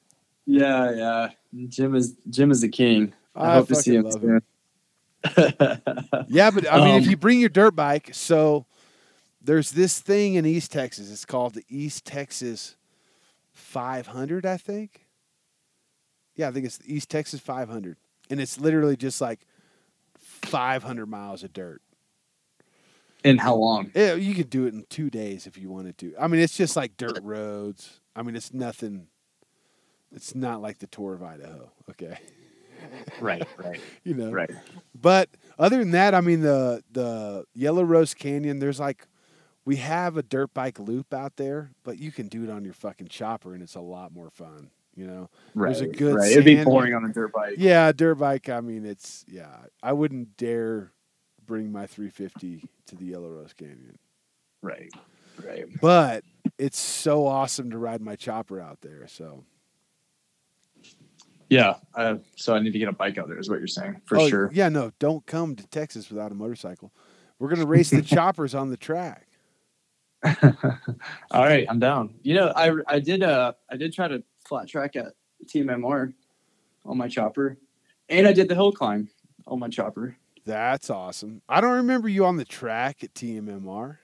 [0.46, 1.66] Yeah, yeah.
[1.68, 3.12] Jim is Jim is the king.
[3.36, 4.42] I, I hope to see him him.
[6.28, 8.64] Yeah, but I mean, if Um, you bring your dirt bike, so
[9.42, 11.12] there's this thing in East Texas.
[11.12, 12.76] It's called the East Texas
[13.52, 15.06] 500, I think.
[16.34, 17.98] Yeah, I think it's the East Texas 500,
[18.30, 19.40] and it's literally just like
[20.16, 21.82] 500 miles of dirt.
[23.24, 23.90] And how long?
[23.94, 26.14] Yeah, you could do it in two days if you wanted to.
[26.18, 28.00] I mean, it's just like dirt roads.
[28.14, 29.06] I mean, it's nothing.
[30.14, 31.72] It's not like the tour of Idaho.
[31.90, 32.18] Okay,
[33.20, 34.30] Right, right, you know.
[34.30, 34.50] right.
[34.94, 38.58] But other than that, I mean the the Yellow Rose Canyon.
[38.58, 39.06] There's like
[39.64, 42.74] we have a dirt bike loop out there, but you can do it on your
[42.74, 44.70] fucking chopper, and it's a lot more fun.
[44.94, 45.30] You know.
[45.54, 46.30] Right, There's a good right.
[46.30, 47.54] It'd be boring on a dirt bike.
[47.56, 48.48] Yeah, dirt bike.
[48.48, 49.56] I mean, it's yeah.
[49.82, 50.92] I wouldn't dare
[51.46, 53.98] bring my 350 to the Yellow Rose Canyon,
[54.62, 54.92] Right,
[55.44, 55.64] right.
[55.80, 56.24] but
[56.58, 59.06] it's so awesome to ride my chopper out there.
[59.08, 59.44] So
[61.48, 61.74] Yeah.
[61.94, 64.18] Uh, so I need to get a bike out there, is what you're saying for
[64.18, 64.50] Oh, sure.
[64.52, 66.92] Yeah, no, don't come to Texas without a motorcycle.
[67.38, 69.26] We're gonna race the choppers on the track.
[70.24, 72.14] All right, I'm down.
[72.22, 75.14] You know, I I did uh I did try to flat track at
[75.46, 76.12] TMMR
[76.84, 77.58] on my chopper,
[78.08, 79.08] and I did the hill climb
[79.48, 80.16] on my chopper.
[80.44, 81.42] That's awesome.
[81.48, 83.98] I don't remember you on the track at TMMR.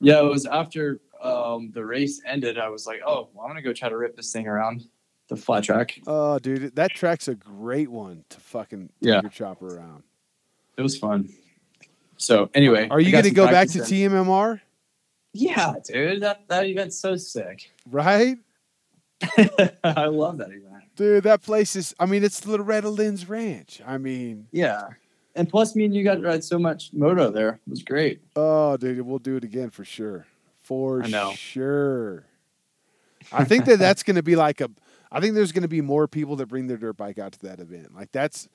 [0.00, 2.58] Yeah, it was after um, the race ended.
[2.58, 4.86] I was like, oh, well, I'm gonna go try to rip this thing around
[5.28, 6.00] the flat track.
[6.06, 9.20] Oh, dude, that track's a great one to fucking Yeah.
[9.22, 10.02] your chopper around.
[10.76, 11.28] It was fun.
[12.16, 13.80] So anyway, Are you going to go back to.
[13.80, 14.60] TMMR?
[15.34, 17.70] Yeah, dude, that that event's so sick.
[17.90, 18.36] Right?
[19.84, 20.84] I love that event.
[20.96, 23.80] Dude, that place is, I mean, it's Loretta Lynn's ranch.
[23.86, 24.88] I mean, Yeah,
[25.34, 27.60] and plus, me and you got to ride so much moto there.
[27.66, 28.20] It was great.
[28.36, 30.26] oh, dude, we'll do it again for sure.
[30.62, 31.32] For I know.
[31.32, 32.24] sure.
[33.32, 34.68] I think that that's going to be like a,
[35.10, 37.42] I think there's going to be more people that bring their dirt bike out to
[37.46, 37.94] that event.
[37.94, 38.48] Like that's,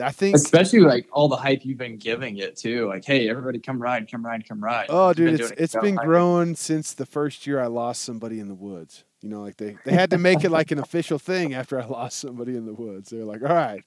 [0.00, 2.86] I think, Especially like all the hype you've been giving it too.
[2.88, 4.86] Like, hey, everybody, come ride, come ride, come ride.
[4.88, 8.54] oh, dude, it's, it's been growing since the first year I lost somebody in the
[8.54, 9.04] woods.
[9.20, 11.84] You know, like they, they had to make it like an official thing after I
[11.86, 13.10] lost somebody in the woods.
[13.10, 13.82] They're like, all right,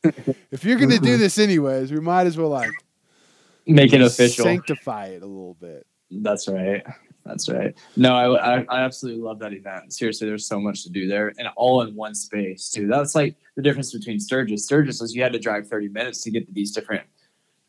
[0.52, 2.72] if you're going to do this anyways, we might as well like
[3.66, 4.44] Make it official.
[4.44, 5.86] sanctify it a little bit.
[6.10, 6.84] That's right.
[7.24, 7.74] That's right.
[7.96, 9.94] No, I, I, I absolutely love that event.
[9.94, 12.88] Seriously, there's so much to do there and all in one space, too.
[12.88, 14.66] That's like the difference between Sturgis.
[14.66, 17.04] Sturgis was you had to drive 30 minutes to get to these different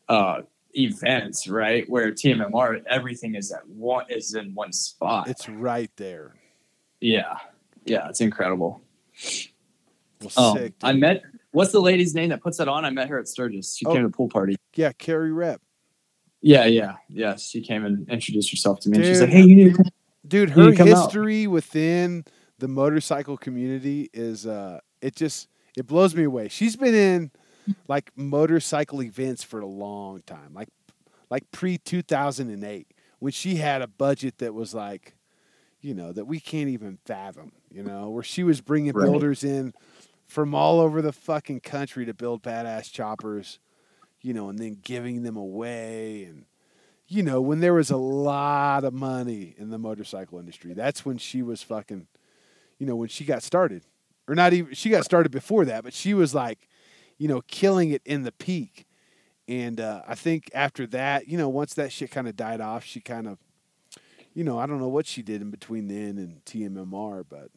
[0.09, 0.41] uh,
[0.75, 1.87] events, right?
[1.89, 5.29] Where TMMR, everything is at one is in one spot.
[5.29, 6.33] It's right there.
[6.99, 7.37] yeah.
[7.85, 8.81] Yeah, it's incredible.
[10.21, 10.73] Well, Um, sick.
[10.81, 12.85] I met what's the lady's name that puts that on?
[12.85, 13.75] I met her at Sturgis.
[13.75, 13.93] She Oh.
[13.93, 14.55] came to the pool party.
[14.75, 15.61] yeah, Carrie Rep.
[16.41, 17.35] Yeah, yeah, yeah.
[17.35, 18.97] She came and introduced herself to me.
[18.97, 19.83] and she's like, "Hey, you need to
[20.27, 21.05] Dude, her come out.
[21.05, 22.25] history within
[22.59, 25.47] the motorcycle community is uh it just
[25.77, 26.47] it blows me away.
[26.47, 27.31] She's been in
[27.87, 30.53] like motorcycle events for a long time.
[30.53, 30.69] Like
[31.29, 32.87] like pre 2008
[33.19, 35.12] when she had a budget that was like
[35.83, 39.03] you know that we can't even fathom, you know, where she was bringing Right.
[39.03, 39.75] builders in
[40.25, 43.59] from all over the fucking country to build badass choppers,
[44.21, 46.45] you know, and then giving them away and
[47.07, 51.17] you know, when there was a lot of money in the motorcycle industry, that's when
[51.19, 52.07] she was fucking,
[52.79, 53.83] you know, when she got started.
[54.27, 56.69] Or not even, she got started before that, but she was like,
[57.17, 58.87] you know, killing it in the peak.
[59.47, 62.85] And uh, I think after that, you know, once that shit kind of died off,
[62.85, 63.39] she kind of,
[64.33, 67.49] you know, I don't know what she did in between then and TMMR, but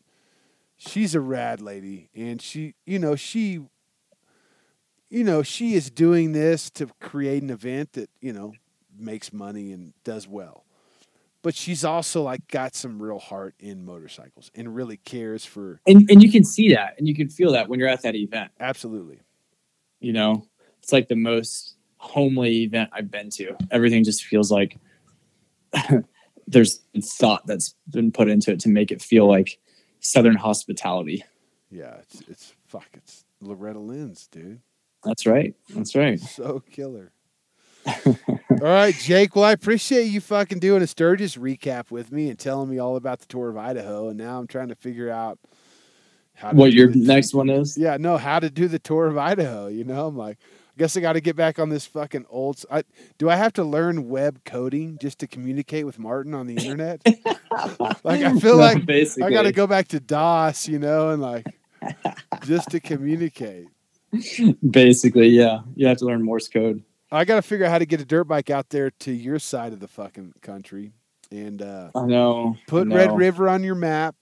[0.77, 2.11] she's a rad lady.
[2.15, 3.61] And she, you know, she,
[5.09, 8.53] you know, she is doing this to create an event that, you know,
[8.99, 10.65] makes money and does well.
[11.43, 16.11] But she's also like got some real heart in motorcycles and really cares for and
[16.11, 18.51] and you can see that and you can feel that when you're at that event
[18.59, 19.21] absolutely.
[20.01, 20.45] you know
[20.83, 24.77] it's like the most homely event i've been to everything just feels like
[26.47, 29.59] there's thought that's been put into it to make it feel like
[30.01, 31.25] southern hospitality
[31.71, 34.61] Yeah, it's it's fuck, it's Loretta Lynn's, dude.
[35.05, 37.13] that's right that's right So killer.
[38.07, 38.17] all
[38.61, 39.37] right, Jake.
[39.37, 42.97] Well, I appreciate you fucking doing a Sturgis recap with me and telling me all
[42.97, 44.09] about the tour of Idaho.
[44.09, 45.39] And now I'm trying to figure out
[46.35, 49.17] how to what your next one is Yeah, no, how to do the tour of
[49.17, 49.69] Idaho.
[49.69, 50.39] You know, I'm like,
[50.79, 52.57] guess I got to get back on this fucking old.
[52.57, 52.83] s- I,
[53.19, 57.03] do I have to learn web coding just to communicate with Martin on the internet?
[58.05, 61.23] Like, I feel like basically I got to go back to DOS, you know, and
[61.23, 61.47] like
[62.45, 63.69] just to communicate.
[64.71, 67.87] basically yeah you have to learn morse code I got to figure out how to
[67.87, 70.93] get a dirt bike out there to your side of the fucking country
[71.31, 73.17] and uh, i know put I Red.
[73.17, 74.15] River on your map.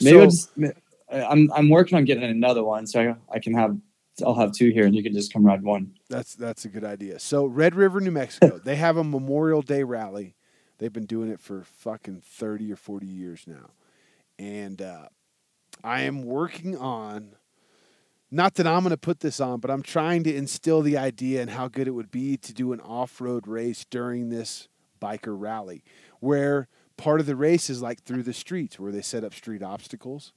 [0.00, 0.74] maybe I'll So- just,
[1.12, 3.76] i'm i'm working on getting another one so I, I can have
[4.24, 6.84] i'll have two here and you can just come ride one That's that's a good
[6.84, 7.18] idea.
[7.18, 10.36] So Red River, New Mexico, they have a Memorial Day rally.
[10.78, 13.70] They've been doing it for fucking thirty or forty years now,
[14.38, 15.08] and uh,
[15.82, 17.36] I am working on.
[18.30, 21.40] Not that I'm going to put this on, but I'm trying to instill the idea
[21.40, 24.66] and how good it would be to do an off-road race during this
[25.00, 25.84] biker rally,
[26.18, 29.62] where part of the race is like through the streets, where they set up street
[29.62, 30.32] obstacles,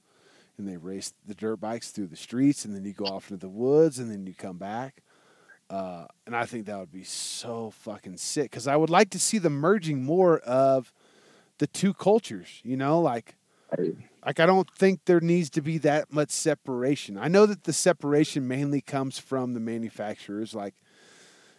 [0.58, 3.40] and they race the dirt bikes through the streets, and then you go off into
[3.40, 5.02] the woods, and then you come back.
[5.70, 9.18] Uh, and I think that would be so fucking sick because I would like to
[9.18, 10.92] see the merging more of
[11.58, 12.60] the two cultures.
[12.62, 13.36] You know, like
[14.24, 17.18] like I don't think there needs to be that much separation.
[17.18, 20.54] I know that the separation mainly comes from the manufacturers.
[20.54, 20.74] Like,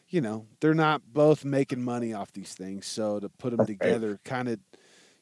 [0.09, 4.19] you know, they're not both making money off these things, so to put them together,
[4.23, 4.59] kind of,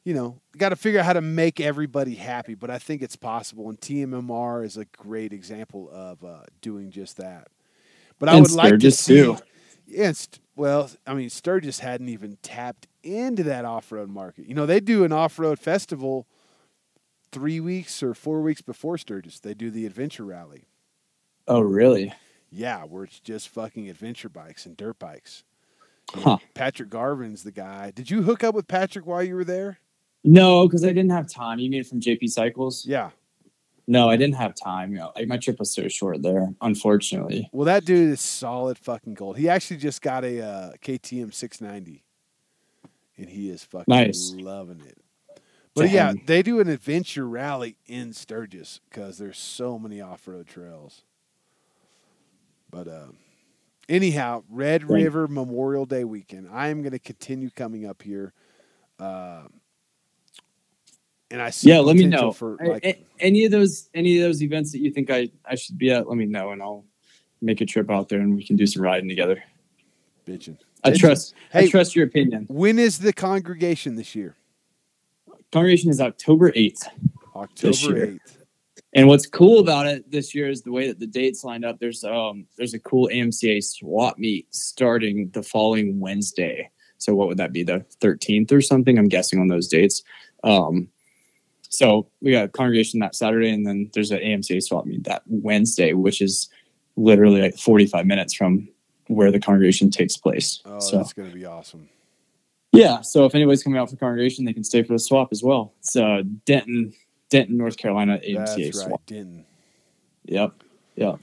[0.08, 2.56] you know, got to figure out how to make everybody happy.
[2.56, 7.18] But I think it's possible, and TMMR is a great example of uh, doing just
[7.18, 7.50] that.
[8.18, 9.36] But I And would like to Sturgis, see.
[9.36, 9.38] too.
[9.86, 14.46] Yeah, St- well, I mean, Sturgis hadn't even tapped into that off-road market.
[14.48, 16.26] You know, they do an off-road festival
[17.34, 19.42] three weeks or four weeks before Sturgis.
[19.42, 20.70] They do the adventure rally.
[21.50, 22.14] oh really
[22.50, 25.44] Yeah, where it's just fucking adventure bikes and dirt bikes.
[26.16, 26.38] Huh.
[26.54, 27.92] Patrick Garvin's the guy.
[27.92, 29.80] Did you hook up with Patrick while you were there?
[30.24, 31.60] No, because I didn't have time.
[31.60, 32.86] You mean from JP Cycles?
[32.86, 33.12] Yeah.
[33.88, 34.92] No, I didn't have time.
[34.92, 37.50] You know, like my trip was so short there, unfortunately.
[37.54, 39.38] Well, that dude is solid fucking gold.
[39.38, 42.04] He actually just got a uh, KTM 690,
[43.18, 44.34] and he is fucking Nice.
[44.36, 44.98] loving it.
[45.74, 51.04] But yeah, they do an adventure rally in Sturgis because there's so many off-road trails.
[52.72, 53.08] But uh,
[53.88, 56.50] anyhow, Red River Memorial Day weekend.
[56.52, 58.34] I am going to continue coming up here,
[59.00, 59.44] uh,
[61.32, 64.24] and I see Yeah, let me know for like a- any of those any of
[64.24, 66.08] those events that you think I I should be at.
[66.08, 66.86] Let me know, and I'll
[67.42, 69.44] make a trip out there, and we can do some riding together.
[70.26, 70.58] bitching.
[70.84, 71.00] I Bitchin'.
[71.00, 71.34] trust.
[71.52, 72.46] Hey- I trust your opinion.
[72.50, 74.36] When is the congregation this year?
[75.52, 76.88] Congregation is October eighth.
[77.36, 78.38] October eighth.
[78.94, 81.80] And what's cool about it this year is the way that the dates lined up.
[81.80, 86.70] There's um there's a cool AMCA swap meet starting the following Wednesday.
[86.98, 87.64] So what would that be?
[87.64, 88.98] The 13th or something?
[88.98, 90.04] I'm guessing on those dates.
[90.44, 90.90] Um
[91.70, 95.24] so we got a congregation that Saturday and then there's an AMCA swap meet that
[95.28, 96.50] Wednesday, which is
[96.96, 98.68] literally like 45 minutes from
[99.08, 100.62] where the congregation takes place.
[100.66, 101.90] Oh, so that's going to be awesome.
[102.72, 105.44] yeah, so if anybody's coming out for congregation, they can stay for the swap as
[105.44, 105.74] well.
[105.80, 106.94] It's uh Denton,
[107.30, 108.92] Denton, North Carolina AMCA That's swap.
[108.92, 109.46] right, Denton.
[110.26, 110.64] Yep.
[110.96, 111.20] Yep.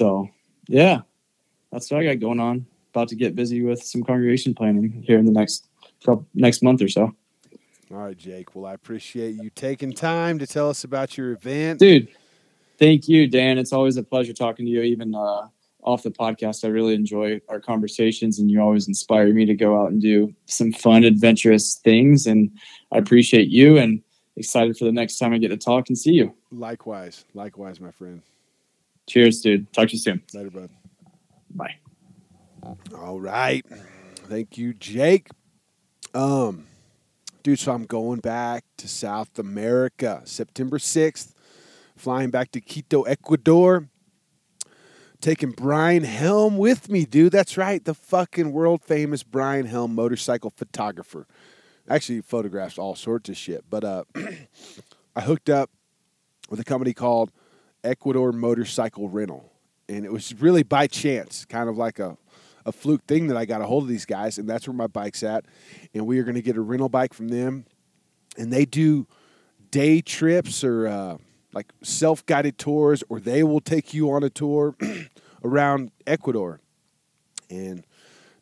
[0.00, 0.28] So
[0.68, 1.00] yeah,
[1.72, 2.66] that's what I got going on.
[2.92, 5.68] About to get busy with some congregation planning here in the next
[6.34, 7.14] next month or so.
[7.92, 8.54] All right, Jake.
[8.54, 11.78] Well, I appreciate you taking time to tell us about your event.
[11.78, 12.08] Dude,
[12.78, 13.58] thank you, Dan.
[13.58, 15.46] It's always a pleasure talking to you, even uh,
[15.82, 16.64] off the podcast.
[16.64, 20.34] I really enjoy our conversations, and you always inspire me to go out and do
[20.46, 22.26] some fun, adventurous things.
[22.26, 22.50] And
[22.90, 24.02] I appreciate you, and
[24.36, 26.34] excited for the next time I get to talk and see you.
[26.50, 28.20] Likewise, likewise, my friend.
[29.06, 29.72] Cheers, dude.
[29.72, 30.22] Talk to you soon.
[30.34, 30.70] Later, bud.
[31.50, 31.76] Bye.
[32.98, 33.64] All right.
[34.28, 35.28] Thank you, Jake.
[36.12, 36.66] Um,
[37.46, 41.32] dude, so I'm going back to South America September 6th,
[41.94, 43.88] flying back to Quito, Ecuador.
[45.20, 47.30] Taking Brian Helm with me, dude.
[47.30, 47.84] That's right.
[47.84, 51.28] The fucking world famous Brian Helm motorcycle photographer.
[51.88, 53.64] Actually, photographs all sorts of shit.
[53.70, 54.02] But uh,
[55.14, 55.70] I hooked up
[56.50, 57.30] with a company called
[57.84, 59.52] Ecuador Motorcycle Rental.
[59.88, 62.18] And it was really by chance, kind of like a,
[62.66, 64.88] a fluke thing that I got a hold of these guys, and that's where my
[64.88, 65.46] bike's at.
[65.94, 67.64] And we are going to get a rental bike from them.
[68.36, 69.06] And they do
[69.70, 71.16] day trips or uh,
[71.54, 74.74] like self guided tours, or they will take you on a tour
[75.44, 76.60] around Ecuador.
[77.48, 77.86] And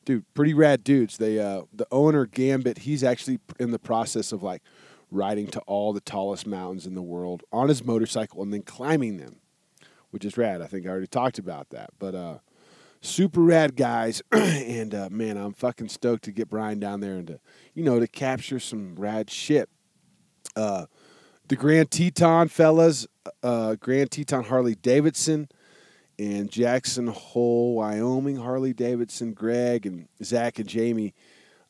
[0.06, 1.18] dude, pretty rad dudes.
[1.18, 4.62] They uh, the owner Gambit, he's actually in the process of like
[5.10, 9.18] riding to all the tallest mountains in the world on his motorcycle and then climbing
[9.18, 9.36] them,
[10.10, 10.62] which is rad.
[10.62, 12.38] I think I already talked about that, but uh,
[13.04, 14.22] super rad guys.
[14.32, 17.40] and uh, man, I'm fucking stoked to get Brian down there and to
[17.74, 19.68] you know to capture some rad shit.
[20.56, 20.86] Uh,
[21.48, 23.06] the Grand Teton fellas,
[23.42, 25.48] uh, Grand Teton Harley Davidson
[26.18, 31.14] and Jackson Hole, Wyoming, Harley Davidson, Greg and Zach and Jamie.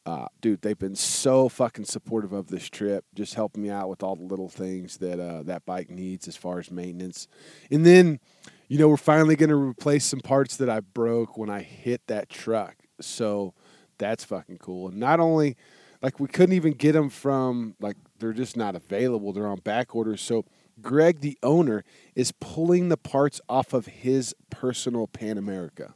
[0.06, 4.02] Uh, dude, they've been so fucking supportive of this trip, just helping me out with
[4.02, 7.26] all the little things that uh, that bike needs as far as maintenance.
[7.70, 8.20] And then,
[8.68, 12.06] you know, we're finally going to replace some parts that I broke when I hit
[12.06, 12.76] that truck.
[13.00, 13.54] So
[13.98, 14.88] that's fucking cool.
[14.88, 15.56] And not only,
[16.02, 19.32] like, we couldn't even get them from, like, they're just not available.
[19.32, 20.20] They're on back orders.
[20.22, 20.44] So
[20.80, 21.84] Greg, the owner,
[22.14, 25.94] is pulling the parts off of his personal Pan America.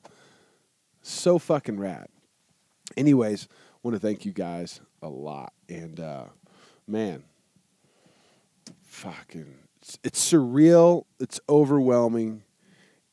[1.02, 2.08] So fucking rad.
[2.96, 3.48] Anyways,
[3.82, 5.52] want to thank you guys a lot.
[5.68, 6.24] And uh,
[6.86, 7.24] man,
[8.82, 11.04] fucking, it's, it's surreal.
[11.18, 12.42] It's overwhelming,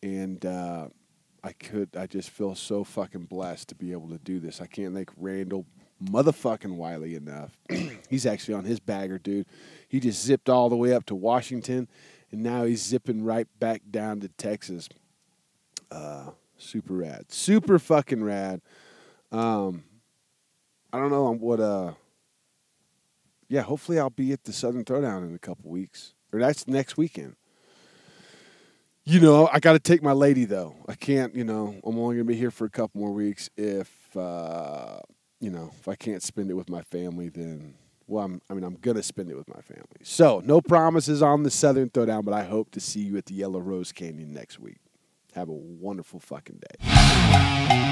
[0.05, 0.87] and uh,
[1.43, 4.61] I could, I just feel so fucking blessed to be able to do this.
[4.61, 5.65] I can't thank Randall
[6.03, 7.57] motherfucking Wiley enough.
[8.09, 9.47] he's actually on his bagger, dude.
[9.89, 11.87] He just zipped all the way up to Washington,
[12.31, 14.87] and now he's zipping right back down to Texas.
[15.89, 18.61] Uh, super rad, super fucking rad.
[19.31, 19.85] Um,
[20.93, 21.59] I don't know what.
[21.59, 21.93] Uh,
[23.47, 26.95] yeah, hopefully I'll be at the Southern Throwdown in a couple weeks, or that's next
[26.95, 27.37] weekend.
[29.07, 30.75] You know, I got to take my lady though.
[30.87, 31.35] I can't.
[31.35, 33.51] You know, I'm only gonna be here for a couple more weeks.
[33.55, 34.97] If uh,
[35.39, 37.75] you know, if I can't spend it with my family, then
[38.07, 39.85] well, I'm, I mean, I'm gonna spend it with my family.
[40.01, 43.35] So, no promises on the Southern Throwdown, but I hope to see you at the
[43.35, 44.77] Yellow Rose Canyon next week.
[45.35, 47.91] Have a wonderful fucking day.